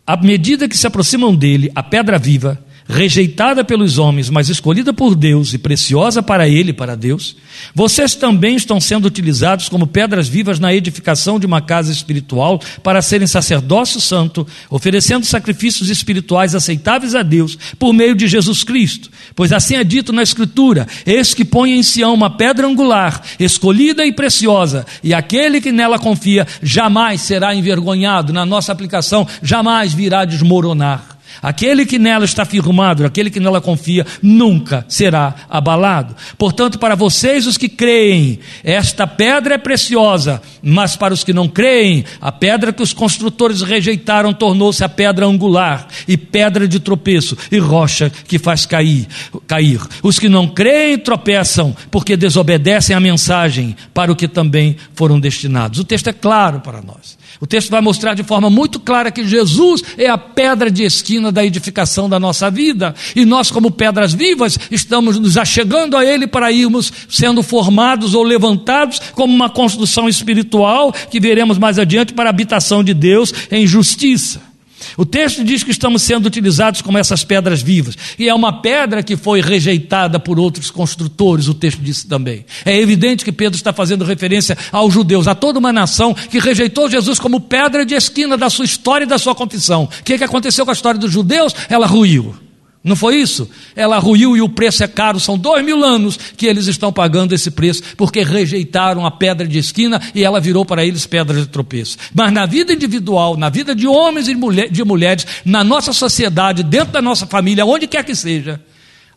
à 0.06 0.16
medida 0.16 0.68
que 0.68 0.76
se 0.76 0.86
aproximam 0.86 1.34
dele, 1.34 1.70
a 1.74 1.82
pedra 1.82 2.18
viva, 2.18 2.62
rejeitada 2.88 3.62
pelos 3.62 3.98
homens, 3.98 4.30
mas 4.30 4.48
escolhida 4.48 4.94
por 4.94 5.14
Deus 5.14 5.52
e 5.52 5.58
preciosa 5.58 6.22
para 6.22 6.48
Ele, 6.48 6.72
para 6.72 6.96
Deus, 6.96 7.36
vocês 7.74 8.14
também 8.14 8.56
estão 8.56 8.80
sendo 8.80 9.04
utilizados 9.06 9.68
como 9.68 9.86
pedras 9.86 10.26
vivas 10.26 10.58
na 10.58 10.72
edificação 10.74 11.38
de 11.38 11.44
uma 11.44 11.60
casa 11.60 11.92
espiritual 11.92 12.58
para 12.82 13.02
serem 13.02 13.26
sacerdócio 13.26 14.00
santo, 14.00 14.46
oferecendo 14.70 15.26
sacrifícios 15.26 15.90
espirituais 15.90 16.54
aceitáveis 16.54 17.14
a 17.14 17.22
Deus 17.22 17.58
por 17.78 17.92
meio 17.92 18.14
de 18.14 18.26
Jesus 18.26 18.64
Cristo. 18.64 19.10
Pois 19.36 19.52
assim 19.52 19.74
é 19.74 19.84
dito 19.84 20.12
na 20.12 20.22
Escritura: 20.22 20.86
Eis 21.04 21.34
que 21.34 21.44
põe 21.44 21.72
em 21.72 21.82
Sião 21.82 22.14
uma 22.14 22.30
pedra 22.30 22.66
angular, 22.66 23.22
escolhida 23.38 24.06
e 24.06 24.12
preciosa, 24.12 24.86
e 25.04 25.12
aquele 25.12 25.60
que 25.60 25.72
nela 25.72 25.98
confia 25.98 26.46
jamais 26.62 27.20
será 27.20 27.54
envergonhado. 27.54 28.32
Na 28.32 28.46
nossa 28.46 28.72
aplicação, 28.72 29.26
jamais 29.42 29.92
virá 29.92 30.24
desmoronar. 30.24 31.17
Aquele 31.42 31.86
que 31.86 31.98
nela 31.98 32.24
está 32.24 32.44
firmado, 32.44 33.04
aquele 33.04 33.30
que 33.30 33.40
nela 33.40 33.60
confia, 33.60 34.06
nunca 34.22 34.84
será 34.88 35.34
abalado. 35.48 36.16
Portanto, 36.36 36.78
para 36.78 36.94
vocês, 36.94 37.46
os 37.46 37.56
que 37.56 37.68
creem, 37.68 38.38
esta 38.64 39.06
pedra 39.06 39.54
é 39.54 39.58
preciosa, 39.58 40.40
mas 40.62 40.96
para 40.96 41.14
os 41.14 41.24
que 41.24 41.32
não 41.32 41.48
creem, 41.48 42.04
a 42.20 42.32
pedra 42.32 42.72
que 42.72 42.82
os 42.82 42.92
construtores 42.92 43.62
rejeitaram 43.62 44.32
tornou-se 44.32 44.82
a 44.82 44.88
pedra 44.88 45.26
angular, 45.26 45.86
e 46.06 46.16
pedra 46.16 46.66
de 46.66 46.80
tropeço, 46.80 47.36
e 47.50 47.58
rocha 47.58 48.10
que 48.10 48.38
faz 48.38 48.66
cair. 48.66 49.06
cair. 49.46 49.80
Os 50.02 50.18
que 50.18 50.28
não 50.28 50.46
creem 50.46 50.98
tropeçam, 50.98 51.76
porque 51.90 52.16
desobedecem 52.16 52.94
à 52.94 53.00
mensagem 53.00 53.76
para 53.92 54.12
o 54.12 54.16
que 54.16 54.28
também 54.28 54.76
foram 54.94 55.18
destinados. 55.18 55.78
O 55.78 55.84
texto 55.84 56.08
é 56.08 56.12
claro 56.12 56.60
para 56.60 56.80
nós. 56.82 57.17
O 57.40 57.46
texto 57.46 57.70
vai 57.70 57.80
mostrar 57.80 58.14
de 58.14 58.22
forma 58.22 58.50
muito 58.50 58.80
clara 58.80 59.10
que 59.10 59.26
Jesus 59.26 59.82
é 59.96 60.08
a 60.08 60.18
pedra 60.18 60.70
de 60.70 60.82
esquina 60.82 61.30
da 61.30 61.44
edificação 61.44 62.08
da 62.08 62.18
nossa 62.18 62.50
vida, 62.50 62.94
e 63.14 63.24
nós, 63.24 63.50
como 63.50 63.70
pedras 63.70 64.12
vivas, 64.12 64.58
estamos 64.70 65.18
nos 65.18 65.36
achegando 65.36 65.96
a 65.96 66.04
Ele 66.04 66.26
para 66.26 66.50
irmos 66.50 66.92
sendo 67.08 67.42
formados 67.42 68.14
ou 68.14 68.22
levantados 68.22 69.00
como 69.12 69.32
uma 69.32 69.50
construção 69.50 70.08
espiritual 70.08 70.92
que 70.92 71.20
veremos 71.20 71.58
mais 71.58 71.78
adiante 71.78 72.12
para 72.12 72.28
a 72.28 72.30
habitação 72.30 72.82
de 72.82 72.94
Deus 72.94 73.32
em 73.50 73.66
justiça. 73.66 74.47
O 74.96 75.04
texto 75.04 75.44
diz 75.44 75.62
que 75.62 75.70
estamos 75.70 76.02
sendo 76.02 76.26
utilizados 76.26 76.82
como 76.82 76.98
essas 76.98 77.24
pedras 77.24 77.62
vivas. 77.62 77.96
E 78.18 78.28
é 78.28 78.34
uma 78.34 78.60
pedra 78.60 79.02
que 79.02 79.16
foi 79.16 79.40
rejeitada 79.40 80.18
por 80.18 80.38
outros 80.38 80.70
construtores, 80.70 81.48
o 81.48 81.54
texto 81.54 81.80
disse 81.80 82.06
também. 82.06 82.44
É 82.64 82.76
evidente 82.76 83.24
que 83.24 83.32
Pedro 83.32 83.56
está 83.56 83.72
fazendo 83.72 84.04
referência 84.04 84.56
aos 84.72 84.92
judeus, 84.92 85.26
a 85.26 85.34
toda 85.34 85.58
uma 85.58 85.72
nação 85.72 86.14
que 86.14 86.38
rejeitou 86.38 86.90
Jesus 86.90 87.18
como 87.18 87.40
pedra 87.40 87.84
de 87.84 87.94
esquina 87.94 88.36
da 88.36 88.50
sua 88.50 88.64
história 88.64 89.04
e 89.04 89.08
da 89.08 89.18
sua 89.18 89.34
confissão. 89.34 89.84
O 89.84 90.04
que, 90.04 90.14
é 90.14 90.18
que 90.18 90.24
aconteceu 90.24 90.64
com 90.64 90.70
a 90.70 90.74
história 90.74 91.00
dos 91.00 91.12
judeus? 91.12 91.54
Ela 91.68 91.86
ruiu. 91.86 92.47
Não 92.88 92.96
foi 92.96 93.16
isso? 93.16 93.48
Ela 93.76 93.98
ruiu 93.98 94.34
e 94.34 94.40
o 94.40 94.48
preço 94.48 94.82
é 94.82 94.88
caro. 94.88 95.20
São 95.20 95.36
dois 95.36 95.62
mil 95.62 95.84
anos 95.84 96.16
que 96.16 96.46
eles 96.46 96.66
estão 96.66 96.90
pagando 96.90 97.34
esse 97.34 97.50
preço, 97.50 97.82
porque 97.96 98.22
rejeitaram 98.24 99.04
a 99.04 99.10
pedra 99.10 99.46
de 99.46 99.58
esquina 99.58 100.00
e 100.14 100.24
ela 100.24 100.40
virou 100.40 100.64
para 100.64 100.84
eles 100.84 101.06
pedra 101.06 101.38
de 101.38 101.46
tropeço. 101.46 101.98
Mas 102.14 102.32
na 102.32 102.46
vida 102.46 102.72
individual, 102.72 103.36
na 103.36 103.50
vida 103.50 103.74
de 103.74 103.86
homens 103.86 104.26
e 104.26 104.34
de 104.70 104.84
mulheres, 104.84 105.26
na 105.44 105.62
nossa 105.62 105.92
sociedade, 105.92 106.62
dentro 106.62 106.92
da 106.92 107.02
nossa 107.02 107.26
família, 107.26 107.66
onde 107.66 107.86
quer 107.86 108.02
que 108.02 108.14
seja, 108.14 108.58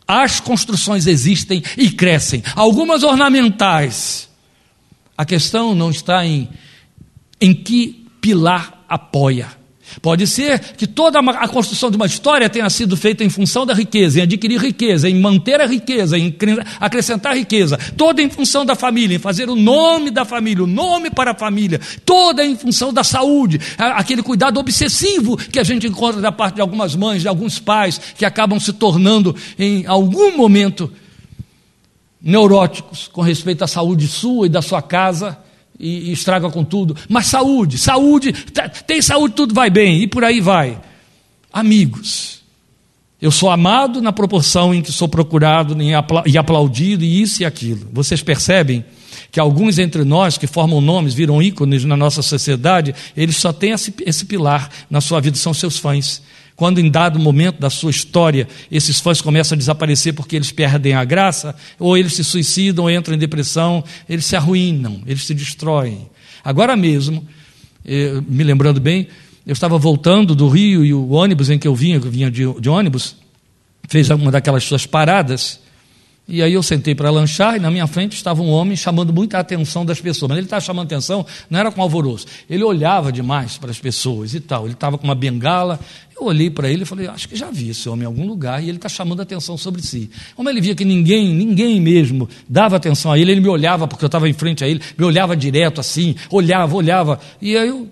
as 0.06 0.38
construções 0.38 1.06
existem 1.06 1.62
e 1.78 1.90
crescem. 1.90 2.42
Algumas 2.54 3.02
ornamentais. 3.02 4.28
A 5.16 5.24
questão 5.24 5.74
não 5.74 5.90
está 5.90 6.26
em, 6.26 6.48
em 7.40 7.54
que 7.54 8.06
pilar 8.20 8.84
apoia 8.86 9.61
Pode 10.00 10.26
ser 10.26 10.58
que 10.58 10.86
toda 10.86 11.18
a 11.18 11.48
construção 11.48 11.90
de 11.90 11.96
uma 11.96 12.06
história 12.06 12.48
tenha 12.48 12.68
sido 12.70 12.96
feita 12.96 13.22
em 13.22 13.28
função 13.28 13.66
da 13.66 13.74
riqueza, 13.74 14.20
em 14.20 14.22
adquirir 14.22 14.60
riqueza, 14.60 15.08
em 15.08 15.20
manter 15.20 15.60
a 15.60 15.66
riqueza, 15.66 16.16
em 16.18 16.34
acrescentar 16.80 17.36
riqueza, 17.36 17.78
toda 17.96 18.22
em 18.22 18.30
função 18.30 18.64
da 18.64 18.74
família, 18.74 19.16
em 19.16 19.18
fazer 19.18 19.50
o 19.50 19.56
nome 19.56 20.10
da 20.10 20.24
família, 20.24 20.64
o 20.64 20.66
nome 20.66 21.10
para 21.10 21.32
a 21.32 21.34
família, 21.34 21.80
toda 22.04 22.44
em 22.44 22.56
função 22.56 22.92
da 22.92 23.04
saúde, 23.04 23.60
aquele 23.76 24.22
cuidado 24.22 24.58
obsessivo 24.58 25.36
que 25.36 25.58
a 25.58 25.64
gente 25.64 25.86
encontra 25.86 26.20
da 26.20 26.32
parte 26.32 26.56
de 26.56 26.60
algumas 26.60 26.94
mães, 26.94 27.22
de 27.22 27.28
alguns 27.28 27.58
pais, 27.58 28.00
que 28.16 28.24
acabam 28.24 28.58
se 28.58 28.72
tornando, 28.72 29.34
em 29.58 29.86
algum 29.86 30.36
momento, 30.36 30.90
neuróticos 32.20 33.08
com 33.08 33.20
respeito 33.20 33.64
à 33.64 33.66
saúde 33.66 34.06
sua 34.06 34.46
e 34.46 34.48
da 34.48 34.62
sua 34.62 34.80
casa 34.80 35.38
e, 35.82 36.10
e 36.10 36.12
estraga 36.12 36.48
com 36.48 36.64
tudo. 36.64 36.96
Mas 37.08 37.26
saúde, 37.26 37.76
saúde, 37.76 38.32
tá, 38.32 38.68
tem 38.68 39.02
saúde, 39.02 39.34
tudo 39.34 39.52
vai 39.52 39.68
bem, 39.68 40.00
e 40.00 40.06
por 40.06 40.22
aí 40.22 40.40
vai. 40.40 40.80
Amigos, 41.52 42.40
eu 43.20 43.30
sou 43.30 43.50
amado 43.50 44.00
na 44.00 44.12
proporção 44.12 44.72
em 44.72 44.80
que 44.80 44.92
sou 44.92 45.08
procurado 45.08 45.76
e 46.24 46.38
aplaudido, 46.38 47.04
e 47.04 47.20
isso 47.20 47.42
e 47.42 47.44
aquilo. 47.44 47.88
Vocês 47.92 48.22
percebem 48.22 48.84
que 49.30 49.40
alguns 49.40 49.78
entre 49.78 50.04
nós 50.04 50.38
que 50.38 50.46
formam 50.46 50.80
nomes, 50.80 51.14
viram 51.14 51.42
ícones 51.42 51.84
na 51.84 51.96
nossa 51.96 52.22
sociedade, 52.22 52.94
eles 53.16 53.36
só 53.36 53.52
têm 53.52 53.72
esse, 53.72 53.92
esse 54.06 54.24
pilar 54.24 54.70
na 54.88 55.00
sua 55.00 55.20
vida, 55.20 55.36
são 55.36 55.52
seus 55.52 55.78
fãs. 55.78 56.22
Quando 56.62 56.78
em 56.78 56.88
dado 56.88 57.18
momento 57.18 57.58
da 57.58 57.68
sua 57.68 57.90
história 57.90 58.46
esses 58.70 59.00
fãs 59.00 59.20
começam 59.20 59.56
a 59.56 59.58
desaparecer 59.58 60.14
porque 60.14 60.36
eles 60.36 60.52
perdem 60.52 60.94
a 60.94 61.02
graça, 61.02 61.56
ou 61.76 61.98
eles 61.98 62.14
se 62.14 62.22
suicidam, 62.22 62.84
ou 62.84 62.90
entram 62.92 63.16
em 63.16 63.18
depressão, 63.18 63.82
eles 64.08 64.26
se 64.26 64.36
arruinam, 64.36 65.02
eles 65.04 65.24
se 65.24 65.34
destroem. 65.34 66.08
Agora 66.44 66.76
mesmo, 66.76 67.26
eh, 67.84 68.22
me 68.28 68.44
lembrando 68.44 68.80
bem, 68.80 69.08
eu 69.44 69.52
estava 69.52 69.76
voltando 69.76 70.36
do 70.36 70.48
Rio 70.48 70.84
e 70.84 70.94
o 70.94 71.10
ônibus 71.10 71.50
em 71.50 71.58
que 71.58 71.66
eu 71.66 71.74
vinha, 71.74 71.96
eu 71.96 72.00
vinha 72.02 72.30
de, 72.30 72.44
de 72.60 72.68
ônibus, 72.68 73.16
fez 73.88 74.08
uma 74.10 74.30
daquelas 74.30 74.62
suas 74.62 74.86
paradas, 74.86 75.58
e 76.26 76.40
aí 76.40 76.52
eu 76.52 76.62
sentei 76.62 76.94
para 76.94 77.10
lanchar 77.10 77.56
e 77.56 77.58
na 77.58 77.70
minha 77.70 77.86
frente 77.86 78.14
estava 78.14 78.40
um 78.42 78.48
homem 78.48 78.76
chamando 78.76 79.12
muita 79.12 79.38
atenção 79.38 79.84
das 79.84 80.00
pessoas. 80.00 80.28
Mas 80.28 80.38
ele 80.38 80.46
estava 80.46 80.60
chamando 80.60 80.86
atenção, 80.86 81.26
não 81.50 81.58
era 81.58 81.70
com 81.70 81.82
alvoroço. 81.82 82.26
Ele 82.48 82.62
olhava 82.62 83.10
demais 83.10 83.58
para 83.58 83.70
as 83.70 83.78
pessoas 83.78 84.32
e 84.32 84.40
tal. 84.40 84.64
Ele 84.64 84.74
estava 84.74 84.96
com 84.96 85.04
uma 85.04 85.16
bengala. 85.16 85.80
Eu 86.16 86.26
olhei 86.26 86.48
para 86.48 86.70
ele 86.70 86.84
e 86.84 86.86
falei, 86.86 87.08
acho 87.08 87.28
que 87.28 87.34
já 87.34 87.50
vi 87.50 87.70
esse 87.70 87.88
homem 87.88 88.04
em 88.04 88.06
algum 88.06 88.26
lugar 88.26 88.62
e 88.62 88.68
ele 88.68 88.78
está 88.78 88.88
chamando 88.88 89.20
atenção 89.20 89.58
sobre 89.58 89.82
si. 89.82 90.08
Como 90.36 90.48
ele 90.48 90.60
via 90.60 90.76
que 90.76 90.84
ninguém, 90.84 91.34
ninguém 91.34 91.80
mesmo 91.80 92.28
dava 92.48 92.76
atenção 92.76 93.10
a 93.10 93.18
ele, 93.18 93.32
ele 93.32 93.40
me 93.40 93.48
olhava 93.48 93.88
porque 93.88 94.04
eu 94.04 94.06
estava 94.08 94.28
em 94.28 94.32
frente 94.32 94.62
a 94.62 94.68
ele, 94.68 94.80
me 94.96 95.04
olhava 95.04 95.36
direto 95.36 95.80
assim, 95.80 96.14
olhava, 96.30 96.76
olhava. 96.76 97.18
E 97.40 97.56
aí 97.56 97.68
eu 97.68 97.88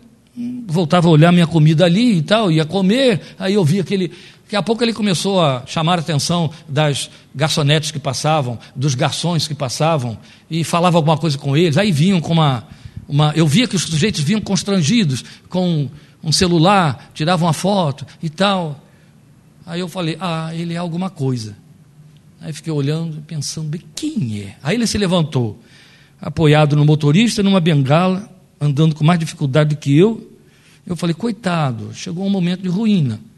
voltava 0.66 1.08
a 1.08 1.10
olhar 1.10 1.32
minha 1.32 1.46
comida 1.46 1.84
ali 1.84 2.18
e 2.18 2.22
tal, 2.22 2.50
ia 2.50 2.64
comer, 2.64 3.20
aí 3.38 3.54
eu 3.54 3.64
via 3.64 3.82
aquele 3.82 4.12
Daqui 4.50 4.56
a 4.56 4.62
pouco 4.64 4.82
ele 4.82 4.92
começou 4.92 5.40
a 5.40 5.62
chamar 5.64 5.98
a 5.98 6.00
atenção 6.00 6.50
das 6.68 7.08
garçonetes 7.32 7.92
que 7.92 8.00
passavam, 8.00 8.58
dos 8.74 8.96
garçons 8.96 9.46
que 9.46 9.54
passavam, 9.54 10.18
e 10.50 10.64
falava 10.64 10.98
alguma 10.98 11.16
coisa 11.16 11.38
com 11.38 11.56
eles. 11.56 11.78
Aí 11.78 11.92
vinham 11.92 12.20
com 12.20 12.32
uma, 12.32 12.66
uma. 13.08 13.32
Eu 13.36 13.46
via 13.46 13.68
que 13.68 13.76
os 13.76 13.82
sujeitos 13.82 14.20
vinham 14.22 14.40
constrangidos 14.40 15.24
com 15.48 15.88
um 16.20 16.32
celular, 16.32 17.12
tiravam 17.14 17.46
uma 17.46 17.52
foto 17.52 18.04
e 18.20 18.28
tal. 18.28 18.84
Aí 19.64 19.78
eu 19.78 19.88
falei, 19.88 20.16
ah, 20.20 20.52
ele 20.52 20.74
é 20.74 20.78
alguma 20.78 21.10
coisa. 21.10 21.56
Aí 22.40 22.52
fiquei 22.52 22.72
olhando, 22.72 23.22
pensando, 23.28 23.78
quem 23.94 24.40
é? 24.40 24.56
Aí 24.64 24.74
ele 24.74 24.88
se 24.88 24.98
levantou, 24.98 25.62
apoiado 26.20 26.74
no 26.74 26.84
motorista, 26.84 27.40
numa 27.40 27.60
bengala, 27.60 28.28
andando 28.60 28.96
com 28.96 29.04
mais 29.04 29.20
dificuldade 29.20 29.76
do 29.76 29.78
que 29.78 29.96
eu. 29.96 30.28
Eu 30.84 30.96
falei, 30.96 31.14
coitado, 31.14 31.94
chegou 31.94 32.26
um 32.26 32.30
momento 32.30 32.62
de 32.62 32.68
ruína. 32.68 33.29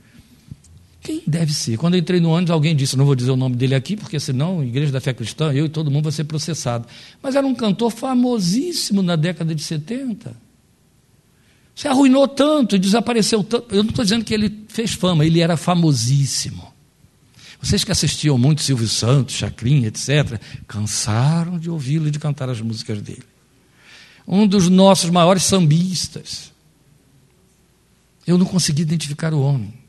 Quem 1.03 1.21
deve 1.27 1.53
ser? 1.53 1.77
Quando 1.77 1.95
eu 1.95 2.01
entrei 2.01 2.21
no 2.21 2.31
ônibus, 2.31 2.53
alguém 2.53 2.77
disse, 2.77 2.97
não 2.97 3.05
vou 3.05 3.17
dizer 3.17 3.33
o 3.33 3.37
nome 3.37 3.57
dele 3.57 3.75
aqui, 3.75 3.97
porque 3.97 4.21
senão, 4.21 4.63
Igreja 4.63 4.93
da 4.93 5.01
Fé 5.01 5.13
Cristã, 5.13 5.53
eu 5.53 5.67
e 5.67 5.69
todo 5.69 5.91
mundo 5.91 6.05
vai 6.05 6.13
ser 6.13 6.25
processado. 6.25 6.87
Mas 7.21 7.35
era 7.35 7.45
um 7.45 7.55
cantor 7.57 7.91
famosíssimo 7.91 9.03
na 9.03 9.17
década 9.17 9.53
de 9.53 9.63
70. 9.63 10.37
Se 11.75 11.89
arruinou 11.89 12.29
tanto 12.29 12.79
desapareceu 12.79 13.43
tanto. 13.43 13.75
Eu 13.75 13.83
não 13.83 13.91
estou 13.91 14.05
dizendo 14.05 14.25
que 14.25 14.33
ele 14.33 14.65
fez 14.69 14.93
fama, 14.93 15.27
ele 15.27 15.41
era 15.41 15.57
famosíssimo. 15.57 16.73
Vocês 17.61 17.83
que 17.83 17.91
assistiam 17.91 18.39
muito 18.39 18.63
Silvio 18.63 18.89
Santos, 18.89 19.35
Chacrinha, 19.35 19.89
etc., 19.89 20.41
cansaram 20.69 21.59
de 21.59 21.69
ouvi-lo 21.69 22.07
e 22.07 22.11
de 22.13 22.19
cantar 22.21 22.49
as 22.49 22.61
músicas 22.61 23.03
dele. 23.03 23.25
Um 24.27 24.47
dos 24.47 24.69
nossos 24.69 25.11
maiores 25.11 25.43
sambistas. 25.43 26.53
Eu 28.25 28.39
não 28.39 28.47
consegui 28.47 28.83
identificar 28.83 29.35
o 29.35 29.41
homem. 29.41 29.82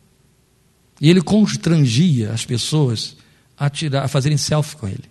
E 1.04 1.10
ele 1.10 1.22
constrangia 1.22 2.32
as 2.32 2.46
pessoas 2.46 3.18
a, 3.58 3.70
tirar, 3.70 4.06
a 4.06 4.08
fazerem 4.08 4.38
selfie 4.38 4.78
com 4.78 4.88
ele. 4.88 5.04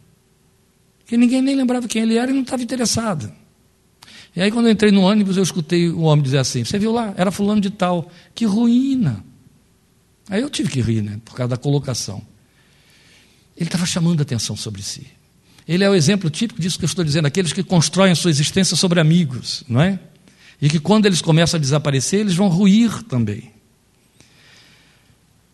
Porque 1.00 1.18
ninguém 1.18 1.42
nem 1.42 1.54
lembrava 1.54 1.86
quem 1.86 2.00
ele 2.00 2.16
era 2.16 2.30
e 2.30 2.34
não 2.34 2.40
estava 2.40 2.62
interessado. 2.62 3.30
E 4.34 4.40
aí, 4.40 4.50
quando 4.50 4.68
eu 4.68 4.72
entrei 4.72 4.90
no 4.90 5.02
ônibus, 5.02 5.36
eu 5.36 5.42
escutei 5.42 5.90
o 5.90 6.00
homem 6.00 6.22
dizer 6.22 6.38
assim: 6.38 6.64
Você 6.64 6.78
viu 6.78 6.92
lá? 6.92 7.12
Era 7.14 7.30
fulano 7.30 7.60
de 7.60 7.68
tal. 7.68 8.10
Que 8.34 8.46
ruína. 8.46 9.22
Aí 10.30 10.40
eu 10.40 10.48
tive 10.48 10.70
que 10.70 10.80
rir, 10.80 11.02
né? 11.02 11.20
Por 11.26 11.34
causa 11.34 11.50
da 11.50 11.58
colocação. 11.58 12.22
Ele 13.54 13.68
estava 13.68 13.84
chamando 13.84 14.20
a 14.20 14.22
atenção 14.22 14.56
sobre 14.56 14.82
si. 14.82 15.06
Ele 15.68 15.84
é 15.84 15.90
o 15.90 15.94
exemplo 15.94 16.30
típico 16.30 16.58
disso 16.58 16.78
que 16.78 16.86
eu 16.86 16.88
estou 16.88 17.04
dizendo: 17.04 17.26
aqueles 17.26 17.52
que 17.52 17.62
constroem 17.62 18.12
a 18.12 18.16
sua 18.16 18.30
existência 18.30 18.78
sobre 18.78 18.98
amigos, 18.98 19.62
não 19.68 19.82
é? 19.82 20.00
E 20.58 20.70
que 20.70 20.80
quando 20.80 21.04
eles 21.04 21.20
começam 21.20 21.58
a 21.58 21.60
desaparecer, 21.60 22.20
eles 22.20 22.34
vão 22.34 22.48
ruir 22.48 23.02
também. 23.02 23.52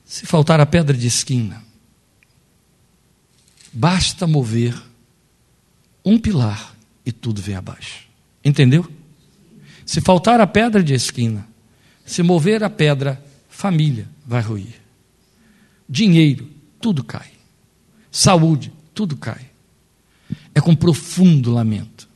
Se 0.09 0.25
faltar 0.25 0.59
a 0.59 0.65
pedra 0.65 0.97
de 0.97 1.07
esquina, 1.07 1.63
basta 3.71 4.27
mover 4.27 4.75
um 6.03 6.19
pilar 6.19 6.75
e 7.05 7.13
tudo 7.13 7.43
vem 7.43 7.55
abaixo. 7.55 8.09
Entendeu? 8.43 8.91
Se 9.85 10.01
faltar 10.01 10.41
a 10.41 10.47
pedra 10.47 10.83
de 10.83 10.95
esquina, 10.95 11.47
se 12.07 12.23
mover 12.23 12.65
a 12.65 12.71
pedra, 12.71 13.23
família 13.51 14.09
vai 14.27 14.41
ruir. 14.41 14.81
Dinheiro, 15.87 16.49
tudo 16.81 17.05
cai. 17.05 17.31
Saúde, 18.11 18.73
tudo 18.95 19.15
cai. 19.15 19.51
É 20.55 20.61
com 20.61 20.75
profundo 20.75 21.53
lamento 21.53 22.09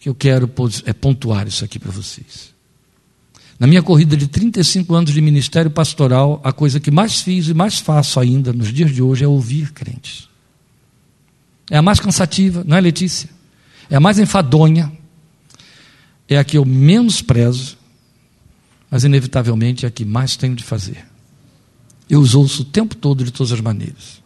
que 0.00 0.08
eu 0.08 0.16
quero 0.16 0.50
é 0.84 0.92
pontuar 0.92 1.46
isso 1.46 1.64
aqui 1.64 1.78
para 1.78 1.92
vocês. 1.92 2.52
Na 3.58 3.66
minha 3.66 3.82
corrida 3.82 4.16
de 4.16 4.28
35 4.28 4.94
anos 4.94 5.12
de 5.12 5.20
ministério 5.20 5.70
pastoral, 5.70 6.40
a 6.44 6.52
coisa 6.52 6.78
que 6.78 6.90
mais 6.90 7.20
fiz 7.20 7.48
e 7.48 7.54
mais 7.54 7.78
faço 7.78 8.20
ainda 8.20 8.52
nos 8.52 8.72
dias 8.72 8.94
de 8.94 9.02
hoje 9.02 9.24
é 9.24 9.28
ouvir 9.28 9.72
crentes. 9.72 10.28
É 11.68 11.76
a 11.76 11.82
mais 11.82 11.98
cansativa, 11.98 12.62
não 12.64 12.76
é, 12.76 12.80
Letícia? 12.80 13.28
É 13.90 13.96
a 13.96 14.00
mais 14.00 14.18
enfadonha. 14.18 14.92
É 16.28 16.38
a 16.38 16.44
que 16.44 16.56
eu 16.56 16.64
menos 16.64 17.20
prezo, 17.20 17.76
mas 18.90 19.02
inevitavelmente 19.02 19.84
é 19.84 19.88
a 19.88 19.90
que 19.90 20.04
mais 20.04 20.36
tenho 20.36 20.54
de 20.54 20.62
fazer. 20.62 21.04
Eu 22.08 22.20
os 22.20 22.34
ouço 22.34 22.62
o 22.62 22.64
tempo 22.64 22.94
todo 22.94 23.24
de 23.24 23.32
todas 23.32 23.52
as 23.52 23.60
maneiras. 23.60 24.22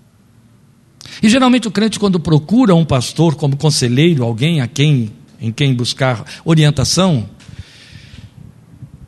E 1.22 1.28
geralmente 1.28 1.66
o 1.66 1.70
crente, 1.70 1.98
quando 1.98 2.20
procura 2.20 2.74
um 2.74 2.84
pastor 2.84 3.34
como 3.34 3.56
conselheiro, 3.56 4.24
alguém 4.24 4.60
a 4.60 4.66
quem, 4.66 5.12
em 5.40 5.50
quem 5.50 5.74
buscar 5.74 6.24
orientação, 6.44 7.28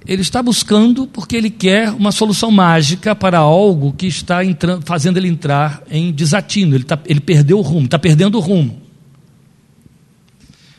ele 0.07 0.23
está 0.23 0.43
buscando 0.43 1.07
porque 1.07 1.37
ele 1.37 1.51
quer 1.51 1.91
uma 1.91 2.13
solução 2.13 2.51
mágica 2.51 3.15
para 3.15 3.39
algo 3.39 3.93
que 3.93 4.07
está 4.07 4.45
entrando, 4.45 4.85
fazendo 4.85 5.17
ele 5.17 5.29
entrar 5.29 5.83
em 5.91 6.13
desatino. 6.13 6.75
Ele, 6.75 6.85
está, 6.85 6.99
ele 7.07 7.21
perdeu 7.21 7.59
o 7.59 7.63
rumo, 7.63 7.87
está 7.87 7.99
perdendo 7.99 8.37
o 8.37 8.41
rumo. 8.41 8.83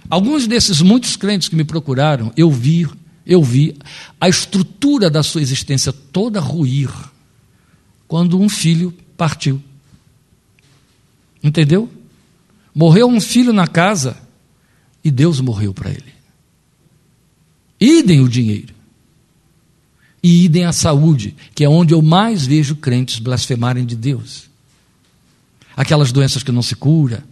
Alguns 0.10 0.46
desses 0.46 0.82
muitos 0.82 1.16
crentes 1.16 1.50
que 1.50 1.56
me 1.56 1.64
procuraram, 1.64 2.32
eu 2.38 2.52
vi 2.52 2.88
eu 3.26 3.42
vi 3.42 3.76
a 4.22 4.30
estrutura 4.30 5.10
da 5.10 5.24
sua 5.24 5.42
existência 5.42 5.92
toda 5.92 6.40
ruir 6.40 6.92
quando 8.08 8.40
um 8.40 8.48
filho 8.48 8.94
partiu. 9.18 9.62
Entendeu? 11.44 11.90
Morreu 12.74 13.08
um 13.08 13.20
filho 13.20 13.52
na 13.52 13.66
casa 13.66 14.16
e 15.04 15.10
Deus 15.10 15.42
morreu 15.42 15.74
para 15.74 15.90
ele. 15.90 16.14
Idem 17.80 18.22
o 18.22 18.30
dinheiro. 18.30 18.75
E 20.26 20.46
idem 20.46 20.66
a 20.66 20.74
saúde, 20.74 21.36
que 21.54 21.64
é 21.64 21.70
onde 21.70 21.94
eu 21.94 22.02
mais 22.02 22.48
vejo 22.48 22.76
crentes 22.76 23.20
blasfemarem 23.20 23.86
de 23.86 23.96
Deus. 23.96 24.50
Aquelas 25.78 26.12
doenças 26.12 26.42
que 26.42 26.52
não 26.52 26.64
se 26.64 26.76
cura, 26.76 27.24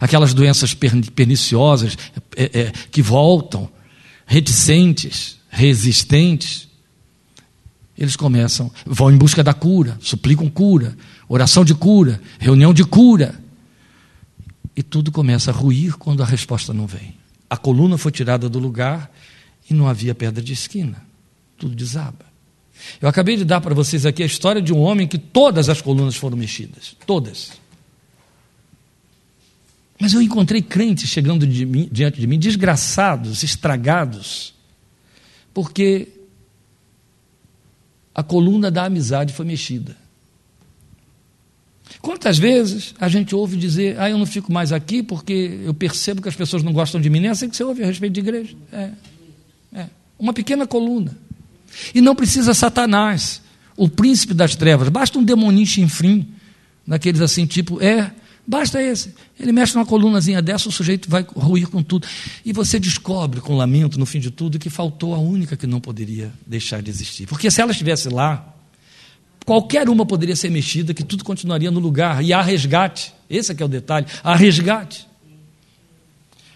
aquelas 0.00 0.34
doenças 0.34 0.74
perniciosas 0.74 1.96
é, 2.36 2.62
é, 2.62 2.72
que 2.90 3.00
voltam, 3.00 3.70
reticentes, 4.26 5.38
resistentes. 5.48 6.66
Eles 7.96 8.16
começam, 8.16 8.72
vão 8.84 9.12
em 9.12 9.16
busca 9.16 9.44
da 9.44 9.54
cura, 9.54 9.96
suplicam 10.00 10.50
cura, 10.50 10.96
oração 11.28 11.64
de 11.64 11.76
cura, 11.76 12.20
reunião 12.40 12.74
de 12.74 12.82
cura. 12.82 13.40
E 14.74 14.82
tudo 14.82 15.12
começa 15.12 15.52
a 15.52 15.54
ruir 15.54 15.96
quando 15.96 16.24
a 16.24 16.26
resposta 16.26 16.74
não 16.74 16.88
vem. 16.88 17.14
A 17.48 17.56
coluna 17.56 17.96
foi 17.96 18.10
tirada 18.10 18.48
do 18.48 18.58
lugar 18.58 19.12
e 19.70 19.72
não 19.72 19.86
havia 19.86 20.12
pedra 20.12 20.42
de 20.42 20.52
esquina. 20.52 21.06
Tudo 21.56 21.76
desaba. 21.76 22.31
Eu 23.00 23.08
acabei 23.08 23.36
de 23.36 23.44
dar 23.44 23.60
para 23.60 23.74
vocês 23.74 24.06
aqui 24.06 24.22
a 24.22 24.26
história 24.26 24.60
de 24.60 24.72
um 24.72 24.80
homem 24.80 25.06
que 25.06 25.18
todas 25.18 25.68
as 25.68 25.80
colunas 25.80 26.16
foram 26.16 26.36
mexidas. 26.36 26.96
Todas. 27.06 27.52
Mas 30.00 30.14
eu 30.14 30.20
encontrei 30.20 30.60
crentes 30.60 31.08
chegando 31.08 31.46
de 31.46 31.64
mim, 31.64 31.88
diante 31.90 32.20
de 32.20 32.26
mim, 32.26 32.38
desgraçados, 32.38 33.42
estragados, 33.42 34.52
porque 35.54 36.08
a 38.14 38.22
coluna 38.22 38.70
da 38.70 38.84
amizade 38.84 39.32
foi 39.32 39.44
mexida. 39.44 39.96
Quantas 42.00 42.38
vezes 42.38 42.94
a 42.98 43.08
gente 43.08 43.34
ouve 43.34 43.56
dizer, 43.56 43.98
ah, 44.00 44.10
eu 44.10 44.18
não 44.18 44.26
fico 44.26 44.52
mais 44.52 44.72
aqui 44.72 45.02
porque 45.02 45.60
eu 45.64 45.72
percebo 45.72 46.20
que 46.20 46.28
as 46.28 46.34
pessoas 46.34 46.62
não 46.62 46.72
gostam 46.72 47.00
de 47.00 47.08
mim, 47.08 47.20
nem 47.20 47.28
é 47.28 47.32
assim 47.32 47.48
que 47.48 47.56
você 47.56 47.62
ouve 47.62 47.82
a 47.82 47.86
respeito 47.86 48.14
de 48.14 48.20
igreja. 48.20 48.56
É, 48.72 48.90
é. 49.72 49.86
Uma 50.18 50.32
pequena 50.32 50.66
coluna. 50.66 51.16
E 51.94 52.00
não 52.00 52.14
precisa 52.14 52.54
Satanás, 52.54 53.42
o 53.76 53.88
príncipe 53.88 54.34
das 54.34 54.54
trevas, 54.54 54.88
basta 54.88 55.18
um 55.18 55.24
demoninho 55.24 55.66
chinfrim, 55.66 56.28
daqueles 56.86 57.20
assim, 57.20 57.46
tipo, 57.46 57.82
é, 57.82 58.12
basta 58.46 58.82
esse. 58.82 59.14
Ele 59.38 59.52
mexe 59.52 59.74
numa 59.74 59.86
colunazinha 59.86 60.42
dessa, 60.42 60.68
o 60.68 60.72
sujeito 60.72 61.08
vai 61.08 61.24
ruir 61.34 61.68
com 61.68 61.82
tudo. 61.82 62.06
E 62.44 62.52
você 62.52 62.78
descobre, 62.78 63.40
com 63.40 63.56
lamento, 63.56 63.98
no 63.98 64.06
fim 64.06 64.20
de 64.20 64.30
tudo, 64.30 64.58
que 64.58 64.70
faltou 64.70 65.14
a 65.14 65.18
única 65.18 65.56
que 65.56 65.66
não 65.66 65.80
poderia 65.80 66.32
deixar 66.46 66.82
de 66.82 66.90
existir. 66.90 67.26
Porque 67.26 67.50
se 67.50 67.60
ela 67.60 67.72
estivesse 67.72 68.08
lá, 68.08 68.54
qualquer 69.44 69.88
uma 69.88 70.04
poderia 70.04 70.36
ser 70.36 70.50
mexida, 70.50 70.94
que 70.94 71.02
tudo 71.02 71.24
continuaria 71.24 71.70
no 71.70 71.80
lugar, 71.80 72.22
e 72.22 72.32
há 72.32 72.42
resgate. 72.42 73.12
Esse 73.28 73.52
é 73.52 73.54
que 73.54 73.62
é 73.62 73.66
o 73.66 73.68
detalhe, 73.68 74.06
há 74.22 74.36
resgate. 74.36 75.06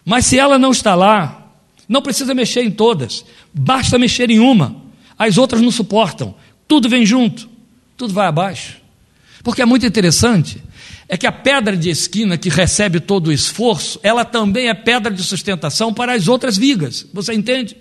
Mas 0.04 0.26
se 0.26 0.38
ela 0.38 0.58
não 0.58 0.70
está 0.70 0.94
lá, 0.94 1.52
não 1.88 2.02
precisa 2.02 2.34
mexer 2.34 2.62
em 2.62 2.70
todas, 2.70 3.24
basta 3.52 3.98
mexer 3.98 4.30
em 4.30 4.38
uma. 4.38 4.85
As 5.18 5.38
outras 5.38 5.62
não 5.62 5.70
suportam, 5.70 6.34
tudo 6.68 6.88
vem 6.88 7.06
junto, 7.06 7.48
tudo 7.96 8.12
vai 8.12 8.26
abaixo. 8.26 8.76
Porque 9.42 9.62
é 9.62 9.66
muito 9.66 9.86
interessante, 9.86 10.62
é 11.08 11.16
que 11.16 11.26
a 11.26 11.32
pedra 11.32 11.76
de 11.76 11.88
esquina 11.88 12.36
que 12.36 12.48
recebe 12.48 13.00
todo 13.00 13.28
o 13.28 13.32
esforço, 13.32 14.00
ela 14.02 14.24
também 14.24 14.68
é 14.68 14.74
pedra 14.74 15.12
de 15.12 15.22
sustentação 15.22 15.94
para 15.94 16.14
as 16.14 16.26
outras 16.26 16.56
vigas. 16.56 17.06
Você 17.12 17.32
entende? 17.32 17.76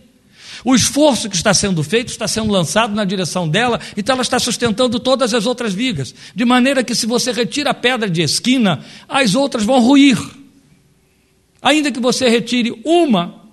O 0.64 0.74
esforço 0.74 1.30
que 1.30 1.36
está 1.36 1.54
sendo 1.54 1.84
feito 1.84 2.10
está 2.10 2.28
sendo 2.28 2.52
lançado 2.52 2.96
na 2.96 3.04
direção 3.04 3.48
dela, 3.48 3.80
então 3.98 4.14
ela 4.14 4.22
está 4.22 4.40
sustentando 4.40 5.00
todas 5.00 5.34
as 5.34 5.46
outras 5.46 5.74
vigas. 5.74 6.14
De 6.34 6.46
maneira 6.46 6.84
que, 6.84 6.96
se 6.96 7.06
você 7.06 7.32
retira 7.32 7.72
a 7.72 7.74
pedra 7.74 8.10
de 8.10 8.22
esquina, 8.22 8.84
as 9.08 9.36
outras 9.36 9.64
vão 9.64 9.80
ruir. 9.80 10.18
Ainda 11.62 11.92
que 11.92 12.00
você 12.00 12.30
retire 12.30 12.80
uma, 12.86 13.45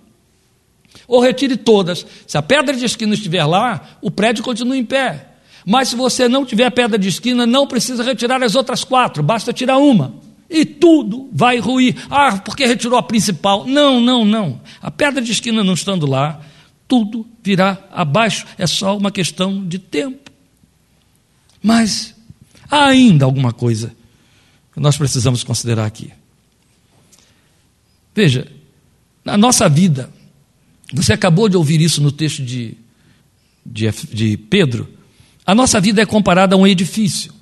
ou 1.12 1.20
retire 1.20 1.58
todas, 1.58 2.06
se 2.26 2.38
a 2.38 2.42
pedra 2.42 2.74
de 2.74 2.86
esquina 2.86 3.12
estiver 3.12 3.44
lá, 3.44 3.98
o 4.00 4.10
prédio 4.10 4.42
continua 4.42 4.74
em 4.74 4.82
pé. 4.82 5.26
Mas 5.62 5.88
se 5.88 5.94
você 5.94 6.26
não 6.26 6.42
tiver 6.42 6.70
pedra 6.70 6.98
de 6.98 7.06
esquina, 7.06 7.46
não 7.46 7.66
precisa 7.66 8.02
retirar 8.02 8.42
as 8.42 8.54
outras 8.54 8.82
quatro, 8.82 9.22
basta 9.22 9.52
tirar 9.52 9.76
uma. 9.76 10.14
E 10.48 10.64
tudo 10.64 11.28
vai 11.30 11.58
ruir. 11.58 11.94
Ah, 12.08 12.38
porque 12.38 12.64
retirou 12.64 12.98
a 12.98 13.02
principal. 13.02 13.66
Não, 13.66 14.00
não, 14.00 14.24
não. 14.24 14.58
A 14.80 14.90
pedra 14.90 15.20
de 15.20 15.30
esquina 15.30 15.62
não 15.62 15.74
estando 15.74 16.06
lá, 16.06 16.40
tudo 16.88 17.26
virá 17.42 17.76
abaixo, 17.92 18.46
é 18.56 18.66
só 18.66 18.96
uma 18.96 19.10
questão 19.10 19.66
de 19.66 19.78
tempo. 19.78 20.30
Mas 21.62 22.14
há 22.70 22.86
ainda 22.86 23.26
alguma 23.26 23.52
coisa 23.52 23.94
que 24.72 24.80
nós 24.80 24.96
precisamos 24.96 25.44
considerar 25.44 25.84
aqui. 25.84 26.10
Veja, 28.14 28.50
na 29.22 29.36
nossa 29.36 29.68
vida, 29.68 30.10
você 30.92 31.12
acabou 31.12 31.48
de 31.48 31.56
ouvir 31.56 31.80
isso 31.80 32.02
no 32.02 32.12
texto 32.12 32.42
de, 32.42 32.76
de, 33.64 33.90
de 34.12 34.36
Pedro, 34.36 34.88
a 35.46 35.54
nossa 35.54 35.80
vida 35.80 36.02
é 36.02 36.06
comparada 36.06 36.54
a 36.54 36.58
um 36.58 36.66
edifício. 36.66 37.32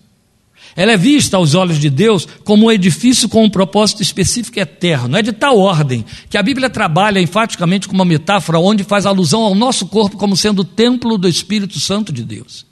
Ela 0.76 0.92
é 0.92 0.96
vista 0.96 1.36
aos 1.36 1.55
olhos 1.55 1.80
de 1.80 1.90
Deus 1.90 2.26
como 2.44 2.66
um 2.66 2.70
edifício 2.70 3.28
com 3.28 3.44
um 3.44 3.51
propósito 3.51 4.03
específico 4.03 4.59
e 4.59 4.62
eterno. 4.62 5.16
É 5.16 5.22
de 5.22 5.32
tal 5.32 5.59
ordem 5.59 6.05
que 6.28 6.38
a 6.38 6.42
Bíblia 6.42 6.70
trabalha 6.70 7.20
enfaticamente 7.20 7.88
com 7.88 7.94
uma 7.94 8.05
metáfora 8.05 8.61
onde 8.61 8.84
faz 8.84 9.05
alusão 9.05 9.42
ao 9.42 9.55
nosso 9.55 9.86
corpo 9.86 10.16
como 10.16 10.36
sendo 10.36 10.61
o 10.61 10.64
templo 10.64 11.18
do 11.18 11.28
Espírito 11.28 11.80
Santo 11.80 12.12
de 12.12 12.22
Deus 12.22 12.70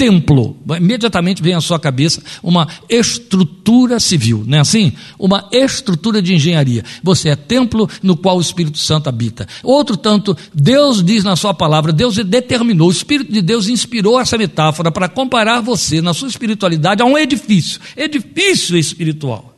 templo, 0.00 0.56
imediatamente 0.78 1.42
vem 1.42 1.52
à 1.52 1.60
sua 1.60 1.78
cabeça 1.78 2.22
uma 2.42 2.66
estrutura 2.88 4.00
civil, 4.00 4.42
não 4.46 4.56
é 4.56 4.60
assim? 4.62 4.94
Uma 5.18 5.46
estrutura 5.52 6.22
de 6.22 6.32
engenharia. 6.32 6.82
Você 7.02 7.28
é 7.28 7.36
templo 7.36 7.86
no 8.02 8.16
qual 8.16 8.38
o 8.38 8.40
Espírito 8.40 8.78
Santo 8.78 9.10
habita. 9.10 9.46
Outro 9.62 9.98
tanto, 9.98 10.34
Deus 10.54 11.04
diz 11.04 11.22
na 11.22 11.36
sua 11.36 11.52
palavra, 11.52 11.92
Deus 11.92 12.16
determinou, 12.16 12.88
o 12.88 12.90
Espírito 12.90 13.30
de 13.30 13.42
Deus 13.42 13.68
inspirou 13.68 14.18
essa 14.18 14.38
metáfora 14.38 14.90
para 14.90 15.06
comparar 15.06 15.60
você 15.60 16.00
na 16.00 16.14
sua 16.14 16.28
espiritualidade 16.28 17.02
a 17.02 17.04
um 17.04 17.18
edifício, 17.18 17.78
edifício 17.94 18.78
espiritual. 18.78 19.54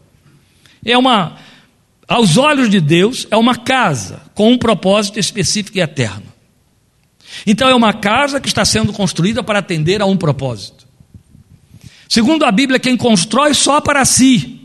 É 0.85 0.99
uma, 0.99 1.37
aos 2.09 2.37
olhos 2.37 2.69
de 2.69 2.81
Deus, 2.81 3.29
é 3.31 3.37
uma 3.37 3.55
casa 3.55 4.23
com 4.35 4.51
um 4.51 4.59
propósito 4.59 5.21
específico 5.21 5.79
e 5.79 5.81
eterno. 5.81 6.32
Então 7.47 7.69
é 7.69 7.75
uma 7.75 7.93
casa 7.93 8.41
que 8.41 8.49
está 8.49 8.65
sendo 8.65 8.93
construída 8.93 9.43
para 9.43 9.59
atender 9.59 10.01
a 10.01 10.07
um 10.07 10.17
propósito. 10.17 10.87
Segundo 12.09 12.45
a 12.45 12.53
Bíblia, 12.53 12.79
quem 12.79 12.97
constrói 12.97 13.55
só 13.55 13.81
para 13.81 14.05
si, 14.05 14.61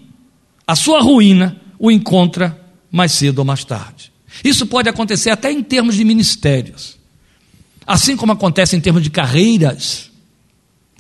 a 0.66 0.76
sua 0.76 1.02
ruína 1.02 1.62
o 1.80 1.90
encontra 1.90 2.60
mais 2.92 3.14
cedo 3.14 3.40
ou 3.40 3.46
mais 3.46 3.64
tarde. 3.64 4.12
Isso 4.44 4.66
pode 4.66 4.90
acontecer 4.90 5.30
até 5.30 5.52
em 5.52 5.64
termos 5.64 5.96
de 5.96 6.04
ministérios. 6.04 6.98
Assim 7.86 8.18
como 8.18 8.34
acontece 8.34 8.76
em 8.76 8.82
termos 8.82 9.02
de 9.02 9.10
carreiras. 9.10 10.12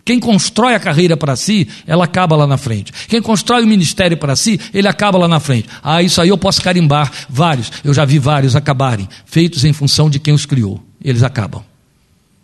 Quem 0.05 0.21
constrói 0.21 0.73
a 0.73 0.79
carreira 0.79 1.17
para 1.17 1.35
si, 1.35 1.67
ela 1.85 2.05
acaba 2.05 2.37
lá 2.37 2.47
na 2.47 2.57
frente. 2.57 2.93
Quem 3.09 3.21
constrói 3.21 3.63
o 3.63 3.67
ministério 3.67 4.15
para 4.15 4.37
si, 4.37 4.57
ele 4.73 4.87
acaba 4.87 5.17
lá 5.17 5.27
na 5.27 5.41
frente. 5.41 5.67
Ah, 5.83 6.01
isso 6.01 6.21
aí 6.21 6.29
eu 6.29 6.37
posso 6.37 6.61
carimbar 6.61 7.11
vários. 7.29 7.69
Eu 7.83 7.93
já 7.93 8.05
vi 8.05 8.17
vários 8.19 8.55
acabarem, 8.55 9.09
feitos 9.25 9.65
em 9.65 9.73
função 9.73 10.09
de 10.09 10.17
quem 10.17 10.33
os 10.33 10.45
criou 10.45 10.86
eles 11.01 11.23
acabam. 11.23 11.63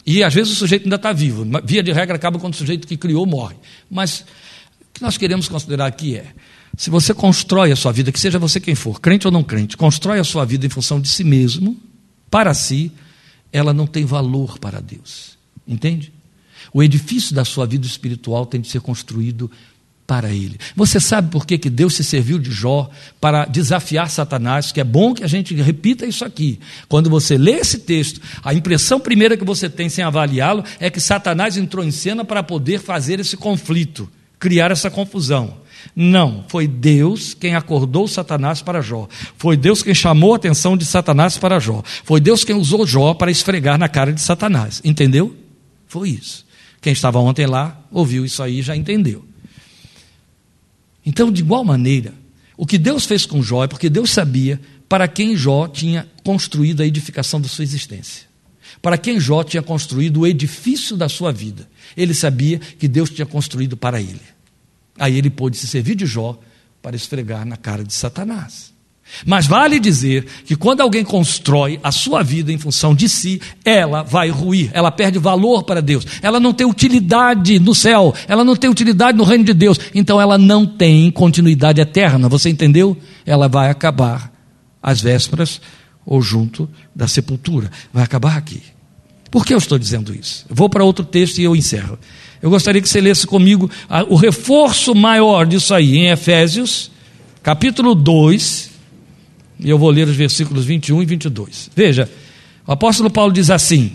E 0.06 0.24
às 0.24 0.34
vezes 0.34 0.52
o 0.54 0.56
sujeito 0.56 0.84
ainda 0.84 0.98
está 0.98 1.14
vivo. 1.14 1.46
Via 1.64 1.82
de 1.82 1.92
regra, 1.92 2.16
acaba 2.16 2.40
quando 2.40 2.54
o 2.54 2.58
sujeito 2.58 2.88
que 2.88 2.98
criou 2.98 3.26
morre. 3.26 3.56
Mas 3.90 4.22
o 4.82 4.94
que 4.94 5.02
nós 5.02 5.18
queremos 5.18 5.48
considerar 5.48 5.86
aqui 5.86 6.18
é: 6.18 6.34
se 6.78 6.90
você 6.90 7.14
constrói 7.14 7.72
a 7.72 7.76
sua 7.76 7.92
vida, 7.92 8.12
que 8.12 8.20
seja 8.20 8.38
você 8.38 8.60
quem 8.60 8.76
for, 8.76 9.00
crente 9.00 9.28
ou 9.28 9.32
não 9.32 9.44
crente, 9.44 9.78
constrói 9.78 10.20
a 10.20 10.24
sua 10.24 10.46
vida 10.46 10.66
em 10.66 10.70
função 10.70 11.00
de 11.00 11.08
si 11.08 11.24
mesmo, 11.24 11.80
para 12.30 12.54
si, 12.54 12.92
ela 13.52 13.74
não 13.74 13.88
tem 13.88 14.06
valor 14.06 14.60
para 14.60 14.82
Deus. 14.82 15.38
Entende? 15.68 16.12
O 16.74 16.82
edifício 16.82 17.36
da 17.36 17.46
sua 17.46 17.66
vida 17.66 17.86
espiritual 17.86 18.46
tem 18.46 18.60
de 18.60 18.68
ser 18.68 18.82
construído 18.82 19.50
para 20.14 20.30
ele. 20.30 20.60
Você 20.76 21.00
sabe 21.00 21.32
por 21.32 21.44
que, 21.44 21.58
que 21.58 21.72
Deus 21.72 21.96
se 21.96 22.04
serviu 22.04 22.38
de 22.38 22.52
Jó 22.52 22.88
para 23.20 23.46
desafiar 23.46 24.12
Satanás? 24.12 24.72
Que 24.72 24.80
é 24.80 24.84
bom 24.84 25.12
que 25.12 25.24
a 25.24 25.28
gente 25.28 25.56
repita 25.56 26.06
isso 26.06 26.24
aqui. 26.24 26.60
Quando 26.88 27.10
você 27.10 27.36
lê 27.36 27.54
esse 27.54 27.80
texto, 27.80 28.22
a 28.44 28.54
impressão 28.54 29.00
primeira 29.00 29.36
que 29.36 29.44
você 29.44 29.68
tem 29.68 29.90
sem 29.90 30.04
avaliá-lo 30.04 30.64
é 30.80 30.92
que 30.92 31.00
Satanás 31.00 31.58
entrou 31.58 31.84
em 31.84 31.90
cena 31.90 32.24
para 32.24 32.44
poder 32.44 32.80
fazer 32.80 33.20
esse 33.20 33.36
conflito, 33.36 34.08
criar 34.38 34.70
essa 34.70 34.92
confusão. 34.92 35.58
Não, 35.96 36.46
foi 36.48 36.68
Deus 36.68 37.34
quem 37.34 37.56
acordou 37.56 38.08
Satanás 38.08 38.62
para 38.62 38.82
Jó. 38.82 39.08
Foi 39.36 39.58
Deus 39.58 39.82
quem 39.82 39.96
chamou 39.96 40.34
a 40.34 40.36
atenção 40.36 40.78
de 40.78 40.86
Satanás 40.86 41.40
para 41.40 41.60
Jó. 41.60 41.82
Foi 42.04 42.22
Deus 42.22 42.44
quem 42.44 42.56
usou 42.56 42.86
Jó 42.86 43.16
para 43.16 43.32
esfregar 43.32 43.80
na 43.80 43.90
cara 43.90 44.14
de 44.14 44.22
Satanás. 44.22 44.80
Entendeu? 44.86 45.36
Foi 45.88 46.10
isso. 46.10 46.46
Quem 46.80 46.94
estava 46.94 47.18
ontem 47.18 47.48
lá 47.48 47.82
ouviu 47.92 48.24
isso 48.24 48.44
aí 48.44 48.60
e 48.60 48.62
já 48.62 48.76
entendeu. 48.76 49.33
Então, 51.06 51.32
de 51.32 51.42
igual 51.42 51.64
maneira, 51.64 52.14
o 52.56 52.66
que 52.66 52.78
Deus 52.78 53.06
fez 53.06 53.26
com 53.26 53.42
Jó 53.42 53.64
é 53.64 53.68
porque 53.68 53.90
Deus 53.90 54.12
sabia 54.12 54.60
para 54.88 55.08
quem 55.08 55.36
Jó 55.36 55.68
tinha 55.68 56.08
construído 56.24 56.82
a 56.82 56.86
edificação 56.86 57.42
da 57.42 57.48
sua 57.48 57.64
existência. 57.64 58.32
para 58.82 58.98
quem 58.98 59.20
Jó 59.20 59.44
tinha 59.44 59.62
construído 59.64 60.22
o 60.22 60.28
edifício 60.28 60.98
da 60.98 61.08
sua 61.08 61.32
vida. 61.32 61.70
Ele 61.96 62.14
sabia 62.14 62.60
que 62.60 62.88
Deus 62.88 63.10
tinha 63.10 63.26
construído 63.26 63.78
para 63.78 64.02
ele. 64.02 64.20
Aí 64.98 65.18
ele 65.18 65.30
pôde 65.30 65.58
se 65.58 65.68
servir 65.68 65.96
de 65.96 66.06
Jó 66.06 66.38
para 66.82 66.96
esfregar 66.96 67.46
na 67.46 67.56
cara 67.56 67.84
de 67.84 67.94
Satanás. 67.94 68.73
Mas 69.26 69.46
vale 69.46 69.80
dizer 69.80 70.26
que 70.46 70.56
quando 70.56 70.82
alguém 70.82 71.04
constrói 71.04 71.80
a 71.84 71.92
sua 71.92 72.24
vida 72.24 72.52
em 72.52 72.58
função 72.58 72.96
de 72.96 73.08
si, 73.08 73.42
ela 73.64 74.02
vai 74.02 74.30
ruir, 74.30 74.72
ela 74.74 74.92
perde 74.92 75.20
valor 75.20 75.64
para 75.64 75.82
Deus, 75.82 76.06
ela 76.22 76.40
não 76.40 76.54
tem 76.54 76.66
utilidade 76.66 77.60
no 77.60 77.76
céu, 77.76 78.14
ela 78.28 78.44
não 78.44 78.56
tem 78.56 78.70
utilidade 78.70 79.18
no 79.18 79.24
reino 79.24 79.44
de 79.44 79.54
Deus, 79.54 79.80
então 79.94 80.20
ela 80.20 80.38
não 80.38 80.66
tem 80.66 81.12
continuidade 81.12 81.80
eterna, 81.80 82.28
você 82.28 82.50
entendeu? 82.50 82.98
Ela 83.26 83.48
vai 83.48 83.70
acabar 83.70 84.32
às 84.82 85.00
vésperas 85.00 85.62
ou 86.06 86.22
junto 86.22 86.70
da 86.96 87.08
sepultura, 87.08 87.72
vai 87.94 88.04
acabar 88.04 88.38
aqui. 88.38 88.62
Por 89.30 89.46
que 89.46 89.54
eu 89.54 89.58
estou 89.58 89.80
dizendo 89.80 90.14
isso? 90.14 90.46
Vou 90.50 90.70
para 90.70 90.84
outro 90.84 91.04
texto 91.04 91.40
e 91.40 91.44
eu 91.44 91.56
encerro. 91.56 91.98
Eu 92.42 92.50
gostaria 92.50 92.82
que 92.82 92.90
você 92.90 93.02
lesse 93.02 93.26
comigo 93.26 93.70
o 94.10 94.16
reforço 94.16 94.94
maior 94.94 95.46
disso 95.46 95.74
aí, 95.74 95.98
em 95.98 96.10
Efésios, 96.10 96.92
capítulo 97.42 97.96
2, 97.96 98.73
e 99.64 99.70
eu 99.70 99.78
vou 99.78 99.90
ler 99.90 100.08
os 100.08 100.16
versículos 100.16 100.66
21 100.66 101.02
e 101.02 101.06
22. 101.06 101.70
Veja, 101.76 102.10
o 102.68 102.72
apóstolo 102.72 103.10
Paulo 103.10 103.32
diz 103.32 103.50
assim: 103.50 103.94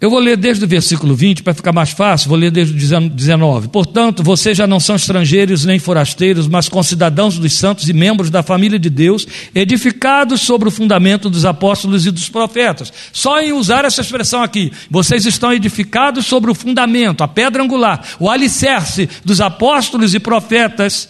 Eu 0.00 0.10
vou 0.10 0.18
ler 0.18 0.36
desde 0.36 0.62
o 0.64 0.68
versículo 0.68 1.14
20 1.14 1.42
para 1.42 1.54
ficar 1.54 1.72
mais 1.72 1.90
fácil, 1.90 2.28
vou 2.28 2.36
ler 2.36 2.50
desde 2.50 2.74
o 2.74 3.08
19. 3.08 3.68
Portanto, 3.68 4.22
vocês 4.22 4.54
já 4.54 4.66
não 4.66 4.78
são 4.78 4.96
estrangeiros 4.96 5.64
nem 5.64 5.78
forasteiros, 5.78 6.46
mas 6.46 6.68
concidadãos 6.68 7.38
dos 7.38 7.54
santos 7.54 7.88
e 7.88 7.92
membros 7.92 8.28
da 8.28 8.42
família 8.42 8.78
de 8.78 8.90
Deus, 8.90 9.26
edificados 9.54 10.42
sobre 10.42 10.68
o 10.68 10.70
fundamento 10.70 11.30
dos 11.30 11.44
apóstolos 11.44 12.04
e 12.04 12.10
dos 12.10 12.28
profetas. 12.28 12.92
Só 13.12 13.40
em 13.40 13.52
usar 13.52 13.84
essa 13.84 14.02
expressão 14.02 14.42
aqui, 14.42 14.70
vocês 14.90 15.24
estão 15.24 15.52
edificados 15.52 16.26
sobre 16.26 16.50
o 16.50 16.54
fundamento, 16.54 17.24
a 17.24 17.28
pedra 17.28 17.62
angular, 17.62 18.04
o 18.20 18.28
alicerce 18.28 19.08
dos 19.24 19.40
apóstolos 19.40 20.14
e 20.14 20.20
profetas, 20.20 21.08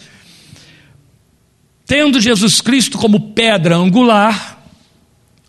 tendo 1.85 2.21
Jesus 2.21 2.61
Cristo 2.61 2.97
como 2.97 3.31
pedra 3.31 3.75
angular 3.75 4.55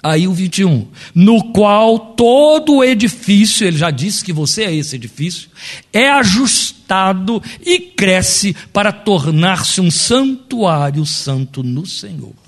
Aí 0.07 0.29
o 0.29 0.33
21, 0.33 0.87
no 1.13 1.53
qual 1.53 1.99
todo 1.99 2.77
o 2.77 2.85
edifício, 2.85 3.67
ele 3.67 3.77
já 3.77 3.91
disse 3.91 4.25
que 4.25 4.33
você 4.33 4.63
é 4.63 4.73
esse 4.73 4.95
edifício, 4.95 5.49
é 5.93 6.09
ajustado 6.09 7.43
e 7.61 7.81
cresce 7.81 8.55
para 8.73 8.93
tornar-se 8.93 9.81
um 9.81 9.91
santuário 9.91 11.05
santo 11.05 11.61
no 11.61 11.85
Senhor. 11.85 12.46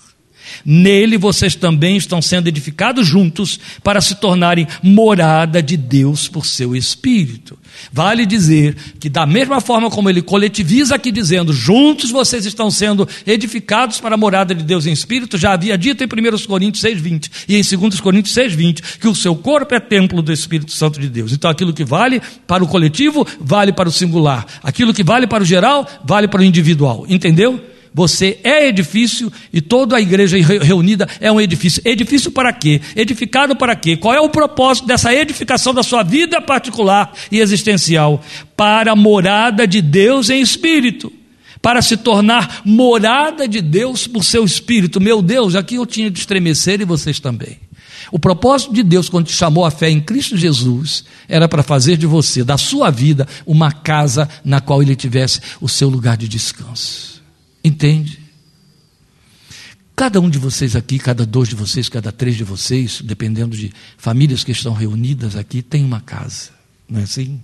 Nele 0.64 1.16
vocês 1.16 1.55
também 1.55 1.96
estão 1.96 2.20
sendo 2.20 2.49
edificados 2.49 3.07
juntos 3.07 3.59
para 3.82 4.01
se 4.01 4.16
tornarem 4.16 4.66
morada 4.82 5.62
de 5.62 5.76
Deus 5.76 6.28
por 6.28 6.46
seu 6.46 6.74
Espírito. 6.74 7.59
Vale 7.92 8.26
dizer 8.26 8.76
que, 8.99 9.09
da 9.09 9.24
mesma 9.26 9.61
forma 9.61 9.90
como 9.90 10.11
ele 10.11 10.22
coletiviza 10.22 10.94
aqui, 10.94 11.12
dizendo, 11.12 11.53
juntos 11.53 12.11
vocês 12.11 12.44
estão 12.44 12.70
sendo 12.70 13.09
edificados 13.26 14.01
para 14.01 14.14
a 14.14 14.18
morada 14.18 14.55
de 14.55 14.62
Deus 14.62 14.86
em 14.86 14.92
Espírito, 14.92 15.38
já 15.38 15.53
havia 15.53 15.78
dito 15.78 16.03
em 16.03 16.07
1 16.07 16.46
Coríntios 16.46 16.84
6,20 16.84 17.30
e 17.49 17.57
em 17.57 17.78
2 17.78 18.01
Coríntios 18.01 18.34
6,20 18.34 18.99
que 18.99 19.09
o 19.09 19.14
seu 19.14 19.34
corpo 19.34 19.74
é 19.74 19.80
templo 19.80 20.22
do 20.22 20.32
Espírito 20.32 20.72
Santo 20.72 21.01
de 21.01 21.09
Deus. 21.09 21.32
Então, 21.32 21.51
aquilo 21.51 21.72
que 21.72 21.84
vale 21.84 22.20
para 22.46 22.62
o 22.64 22.68
coletivo, 22.68 23.26
vale 23.40 23.72
para 23.72 23.88
o 23.88 23.92
singular. 23.92 24.46
Aquilo 24.62 24.92
que 24.92 25.05
vale 25.05 25.26
para 25.26 25.42
o 25.42 25.46
geral, 25.46 25.86
vale 26.05 26.28
para 26.28 26.40
o 26.40 26.44
individual. 26.44 27.07
Entendeu? 27.09 27.61
Você 27.99 28.38
é 28.44 28.68
edifício 28.68 29.28
e 29.53 29.61
toda 29.61 29.96
a 29.96 30.01
igreja 30.01 30.36
reunida 30.62 31.09
é 31.20 31.32
um 31.32 31.40
edifício. 31.40 31.82
Edifício 31.84 32.30
para 32.30 32.53
quê? 32.53 32.80
Edificado 32.94 33.57
para 33.57 33.74
quê? 33.74 33.96
Qual 33.96 34.14
é 34.14 34.20
o 34.20 34.28
propósito 34.28 34.86
dessa 34.86 35.12
edificação 35.12 35.74
da 35.74 35.82
sua 35.82 36.05
vida 36.05 36.40
particular 36.40 37.12
e 37.28 37.40
existencial? 37.40 38.22
Para 38.57 38.92
a 38.92 38.96
morada 38.96 39.66
de 39.66 39.82
Deus 39.82 40.30
em 40.30 40.40
espírito. 40.40 41.12
Para 41.61 41.82
se 41.82 41.96
tornar 41.96 42.62
morada 42.64 43.49
de 43.49 43.61
Deus 43.61 44.07
por 44.07 44.22
seu 44.22 44.44
espírito. 44.44 45.01
Meu 45.01 45.20
Deus, 45.20 45.57
aqui 45.57 45.74
eu 45.74 45.84
tinha 45.84 46.09
de 46.09 46.20
estremecer 46.20 46.80
e 46.80 46.84
vocês 46.84 47.18
também. 47.18 47.59
O 48.12 48.18
propósito 48.20 48.72
de 48.72 48.84
Deus, 48.84 49.09
quando 49.09 49.26
te 49.26 49.32
chamou 49.32 49.64
a 49.64 49.72
fé 49.72 49.90
em 49.90 50.01
Cristo 50.01 50.36
Jesus, 50.36 51.05
era 51.28 51.49
para 51.49 51.64
fazer 51.64 51.96
de 51.96 52.07
você, 52.07 52.44
da 52.44 52.57
sua 52.57 52.92
vida, 52.92 53.26
uma 53.44 53.72
casa 53.72 54.28
na 54.44 54.61
qual 54.61 54.80
Ele 54.80 54.94
tivesse 54.94 55.40
o 55.61 55.68
seu 55.68 55.88
lugar 55.88 56.16
de 56.16 56.28
descanso. 56.28 57.17
Entende? 57.68 58.18
Cada 59.94 60.20
um 60.20 60.30
de 60.30 60.38
vocês 60.38 60.74
aqui, 60.74 60.98
cada 60.98 61.26
dois 61.26 61.48
de 61.48 61.54
vocês, 61.54 61.88
cada 61.88 62.10
três 62.10 62.34
de 62.36 62.44
vocês, 62.44 63.02
dependendo 63.02 63.54
de 63.54 63.72
famílias 63.98 64.42
que 64.42 64.52
estão 64.52 64.72
reunidas 64.72 65.36
aqui, 65.36 65.60
tem 65.60 65.84
uma 65.84 66.00
casa, 66.00 66.50
não 66.88 67.00
é 67.00 67.02
assim? 67.02 67.40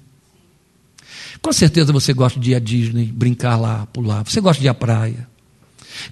Com 1.42 1.52
certeza 1.52 1.92
você 1.92 2.14
gosta 2.14 2.40
de 2.40 2.52
ir 2.52 2.54
à 2.54 2.58
Disney, 2.58 3.04
brincar 3.04 3.56
lá, 3.56 3.86
pular. 3.86 4.22
Você 4.22 4.40
gosta 4.40 4.60
de 4.60 4.66
ir 4.66 4.70
à 4.70 4.74
praia. 4.74 5.28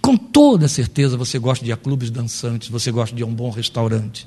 Com 0.01 0.17
toda 0.17 0.69
certeza 0.69 1.17
você 1.17 1.39
gosta 1.39 1.65
de 1.65 1.71
ir 1.71 1.75
a 1.75 1.77
clubes 1.77 2.11
dançantes, 2.11 2.69
você 2.69 2.91
gosta 2.91 3.17
de 3.17 3.23
ir 3.23 3.25
a 3.25 3.27
um 3.27 3.35
bom 3.35 3.51
restaurante. 3.51 4.27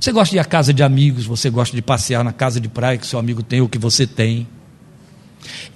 Você 0.00 0.10
gosta 0.10 0.32
de 0.32 0.38
ir 0.38 0.40
à 0.40 0.44
casa 0.44 0.74
de 0.74 0.82
amigos, 0.82 1.24
você 1.24 1.50
gosta 1.50 1.76
de 1.76 1.82
passear 1.82 2.24
na 2.24 2.32
casa 2.32 2.60
de 2.60 2.68
praia 2.68 2.98
que 2.98 3.06
seu 3.06 3.18
amigo 3.18 3.44
tem 3.44 3.60
ou 3.60 3.68
que 3.68 3.78
você 3.78 4.08
tem. 4.08 4.48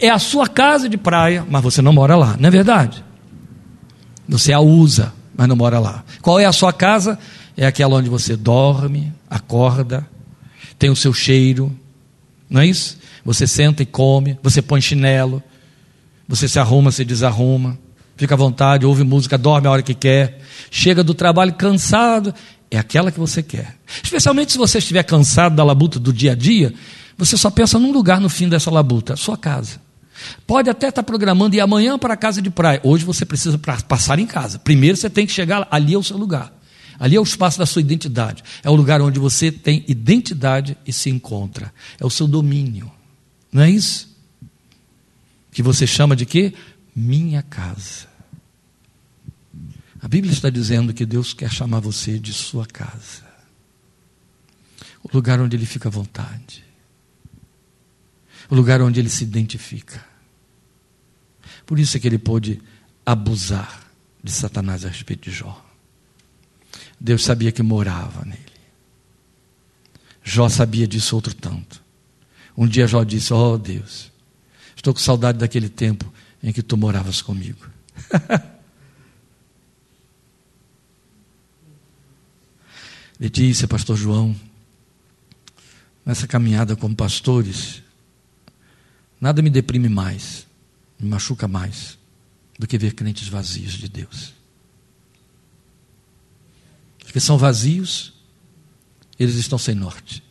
É 0.00 0.10
a 0.10 0.18
sua 0.18 0.48
casa 0.48 0.88
de 0.88 0.96
praia, 0.96 1.46
mas 1.48 1.62
você 1.62 1.80
não 1.80 1.92
mora 1.92 2.16
lá, 2.16 2.36
não 2.36 2.48
é 2.48 2.50
verdade? 2.50 3.04
Você 4.28 4.52
a 4.52 4.60
usa, 4.60 5.12
mas 5.36 5.48
não 5.48 5.56
mora 5.56 5.78
lá. 5.78 6.04
Qual 6.22 6.38
é 6.38 6.44
a 6.44 6.52
sua 6.52 6.72
casa? 6.72 7.18
É 7.56 7.66
aquela 7.66 7.96
onde 7.96 8.08
você 8.08 8.36
dorme, 8.36 9.12
acorda, 9.28 10.06
tem 10.78 10.90
o 10.90 10.96
seu 10.96 11.12
cheiro, 11.12 11.74
não 12.48 12.60
é 12.60 12.66
isso? 12.66 12.98
Você 13.24 13.46
senta 13.46 13.82
e 13.82 13.86
come, 13.86 14.38
você 14.42 14.60
põe 14.60 14.80
chinelo, 14.80 15.42
você 16.28 16.48
se 16.48 16.58
arruma, 16.58 16.90
se 16.90 17.04
desarruma, 17.04 17.78
fica 18.16 18.34
à 18.34 18.36
vontade, 18.36 18.86
ouve 18.86 19.04
música, 19.04 19.38
dorme 19.38 19.66
a 19.66 19.70
hora 19.70 19.82
que 19.82 19.94
quer, 19.94 20.40
chega 20.70 21.04
do 21.04 21.14
trabalho 21.14 21.52
cansado, 21.54 22.34
é 22.70 22.78
aquela 22.78 23.12
que 23.12 23.18
você 23.18 23.42
quer. 23.42 23.76
Especialmente 24.02 24.52
se 24.52 24.58
você 24.58 24.78
estiver 24.78 25.02
cansado 25.04 25.54
da 25.54 25.64
labuta 25.64 25.98
do 25.98 26.12
dia 26.12 26.32
a 26.32 26.34
dia, 26.34 26.74
você 27.16 27.36
só 27.36 27.50
pensa 27.50 27.78
num 27.78 27.92
lugar 27.92 28.20
no 28.20 28.28
fim 28.28 28.48
dessa 28.48 28.70
labuta, 28.70 29.14
a 29.14 29.16
sua 29.16 29.36
casa. 29.36 29.83
Pode 30.46 30.70
até 30.70 30.88
estar 30.88 31.02
programando 31.02 31.56
ir 31.56 31.60
amanhã 31.60 31.98
para 31.98 32.14
a 32.14 32.16
casa 32.16 32.40
de 32.40 32.50
praia. 32.50 32.80
Hoje 32.82 33.04
você 33.04 33.24
precisa 33.24 33.58
passar 33.58 34.18
em 34.18 34.26
casa. 34.26 34.58
Primeiro 34.58 34.96
você 34.96 35.10
tem 35.10 35.26
que 35.26 35.32
chegar, 35.32 35.66
ali 35.70 35.94
é 35.94 35.98
o 35.98 36.02
seu 36.02 36.16
lugar. 36.16 36.52
Ali 36.98 37.16
é 37.16 37.20
o 37.20 37.24
espaço 37.24 37.58
da 37.58 37.66
sua 37.66 37.80
identidade. 37.80 38.42
É 38.62 38.70
o 38.70 38.74
lugar 38.74 39.00
onde 39.00 39.18
você 39.18 39.50
tem 39.50 39.84
identidade 39.88 40.76
e 40.86 40.92
se 40.92 41.10
encontra. 41.10 41.72
É 41.98 42.06
o 42.06 42.10
seu 42.10 42.26
domínio. 42.26 42.90
Não 43.52 43.62
é 43.62 43.70
isso? 43.70 44.14
Que 45.50 45.62
você 45.62 45.86
chama 45.86 46.14
de 46.14 46.24
quê? 46.24 46.54
Minha 46.94 47.42
casa. 47.42 48.06
A 50.00 50.06
Bíblia 50.06 50.32
está 50.32 50.50
dizendo 50.50 50.92
que 50.92 51.06
Deus 51.06 51.32
quer 51.32 51.50
chamar 51.50 51.80
você 51.80 52.18
de 52.18 52.32
sua 52.32 52.66
casa. 52.66 53.24
O 55.02 55.08
lugar 55.12 55.40
onde 55.40 55.56
Ele 55.56 55.66
fica 55.66 55.88
à 55.88 55.92
vontade 55.92 56.64
o 58.50 58.54
lugar 58.54 58.80
onde 58.82 59.00
ele 59.00 59.08
se 59.08 59.24
identifica. 59.24 60.04
Por 61.66 61.78
isso 61.78 61.96
é 61.96 62.00
que 62.00 62.06
ele 62.06 62.18
pôde 62.18 62.60
abusar 63.04 63.82
de 64.22 64.30
Satanás 64.30 64.84
a 64.84 64.88
respeito 64.88 65.30
de 65.30 65.36
Jó. 65.36 65.64
Deus 67.00 67.24
sabia 67.24 67.50
que 67.52 67.62
morava 67.62 68.24
nele. 68.24 68.42
Jó 70.22 70.48
sabia 70.48 70.86
disso 70.86 71.14
outro 71.14 71.34
tanto. 71.34 71.82
Um 72.56 72.66
dia 72.66 72.86
Jó 72.86 73.02
disse: 73.04 73.32
Oh 73.32 73.58
Deus, 73.58 74.10
estou 74.76 74.94
com 74.94 75.00
saudade 75.00 75.38
daquele 75.38 75.68
tempo 75.68 76.12
em 76.42 76.52
que 76.52 76.62
tu 76.62 76.76
moravas 76.76 77.20
comigo. 77.22 77.66
Letícia, 83.20 83.68
Pastor 83.68 83.96
João, 83.96 84.34
nessa 86.04 86.26
caminhada 86.26 86.74
como 86.74 86.96
pastores, 86.96 87.84
Nada 89.24 89.40
me 89.40 89.48
deprime 89.48 89.88
mais, 89.88 90.43
me 91.04 91.10
machuca 91.10 91.46
mais, 91.46 91.98
do 92.58 92.66
que 92.66 92.78
ver 92.78 92.94
crentes 92.94 93.28
vazios 93.28 93.74
de 93.74 93.88
Deus. 93.88 94.32
Porque 97.04 97.20
são 97.20 97.36
vazios, 97.36 98.14
eles 99.18 99.36
estão 99.36 99.58
sem 99.58 99.74
norte. 99.74 100.22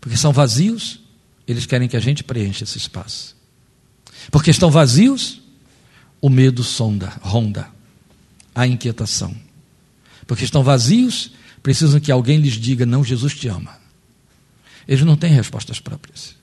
Porque 0.00 0.16
são 0.16 0.32
vazios, 0.32 1.00
eles 1.46 1.66
querem 1.66 1.88
que 1.88 1.96
a 1.96 2.00
gente 2.00 2.24
preencha 2.24 2.64
esse 2.64 2.78
espaço. 2.78 3.36
Porque 4.30 4.50
estão 4.50 4.70
vazios, 4.70 5.40
o 6.20 6.30
medo 6.30 6.64
sonda, 6.64 7.08
ronda, 7.20 7.68
a 8.54 8.66
inquietação. 8.66 9.36
Porque 10.26 10.44
estão 10.44 10.64
vazios, 10.64 11.32
precisam 11.62 12.00
que 12.00 12.10
alguém 12.10 12.38
lhes 12.38 12.54
diga: 12.54 12.86
não, 12.86 13.04
Jesus 13.04 13.34
te 13.34 13.46
ama. 13.48 13.78
Eles 14.88 15.04
não 15.04 15.16
têm 15.16 15.32
respostas 15.32 15.78
próprias. 15.78 16.34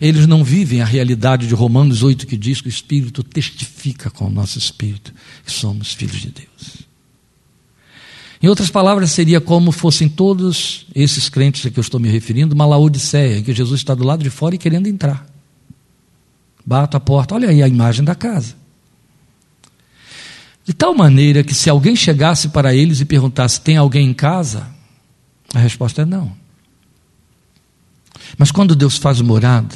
Eles 0.00 0.26
não 0.26 0.44
vivem 0.44 0.80
a 0.80 0.84
realidade 0.84 1.46
de 1.46 1.54
Romanos 1.54 2.02
8 2.02 2.26
que 2.26 2.36
diz 2.36 2.60
que 2.60 2.68
o 2.68 2.70
Espírito 2.70 3.22
testifica 3.22 4.10
com 4.10 4.26
o 4.26 4.30
nosso 4.30 4.58
espírito 4.58 5.12
que 5.44 5.52
somos 5.52 5.92
filhos 5.94 6.20
de 6.20 6.30
Deus. 6.30 6.86
Em 8.42 8.48
outras 8.48 8.70
palavras, 8.70 9.12
seria 9.12 9.40
como 9.40 9.72
fossem 9.72 10.08
todos 10.08 10.86
esses 10.94 11.28
crentes 11.28 11.64
a 11.64 11.70
que 11.70 11.78
eu 11.78 11.82
estou 11.82 11.98
me 11.98 12.08
referindo, 12.08 12.54
uma 12.54 12.66
Laodiceia, 12.66 13.38
em 13.38 13.42
que 13.42 13.54
Jesus 13.54 13.80
está 13.80 13.94
do 13.94 14.04
lado 14.04 14.22
de 14.22 14.30
fora 14.30 14.54
e 14.54 14.58
querendo 14.58 14.86
entrar. 14.86 15.26
Bato 16.64 16.96
a 16.96 17.00
porta, 17.00 17.34
olha 17.34 17.48
aí 17.48 17.62
a 17.62 17.68
imagem 17.68 18.04
da 18.04 18.14
casa. 18.14 18.54
De 20.64 20.74
tal 20.74 20.94
maneira 20.94 21.44
que 21.44 21.54
se 21.54 21.70
alguém 21.70 21.94
chegasse 21.94 22.48
para 22.48 22.74
eles 22.74 23.00
e 23.00 23.04
perguntasse: 23.04 23.60
tem 23.60 23.76
alguém 23.76 24.08
em 24.08 24.14
casa? 24.14 24.68
A 25.54 25.60
resposta 25.60 26.02
é 26.02 26.04
não. 26.04 26.32
Mas 28.36 28.50
quando 28.50 28.74
Deus 28.74 28.96
faz 28.96 29.20
morada, 29.20 29.74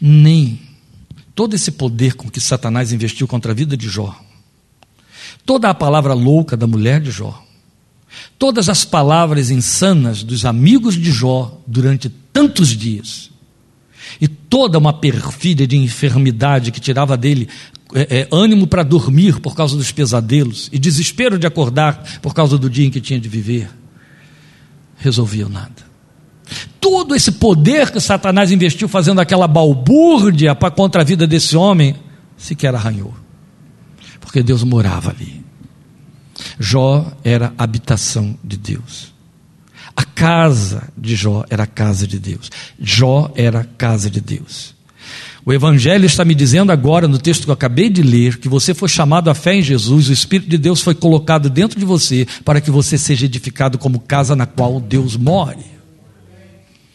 nem 0.00 0.60
todo 1.34 1.54
esse 1.54 1.70
poder 1.70 2.14
com 2.14 2.28
que 2.28 2.40
Satanás 2.40 2.92
investiu 2.92 3.26
contra 3.26 3.52
a 3.52 3.54
vida 3.54 3.76
de 3.76 3.88
Jó, 3.88 4.14
toda 5.44 5.70
a 5.70 5.74
palavra 5.74 6.14
louca 6.14 6.56
da 6.56 6.66
mulher 6.66 7.00
de 7.00 7.10
Jó, 7.10 7.42
todas 8.38 8.68
as 8.68 8.84
palavras 8.84 9.50
insanas 9.50 10.22
dos 10.22 10.44
amigos 10.44 10.94
de 10.94 11.10
Jó 11.10 11.60
durante 11.66 12.08
tantos 12.32 12.68
dias, 12.68 13.30
e 14.20 14.28
toda 14.28 14.78
uma 14.78 14.92
perfídia 14.92 15.66
de 15.66 15.76
enfermidade 15.76 16.70
que 16.70 16.80
tirava 16.80 17.16
dele 17.16 17.48
é, 17.94 18.20
é, 18.20 18.28
ânimo 18.30 18.66
para 18.66 18.82
dormir 18.82 19.40
por 19.40 19.54
causa 19.54 19.76
dos 19.76 19.92
pesadelos 19.92 20.68
e 20.72 20.78
desespero 20.78 21.38
de 21.38 21.46
acordar 21.46 22.20
por 22.20 22.34
causa 22.34 22.58
do 22.58 22.68
dia 22.68 22.86
em 22.86 22.90
que 22.90 23.00
tinha 23.00 23.20
de 23.20 23.28
viver, 23.28 23.70
resolviam 24.96 25.48
nada. 25.48 25.91
Todo 26.80 27.14
esse 27.14 27.32
poder 27.32 27.90
que 27.90 28.00
Satanás 28.00 28.50
investiu 28.50 28.88
fazendo 28.88 29.20
aquela 29.20 29.46
balbúrdia 29.46 30.54
contra 30.54 31.02
a 31.02 31.04
vida 31.04 31.26
desse 31.26 31.56
homem, 31.56 31.96
sequer 32.36 32.74
arranhou, 32.74 33.14
porque 34.20 34.42
Deus 34.42 34.62
morava 34.64 35.10
ali. 35.10 35.42
Jó 36.58 37.06
era 37.22 37.52
a 37.56 37.64
habitação 37.64 38.36
de 38.42 38.56
Deus. 38.56 39.12
A 39.96 40.04
casa 40.04 40.88
de 40.96 41.14
Jó 41.14 41.44
era 41.50 41.64
a 41.64 41.66
casa 41.66 42.06
de 42.06 42.18
Deus. 42.18 42.50
Jó 42.80 43.30
era 43.36 43.60
a 43.60 43.64
casa 43.64 44.10
de 44.10 44.20
Deus. 44.20 44.74
O 45.44 45.52
Evangelho 45.52 46.06
está 46.06 46.24
me 46.24 46.34
dizendo 46.34 46.70
agora, 46.70 47.08
no 47.08 47.18
texto 47.18 47.44
que 47.44 47.50
eu 47.50 47.54
acabei 47.54 47.90
de 47.90 48.00
ler, 48.02 48.38
que 48.38 48.48
você 48.48 48.72
foi 48.72 48.88
chamado 48.88 49.28
à 49.28 49.34
fé 49.34 49.56
em 49.56 49.62
Jesus, 49.62 50.08
o 50.08 50.12
Espírito 50.12 50.48
de 50.48 50.56
Deus 50.56 50.80
foi 50.80 50.94
colocado 50.94 51.50
dentro 51.50 51.78
de 51.78 51.84
você 51.84 52.26
para 52.44 52.60
que 52.60 52.70
você 52.70 52.96
seja 52.96 53.26
edificado 53.26 53.76
como 53.76 53.98
casa 53.98 54.36
na 54.36 54.46
qual 54.46 54.80
Deus 54.80 55.16
more. 55.16 55.71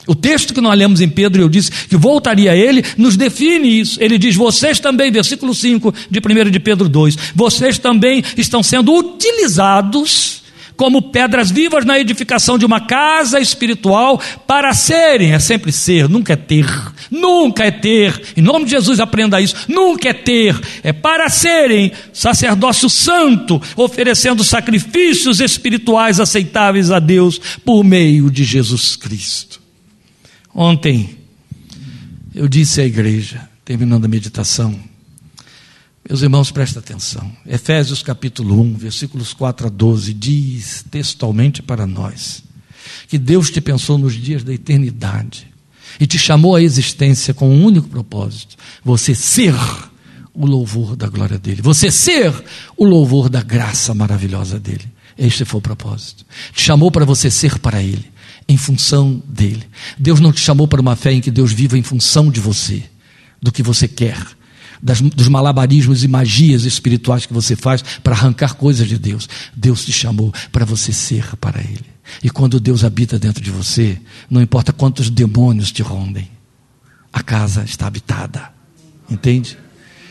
O 0.08 0.16
texto 0.16 0.54
que 0.54 0.62
nós 0.62 0.78
lemos 0.78 1.02
em 1.02 1.10
Pedro, 1.10 1.42
eu 1.42 1.50
disse 1.50 1.70
que 1.70 1.98
voltaria 1.98 2.52
a 2.52 2.56
ele, 2.56 2.84
nos 2.98 3.18
define 3.18 3.80
isso. 3.80 4.02
Ele 4.02 4.18
diz: 4.18 4.36
vocês 4.36 4.80
também, 4.80 5.12
versículo 5.12 5.54
5 5.54 5.94
de 6.10 6.20
1 6.20 6.50
de 6.50 6.60
Pedro 6.60 6.88
2, 6.88 7.18
vocês 7.36 7.78
também 7.78 8.24
estão 8.38 8.64
sendo 8.64 8.94
utilizados 8.94 10.48
como 10.78 11.02
pedras 11.02 11.50
vivas 11.50 11.84
na 11.84 12.00
edificação 12.00 12.58
de 12.58 12.66
uma 12.66 12.80
casa 12.80 13.40
espiritual 13.40 14.22
para 14.46 14.74
serem, 14.74 15.34
é 15.34 15.40
sempre 15.40 15.72
ser, 15.72 16.08
nunca 16.08 16.34
é 16.34 16.36
ter, 16.36 16.68
nunca 17.10 17.66
é 17.66 17.72
ter, 17.72 18.22
em 18.38 18.42
nome 18.42 18.66
de 18.66 18.72
Jesus 18.72 19.00
aprenda 19.00 19.42
isso, 19.42 19.56
nunca 19.68 20.10
é 20.10 20.14
ter, 20.14 20.56
é 20.84 20.94
para 20.94 21.28
serem 21.30 21.92
sacerdócio 22.14 22.90
santo, 22.90 23.60
oferecendo 23.76 24.44
sacrifícios 24.44 25.42
espirituais 25.42 26.20
aceitáveis 26.20 26.92
a 26.92 27.00
Deus 27.00 27.42
por 27.66 27.84
meio 27.84 28.30
de 28.30 28.44
Jesus 28.44 28.96
Cristo. 28.96 29.67
Ontem 30.60 31.20
eu 32.34 32.48
disse 32.48 32.82
à 32.82 32.84
igreja, 32.84 33.48
terminando 33.64 34.06
a 34.06 34.08
meditação, 34.08 34.76
meus 36.10 36.24
irmãos, 36.24 36.50
prestem 36.50 36.80
atenção. 36.80 37.32
Efésios 37.46 38.02
capítulo 38.02 38.60
1, 38.62 38.74
versículos 38.74 39.36
4 39.36 39.68
a 39.68 39.70
12, 39.70 40.16
diz 40.16 40.84
textualmente 40.90 41.62
para 41.62 41.86
nós 41.86 42.44
que 43.08 43.20
Deus 43.20 43.52
te 43.52 43.62
pensou 43.62 44.00
nos 44.00 44.16
dias 44.16 44.44
da 44.44 44.52
eternidade 44.52 45.46
e 46.00 46.08
te 46.08 46.18
chamou 46.18 46.56
à 46.56 46.62
existência 46.64 47.36
com 47.36 47.52
um 47.52 47.64
único 47.64 47.88
propósito: 47.88 48.56
você 48.84 49.14
ser 49.14 49.54
o 50.34 50.48
louvor 50.48 50.96
da 50.96 51.08
glória 51.08 51.38
dele, 51.38 51.62
você 51.62 51.92
ser 51.92 52.34
o 52.76 52.84
louvor 52.84 53.30
da 53.30 53.44
graça 53.44 53.94
maravilhosa 53.94 54.60
dele. 54.60 54.92
Este 55.16 55.46
foi 55.46 55.60
o 55.60 55.62
propósito. 55.62 56.26
Te 56.52 56.64
chamou 56.64 56.90
para 56.90 57.06
você 57.06 57.30
ser 57.30 57.60
para 57.60 57.84
ele, 57.84 58.12
em 58.48 58.58
função 58.58 59.22
dele. 59.28 59.64
Deus 59.98 60.20
não 60.20 60.32
te 60.32 60.40
chamou 60.40 60.68
para 60.68 60.82
uma 60.82 60.96
fé 60.96 61.12
em 61.12 61.22
que 61.22 61.32
Deus 61.32 61.52
viva 61.52 61.78
em 61.78 61.84
função 61.84 62.32
de 62.32 62.40
você, 62.40 62.84
do 63.42 63.52
que 63.52 63.62
você 63.62 63.88
quer 63.88 64.18
das, 64.82 65.02
dos 65.02 65.28
malabarismos 65.28 66.04
e 66.04 66.08
magias 66.08 66.64
espirituais 66.64 67.26
que 67.26 67.34
você 67.34 67.56
faz 67.56 67.82
para 68.04 68.16
arrancar 68.16 68.56
coisas 68.56 68.88
de 68.88 68.98
Deus. 68.98 69.28
Deus 69.56 69.86
te 69.86 69.92
chamou 69.92 70.34
para 70.52 70.66
você 70.66 70.92
ser 70.92 71.36
para 71.38 71.60
Ele. 71.60 71.86
E 72.24 72.30
quando 72.30 72.60
Deus 72.60 72.84
habita 72.84 73.20
dentro 73.20 73.44
de 73.44 73.52
você, 73.52 74.00
não 74.30 74.42
importa 74.42 74.72
quantos 74.72 75.10
demônios 75.10 75.72
te 75.72 75.82
rondem, 75.82 76.30
a 77.12 77.22
casa 77.22 77.64
está 77.64 77.88
habitada. 77.88 78.52
Entende? 79.10 79.58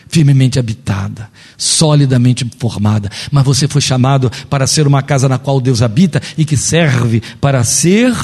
Firmemente 0.09 0.59
habitada, 0.59 1.29
solidamente 1.57 2.49
formada, 2.59 3.11
mas 3.31 3.45
você 3.45 3.67
foi 3.67 3.81
chamado 3.81 4.31
para 4.49 4.67
ser 4.67 4.87
uma 4.87 5.03
casa 5.03 5.29
na 5.29 5.39
qual 5.39 5.61
Deus 5.61 5.83
habita 5.83 6.23
e 6.39 6.45
que 6.45 6.57
serve 6.57 7.23
para 7.41 7.63
ser 7.65 8.15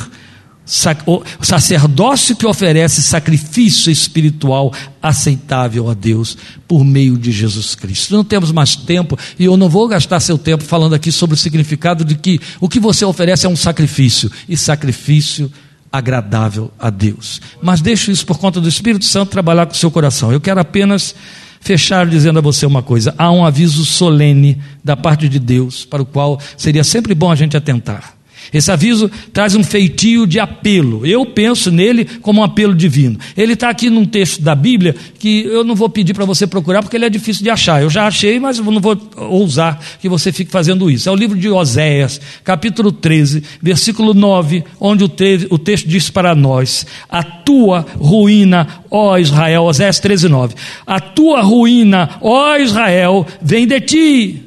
o 1.07 1.23
sacerdócio 1.41 2.37
que 2.37 2.47
oferece 2.47 3.03
sacrifício 3.03 3.91
espiritual 3.91 4.73
aceitável 5.03 5.91
a 5.91 5.95
Deus 5.95 6.39
por 6.69 6.85
meio 6.85 7.19
de 7.19 7.33
Jesus 7.33 7.75
Cristo. 7.75 8.15
Não 8.15 8.25
temos 8.25 8.53
mais 8.53 8.77
tempo 8.77 9.19
e 9.39 9.45
eu 9.45 9.57
não 9.57 9.69
vou 9.69 9.89
gastar 9.89 10.21
seu 10.21 10.39
tempo 10.39 10.63
falando 10.63 10.95
aqui 10.95 11.11
sobre 11.11 11.35
o 11.35 11.39
significado 11.39 12.05
de 12.05 12.15
que 12.15 12.41
o 12.61 12.69
que 12.69 12.79
você 12.79 13.05
oferece 13.05 13.45
é 13.45 13.49
um 13.49 13.57
sacrifício 13.57 14.31
e 14.49 14.57
sacrifício 14.57 15.53
agradável 15.91 16.71
a 16.79 16.89
Deus. 16.89 17.41
Mas 17.61 17.81
deixo 17.81 18.11
isso 18.11 18.25
por 18.25 18.39
conta 18.39 18.61
do 18.61 18.69
Espírito 18.69 19.05
Santo 19.05 19.31
trabalhar 19.31 19.67
com 19.67 19.73
o 19.73 19.77
seu 19.77 19.91
coração. 19.91 20.33
Eu 20.33 20.41
quero 20.41 20.61
apenas 20.61 21.15
fechar 21.63 22.07
dizendo 22.07 22.41
a 22.41 22.43
você 22.43 22.67
uma 22.67 22.83
coisa: 22.83 23.15
há 23.17 23.31
um 23.31 23.47
aviso 23.47 23.87
solene 23.87 24.61
da 24.85 24.97
parte 24.97 25.29
de 25.29 25.39
Deus 25.39 25.87
para 25.87 26.03
o 26.03 26.07
qual 26.07 26.39
seria 26.57 26.85
sempre 26.85 27.15
bom 27.15 27.31
a 27.31 27.35
gente 27.35 27.57
atentar. 27.57 28.15
Esse 28.53 28.71
aviso 28.71 29.11
traz 29.33 29.55
um 29.55 29.63
feitio 29.63 30.27
de 30.27 30.39
apelo. 30.39 31.05
Eu 31.07 31.27
penso 31.27 31.71
nele 31.71 32.05
como 32.05 32.41
um 32.41 32.45
apelo 32.45 32.75
divino. 32.75 33.19
Ele 33.37 33.53
está 33.53 33.69
aqui 33.69 33.91
num 33.91 34.05
texto 34.05 34.43
da 34.43 34.55
Bíblia 34.55 34.95
que 35.19 35.45
eu 35.45 35.65
não 35.65 35.75
vou 35.75 35.89
pedir 35.89 36.15
para 36.15 36.25
você 36.25 36.47
procurar 36.47 36.83
porque 36.83 36.97
ele 36.97 37.05
é 37.05 37.11
difícil 37.11 37.43
de 37.43 37.51
achar. 37.51 37.83
Eu 37.83 37.91
já 37.91 38.07
achei, 38.07 38.39
mas 38.41 38.59
eu 38.59 38.65
não 38.65 38.81
vou 38.81 39.01
ousar 39.17 39.83
que 40.01 40.09
você 40.09 40.33
fique 40.33 40.51
fazendo 40.51 40.91
isso. 40.91 41.09
É 41.09 41.13
o 41.13 41.17
livro 41.17 41.39
de 41.39 41.49
Oséias, 41.49 42.21
capítulo 42.45 42.93
13, 42.93 43.43
versículo 43.61 44.15
9, 44.15 44.65
onde 44.81 45.05
o, 45.05 45.09
te 45.09 45.47
o 45.51 45.59
texto 45.59 45.89
diz 45.89 46.11
para 46.11 46.35
nós: 46.35 46.87
A 47.09 47.23
tua 47.23 47.87
ruína, 47.97 48.85
ó 48.91 49.19
Israel, 49.19 49.65
Oséias 49.65 49.99
13, 49.99 50.29
9. 50.29 50.55
A 50.87 51.01
tua 51.01 51.43
ruína, 51.43 52.19
ó 52.21 52.57
Israel, 52.57 53.27
vem 53.41 53.67
de 53.67 53.81
ti, 53.81 54.43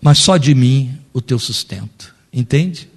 mas 0.00 0.18
só 0.18 0.36
de 0.36 0.54
mim 0.54 0.90
o 1.12 1.20
teu 1.20 1.38
sustento. 1.38 2.14
Entende? 2.32 2.88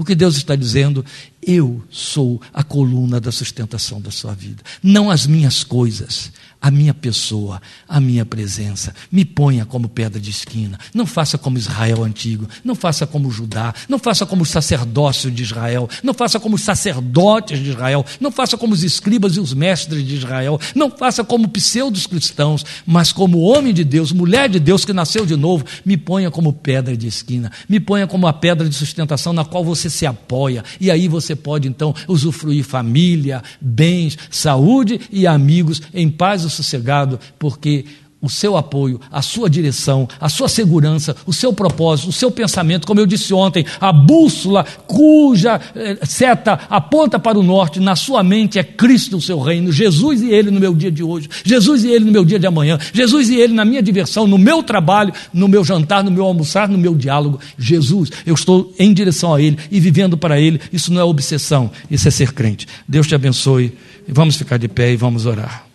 O 0.00 0.04
que 0.04 0.14
Deus 0.14 0.38
está 0.38 0.56
dizendo, 0.56 1.04
eu 1.42 1.84
sou 1.90 2.40
a 2.54 2.64
coluna 2.64 3.20
da 3.20 3.30
sustentação 3.30 4.00
da 4.00 4.10
sua 4.10 4.32
vida, 4.32 4.62
não 4.82 5.10
as 5.10 5.26
minhas 5.26 5.62
coisas, 5.62 6.32
a 6.60 6.70
minha 6.70 6.92
pessoa, 6.92 7.60
a 7.88 7.98
minha 8.00 8.26
presença. 8.26 8.94
Me 9.10 9.24
ponha 9.24 9.64
como 9.64 9.88
pedra 9.88 10.20
de 10.20 10.30
esquina. 10.30 10.78
Não 10.92 11.06
faça 11.06 11.38
como 11.38 11.56
Israel 11.56 12.04
antigo. 12.04 12.46
Não 12.62 12.74
faça 12.74 13.06
como 13.06 13.30
Judá. 13.30 13.74
Não 13.88 13.98
faça 13.98 14.26
como 14.26 14.42
o 14.42 14.46
sacerdócio 14.46 15.30
de 15.30 15.42
Israel. 15.42 15.88
Não 16.02 16.12
faça 16.12 16.38
como 16.38 16.56
os 16.56 16.62
sacerdotes 16.62 17.58
de 17.58 17.70
Israel. 17.70 18.04
Não 18.20 18.30
faça 18.30 18.58
como 18.58 18.74
os 18.74 18.84
escribas 18.84 19.36
e 19.36 19.40
os 19.40 19.54
mestres 19.54 20.06
de 20.06 20.16
Israel. 20.16 20.60
Não 20.74 20.90
faça 20.90 21.24
como 21.24 21.48
pseudos 21.48 22.06
cristãos, 22.06 22.64
mas 22.84 23.10
como 23.10 23.40
homem 23.40 23.72
de 23.72 23.84
Deus, 23.84 24.12
mulher 24.12 24.48
de 24.48 24.60
Deus 24.60 24.84
que 24.84 24.92
nasceu 24.92 25.24
de 25.24 25.36
novo. 25.36 25.64
Me 25.82 25.96
ponha 25.96 26.30
como 26.30 26.52
pedra 26.52 26.94
de 26.94 27.06
esquina. 27.06 27.50
Me 27.68 27.80
ponha 27.80 28.06
como 28.06 28.26
a 28.26 28.32
pedra 28.34 28.68
de 28.68 28.74
sustentação 28.74 29.32
na 29.32 29.46
qual 29.46 29.64
você 29.64 29.88
se 29.88 30.04
apoia. 30.04 30.62
E 30.78 30.90
aí 30.90 31.08
você 31.08 31.34
pode 31.34 31.66
então 31.66 31.94
usufruir 32.06 32.64
família, 32.64 33.42
bens, 33.60 34.18
saúde 34.30 35.00
e 35.10 35.26
amigos 35.26 35.80
em 35.94 36.10
paz 36.10 36.49
sossegado, 36.50 37.18
porque 37.38 37.84
o 38.22 38.28
seu 38.28 38.56
apoio, 38.56 39.00
a 39.10 39.22
sua 39.22 39.48
direção, 39.48 40.06
a 40.20 40.28
sua 40.28 40.48
segurança, 40.48 41.16
o 41.24 41.32
seu 41.32 41.52
propósito, 41.52 42.10
o 42.10 42.12
seu 42.12 42.30
pensamento, 42.30 42.86
como 42.86 43.00
eu 43.00 43.06
disse 43.06 43.32
ontem, 43.32 43.64
a 43.80 43.92
bússola 43.92 44.64
cuja 44.86 45.58
eh, 45.74 45.98
seta 46.04 46.60
aponta 46.68 47.18
para 47.18 47.38
o 47.38 47.42
norte, 47.42 47.80
na 47.80 47.96
sua 47.96 48.22
mente 48.22 48.58
é 48.58 48.62
Cristo, 48.62 49.16
o 49.16 49.20
seu 49.22 49.40
reino, 49.40 49.72
Jesus 49.72 50.20
e 50.20 50.30
Ele 50.30 50.50
no 50.50 50.60
meu 50.60 50.74
dia 50.74 50.90
de 50.90 51.02
hoje, 51.02 51.30
Jesus 51.42 51.82
e 51.82 51.88
Ele 51.88 52.04
no 52.04 52.12
meu 52.12 52.24
dia 52.24 52.38
de 52.38 52.46
amanhã, 52.46 52.78
Jesus 52.92 53.30
e 53.30 53.36
Ele 53.36 53.54
na 53.54 53.64
minha 53.64 53.82
diversão, 53.82 54.26
no 54.26 54.36
meu 54.36 54.62
trabalho, 54.62 55.14
no 55.32 55.48
meu 55.48 55.64
jantar, 55.64 56.04
no 56.04 56.10
meu 56.10 56.24
almoçar, 56.24 56.68
no 56.68 56.76
meu 56.76 56.94
diálogo. 56.94 57.40
Jesus, 57.58 58.10
eu 58.26 58.34
estou 58.34 58.72
em 58.78 58.92
direção 58.92 59.34
a 59.34 59.40
Ele 59.40 59.56
e 59.70 59.80
vivendo 59.80 60.16
para 60.18 60.38
Ele. 60.38 60.60
Isso 60.72 60.92
não 60.92 61.00
é 61.00 61.04
obsessão, 61.04 61.70
isso 61.90 62.06
é 62.06 62.10
ser 62.10 62.32
crente. 62.32 62.66
Deus 62.86 63.06
te 63.06 63.14
abençoe. 63.14 63.72
Vamos 64.06 64.36
ficar 64.36 64.58
de 64.58 64.68
pé 64.68 64.92
e 64.92 64.96
vamos 64.96 65.24
orar. 65.24 65.69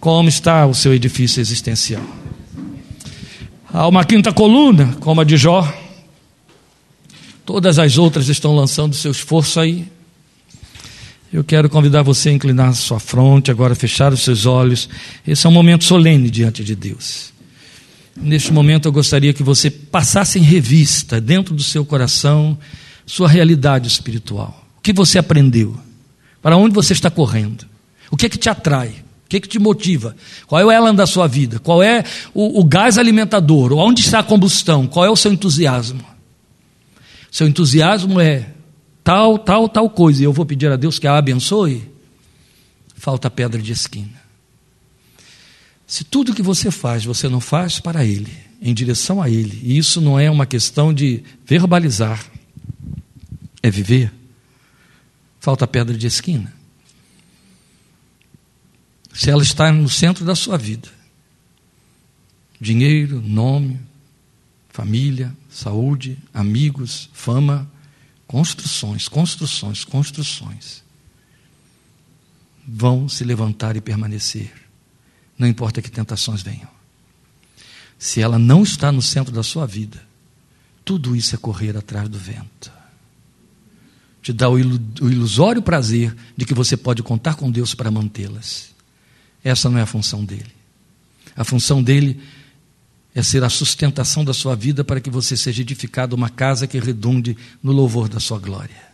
Como 0.00 0.30
está 0.30 0.66
o 0.66 0.74
seu 0.74 0.94
edifício 0.94 1.42
existencial? 1.42 2.02
Há 3.70 3.86
uma 3.86 4.02
quinta 4.02 4.32
coluna, 4.32 4.96
como 4.98 5.20
a 5.20 5.24
de 5.24 5.36
Jó. 5.36 5.70
Todas 7.44 7.78
as 7.78 7.98
outras 7.98 8.28
estão 8.28 8.56
lançando 8.56 8.94
seu 8.94 9.10
esforço 9.10 9.60
aí. 9.60 9.86
Eu 11.30 11.44
quero 11.44 11.68
convidar 11.68 12.02
você 12.02 12.30
a 12.30 12.32
inclinar 12.32 12.74
sua 12.74 12.98
fronte, 12.98 13.50
agora 13.50 13.74
fechar 13.74 14.10
os 14.10 14.22
seus 14.22 14.46
olhos. 14.46 14.88
Esse 15.26 15.46
é 15.46 15.50
um 15.50 15.52
momento 15.52 15.84
solene 15.84 16.30
diante 16.30 16.64
de 16.64 16.74
Deus. 16.74 17.32
Neste 18.16 18.52
momento 18.52 18.88
eu 18.88 18.92
gostaria 18.92 19.34
que 19.34 19.42
você 19.42 19.70
passasse 19.70 20.38
em 20.38 20.42
revista, 20.42 21.20
dentro 21.20 21.54
do 21.54 21.62
seu 21.62 21.84
coração, 21.84 22.58
sua 23.04 23.28
realidade 23.28 23.86
espiritual. 23.86 24.66
O 24.78 24.80
que 24.80 24.94
você 24.94 25.18
aprendeu? 25.18 25.78
Para 26.40 26.56
onde 26.56 26.74
você 26.74 26.94
está 26.94 27.10
correndo? 27.10 27.66
O 28.10 28.16
que 28.16 28.26
é 28.26 28.28
que 28.30 28.38
te 28.38 28.48
atrai? 28.48 29.09
O 29.30 29.30
que 29.30 29.38
que 29.38 29.48
te 29.48 29.60
motiva? 29.60 30.16
Qual 30.48 30.60
é 30.60 30.64
o 30.64 30.72
elan 30.72 30.92
da 30.92 31.06
sua 31.06 31.28
vida? 31.28 31.60
Qual 31.60 31.80
é 31.80 32.02
o, 32.34 32.58
o 32.58 32.64
gás 32.64 32.98
alimentador? 32.98 33.72
Onde 33.74 34.00
está 34.00 34.18
a 34.18 34.24
combustão? 34.24 34.88
Qual 34.88 35.06
é 35.06 35.08
o 35.08 35.14
seu 35.14 35.32
entusiasmo? 35.32 36.04
Seu 37.30 37.46
entusiasmo 37.46 38.20
é 38.20 38.48
tal, 39.04 39.38
tal, 39.38 39.68
tal 39.68 39.88
coisa, 39.88 40.20
e 40.20 40.24
eu 40.24 40.32
vou 40.32 40.44
pedir 40.44 40.68
a 40.72 40.74
Deus 40.74 40.98
que 40.98 41.06
a 41.06 41.16
abençoe, 41.16 41.88
falta 42.96 43.30
pedra 43.30 43.62
de 43.62 43.70
esquina. 43.70 44.20
Se 45.86 46.02
tudo 46.02 46.34
que 46.34 46.42
você 46.42 46.72
faz, 46.72 47.04
você 47.04 47.28
não 47.28 47.40
faz 47.40 47.78
para 47.78 48.04
Ele, 48.04 48.36
em 48.60 48.74
direção 48.74 49.22
a 49.22 49.30
Ele, 49.30 49.60
e 49.62 49.78
isso 49.78 50.00
não 50.00 50.18
é 50.18 50.28
uma 50.28 50.44
questão 50.44 50.92
de 50.92 51.22
verbalizar, 51.46 52.20
é 53.62 53.70
viver, 53.70 54.12
falta 55.38 55.68
pedra 55.68 55.96
de 55.96 56.08
esquina. 56.08 56.59
Se 59.12 59.30
ela 59.30 59.42
está 59.42 59.72
no 59.72 59.88
centro 59.88 60.24
da 60.24 60.34
sua 60.34 60.56
vida, 60.56 60.88
dinheiro, 62.60 63.20
nome, 63.20 63.80
família, 64.68 65.36
saúde, 65.50 66.18
amigos, 66.32 67.10
fama, 67.12 67.70
construções, 68.26 69.08
construções, 69.08 69.84
construções 69.84 70.82
vão 72.66 73.08
se 73.08 73.24
levantar 73.24 73.76
e 73.76 73.80
permanecer 73.80 74.60
não 75.40 75.48
importa 75.48 75.80
que 75.80 75.90
tentações 75.90 76.42
venham. 76.42 76.68
Se 77.98 78.20
ela 78.20 78.38
não 78.38 78.62
está 78.62 78.92
no 78.92 79.00
centro 79.00 79.32
da 79.32 79.42
sua 79.42 79.66
vida, 79.66 79.98
tudo 80.84 81.16
isso 81.16 81.34
é 81.34 81.38
correr 81.38 81.74
atrás 81.78 82.10
do 82.10 82.18
vento. 82.18 82.70
Te 84.20 84.34
dá 84.34 84.50
o 84.50 84.58
ilusório 84.58 85.62
prazer 85.62 86.14
de 86.36 86.44
que 86.44 86.52
você 86.52 86.76
pode 86.76 87.02
contar 87.02 87.36
com 87.36 87.50
Deus 87.50 87.74
para 87.74 87.90
mantê-las. 87.90 88.74
Essa 89.42 89.70
não 89.70 89.78
é 89.78 89.82
a 89.82 89.86
função 89.86 90.24
dele. 90.24 90.52
A 91.36 91.44
função 91.44 91.82
dele 91.82 92.20
é 93.14 93.22
ser 93.22 93.42
a 93.42 93.48
sustentação 93.48 94.24
da 94.24 94.32
sua 94.32 94.54
vida 94.54 94.84
para 94.84 95.00
que 95.00 95.10
você 95.10 95.36
seja 95.36 95.62
edificado 95.62 96.14
uma 96.14 96.28
casa 96.28 96.66
que 96.66 96.78
redunde 96.78 97.36
no 97.62 97.72
louvor 97.72 98.08
da 98.08 98.20
sua 98.20 98.38
glória. 98.38 98.90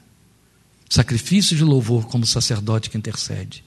Sacrifício 0.88 1.56
de 1.56 1.64
louvor 1.64 2.06
como 2.06 2.24
sacerdote 2.24 2.88
que 2.88 2.96
intercede. 2.96 3.64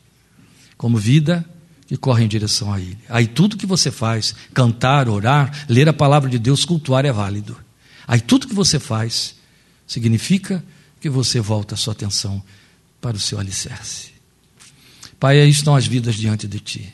Como 0.77 0.97
vida 0.97 1.45
que 1.87 1.97
corre 1.97 2.23
em 2.23 2.27
direção 2.27 2.71
a 2.71 2.79
Ele. 2.79 2.97
Aí 3.09 3.27
tudo 3.27 3.57
que 3.57 3.65
você 3.65 3.91
faz, 3.91 4.35
cantar, 4.53 5.09
orar, 5.09 5.65
ler 5.67 5.89
a 5.89 5.93
palavra 5.93 6.29
de 6.29 6.39
Deus, 6.39 6.63
cultuar 6.63 7.05
é 7.05 7.11
válido. 7.11 7.57
Aí 8.07 8.21
tudo 8.21 8.47
que 8.47 8.53
você 8.53 8.79
faz 8.79 9.35
significa 9.85 10.63
que 11.01 11.09
você 11.09 11.39
volta 11.39 11.75
a 11.75 11.77
sua 11.77 11.93
atenção 11.93 12.41
para 13.01 13.17
o 13.17 13.19
seu 13.19 13.39
alicerce. 13.39 14.18
Pai, 15.19 15.39
aí 15.39 15.49
estão 15.49 15.75
as 15.75 15.85
vidas 15.85 16.15
diante 16.15 16.47
de 16.47 16.59
Ti. 16.59 16.93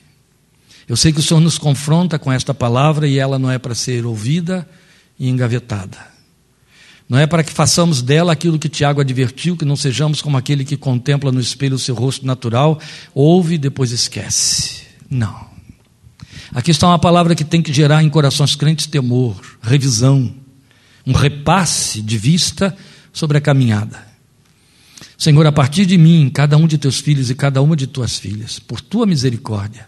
Eu 0.87 0.95
sei 0.95 1.11
que 1.13 1.19
o 1.19 1.23
Senhor 1.23 1.39
nos 1.39 1.57
confronta 1.57 2.17
com 2.17 2.31
esta 2.31 2.53
palavra 2.53 3.07
e 3.07 3.19
ela 3.19 3.37
não 3.37 3.51
é 3.51 3.57
para 3.57 3.75
ser 3.75 4.05
ouvida 4.05 4.67
e 5.19 5.29
engavetada. 5.29 5.97
Não 7.07 7.19
é 7.19 7.27
para 7.27 7.43
que 7.43 7.51
façamos 7.51 8.01
dela 8.01 8.33
aquilo 8.33 8.57
que 8.57 8.67
Tiago 8.67 8.99
advertiu, 8.99 9.55
que 9.55 9.65
não 9.65 9.75
sejamos 9.75 10.21
como 10.21 10.37
aquele 10.37 10.65
que 10.65 10.75
contempla 10.75 11.31
no 11.31 11.39
espelho 11.39 11.75
o 11.75 11.79
seu 11.79 11.93
rosto 11.93 12.25
natural, 12.25 12.79
ouve 13.13 13.55
e 13.55 13.59
depois 13.59 13.91
esquece. 13.91 14.81
Não. 15.07 15.47
Aqui 16.51 16.71
está 16.71 16.87
uma 16.87 16.97
palavra 16.97 17.35
que 17.35 17.43
tem 17.43 17.61
que 17.61 17.71
gerar 17.71 18.03
em 18.03 18.09
corações 18.09 18.55
crentes 18.55 18.87
temor, 18.87 19.39
revisão, 19.61 20.33
um 21.05 21.13
repasse 21.13 22.01
de 22.01 22.17
vista 22.17 22.75
sobre 23.13 23.37
a 23.37 23.41
caminhada. 23.41 24.14
Senhor, 25.17 25.45
a 25.45 25.51
partir 25.51 25.85
de 25.85 25.97
mim, 25.97 26.29
cada 26.33 26.57
um 26.57 26.67
de 26.67 26.77
teus 26.77 26.99
filhos 26.99 27.29
e 27.29 27.35
cada 27.35 27.61
uma 27.61 27.75
de 27.75 27.87
tuas 27.87 28.17
filhas, 28.17 28.59
por 28.59 28.81
tua 28.81 29.05
misericórdia, 29.05 29.87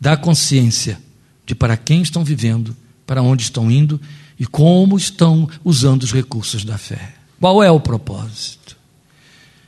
dá 0.00 0.16
consciência 0.16 0.98
de 1.46 1.54
para 1.54 1.76
quem 1.76 2.02
estão 2.02 2.24
vivendo, 2.24 2.76
para 3.06 3.22
onde 3.22 3.42
estão 3.42 3.70
indo 3.70 4.00
e 4.38 4.46
como 4.46 4.96
estão 4.96 5.48
usando 5.64 6.02
os 6.02 6.12
recursos 6.12 6.64
da 6.64 6.78
fé. 6.78 7.14
Qual 7.40 7.62
é 7.62 7.70
o 7.70 7.80
propósito? 7.80 8.76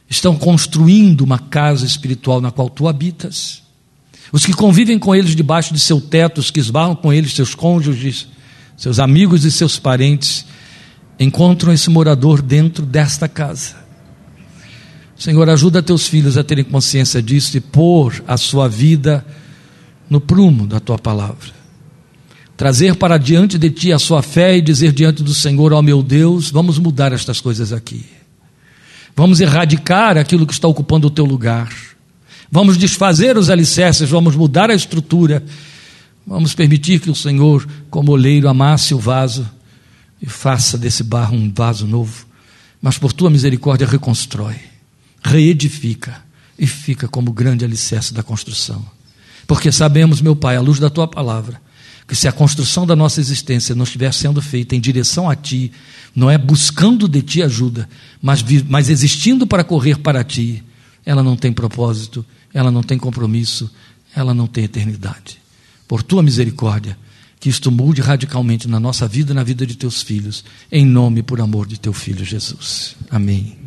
Estão 0.09 0.37
construindo 0.37 1.23
uma 1.23 1.39
casa 1.39 1.85
espiritual 1.85 2.41
na 2.41 2.51
qual 2.51 2.71
tu 2.71 2.89
habitas 2.89 3.67
os 4.33 4.45
que 4.45 4.53
convivem 4.53 4.99
com 4.99 5.15
eles 5.15 5.37
debaixo 5.37 5.73
de 5.73 5.81
seu 5.81 6.01
teto, 6.01 6.39
os 6.39 6.51
que 6.51 6.61
esbarram 6.61 6.97
com 6.97 7.13
eles, 7.13 7.33
seus 7.33 7.55
cônjuges, 7.55 8.27
seus 8.77 8.99
amigos 8.99 9.45
e 9.45 9.53
seus 9.53 9.79
parentes, 9.79 10.45
encontram 11.19 11.73
esse 11.73 11.89
morador 11.89 12.43
dentro 12.43 12.85
desta 12.85 13.29
casa. 13.29 13.86
Senhor, 15.19 15.49
ajuda 15.49 15.83
teus 15.83 16.07
filhos 16.07 16.37
a 16.37 16.45
terem 16.45 16.65
consciência 16.65 17.23
disso 17.23 17.57
e 17.57 17.61
pôr 17.61 18.23
a 18.27 18.37
sua 18.37 18.69
vida 18.69 19.25
no 20.11 20.21
prumo 20.21 20.67
da 20.67 20.79
tua 20.79 20.99
palavra. 20.99 21.57
Trazer 22.57 22.97
para 22.97 23.19
diante 23.19 23.59
de 23.59 23.71
ti 23.71 23.93
a 23.93 23.99
sua 23.99 24.23
fé 24.23 24.57
e 24.57 24.63
dizer 24.63 24.93
diante 24.93 25.23
do 25.23 25.35
Senhor, 25.35 25.73
ó 25.73 25.79
oh, 25.79 25.83
meu 25.83 26.03
Deus, 26.03 26.51
vamos 26.51 26.79
mudar 26.79 27.13
estas 27.13 27.41
coisas 27.41 27.73
aqui. 27.73 28.05
Vamos 29.15 29.41
erradicar 29.41 30.19
aquilo 30.19 30.47
que 30.47 30.53
está 30.53 30.69
ocupando 30.69 31.07
o 31.07 31.11
teu 31.11 31.25
lugar. 31.25 31.73
Vamos 32.51 32.77
desfazer 32.77 33.37
os 33.37 33.51
alicerces, 33.51 34.09
vamos 34.09 34.37
mudar 34.37 34.71
a 34.71 34.75
estrutura, 34.75 35.43
vamos 36.27 36.55
permitir 36.55 37.01
que 37.01 37.11
o 37.11 37.15
Senhor, 37.15 37.67
como 37.91 38.13
oleiro, 38.13 38.49
amasse 38.49 38.95
o 38.95 38.99
vaso 38.99 39.49
e 40.21 40.27
faça 40.27 40.79
desse 40.79 41.03
barro 41.03 41.37
um 41.37 41.53
vaso 41.53 41.87
novo. 41.87 42.27
Mas 42.81 42.99
por 42.99 43.13
tua 43.13 43.31
misericórdia, 43.31 43.87
reconstrói, 43.87 44.57
reedifica 45.27 46.23
e 46.59 46.67
fica 46.67 47.09
como 47.09 47.33
grande 47.33 47.65
alicerce 47.65 48.15
da 48.15 48.23
construção. 48.23 48.85
Porque 49.47 49.71
sabemos, 49.71 50.21
meu 50.21 50.35
Pai, 50.35 50.57
à 50.57 50.61
luz 50.61 50.79
da 50.79 50.91
tua 50.91 51.07
palavra, 51.07 51.61
que 52.07 52.17
se 52.17 52.29
a 52.29 52.33
construção 52.33 52.87
da 52.87 52.97
nossa 52.97 53.21
existência 53.21 53.75
não 53.75 53.85
estiver 53.85 54.13
sendo 54.13 54.41
feita 54.41 54.75
em 54.75 54.81
direção 54.81 55.29
a 55.29 55.35
Ti, 55.35 55.73
não 56.15 56.31
é 56.31 56.39
buscando 56.39 57.09
de 57.09 57.21
Ti 57.23 57.43
ajuda, 57.43 57.89
mas, 58.23 58.45
mas 58.69 58.89
existindo 58.89 59.47
para 59.47 59.65
correr 59.65 59.99
para 59.99 60.23
Ti, 60.25 60.63
ela 61.05 61.23
não 61.23 61.37
tem 61.37 61.53
propósito 61.53 62.25
ela 62.57 62.71
não 62.71 62.83
tem 62.83 62.97
compromisso, 62.97 63.71
ela 64.15 64.33
não 64.33 64.47
tem 64.47 64.65
eternidade. 64.65 65.39
Por 65.87 66.03
tua 66.03 66.23
misericórdia, 66.23 66.97
que 67.39 67.51
isto 67.51 67.71
mude 67.71 68.01
radicalmente 68.01 68.67
na 68.67 68.81
nossa 68.81 69.07
vida 69.07 69.33
e 69.33 69.35
na 69.35 69.45
vida 69.45 69.67
de 69.67 69.77
teus 69.77 70.03
filhos, 70.03 70.43
em 70.73 70.87
nome 70.87 71.21
e 71.21 71.23
por 71.23 71.39
amor 71.39 71.67
de 71.67 71.79
teu 71.79 71.93
filho 71.93 72.25
Jesus. 72.25 72.97
Amém. 73.11 73.66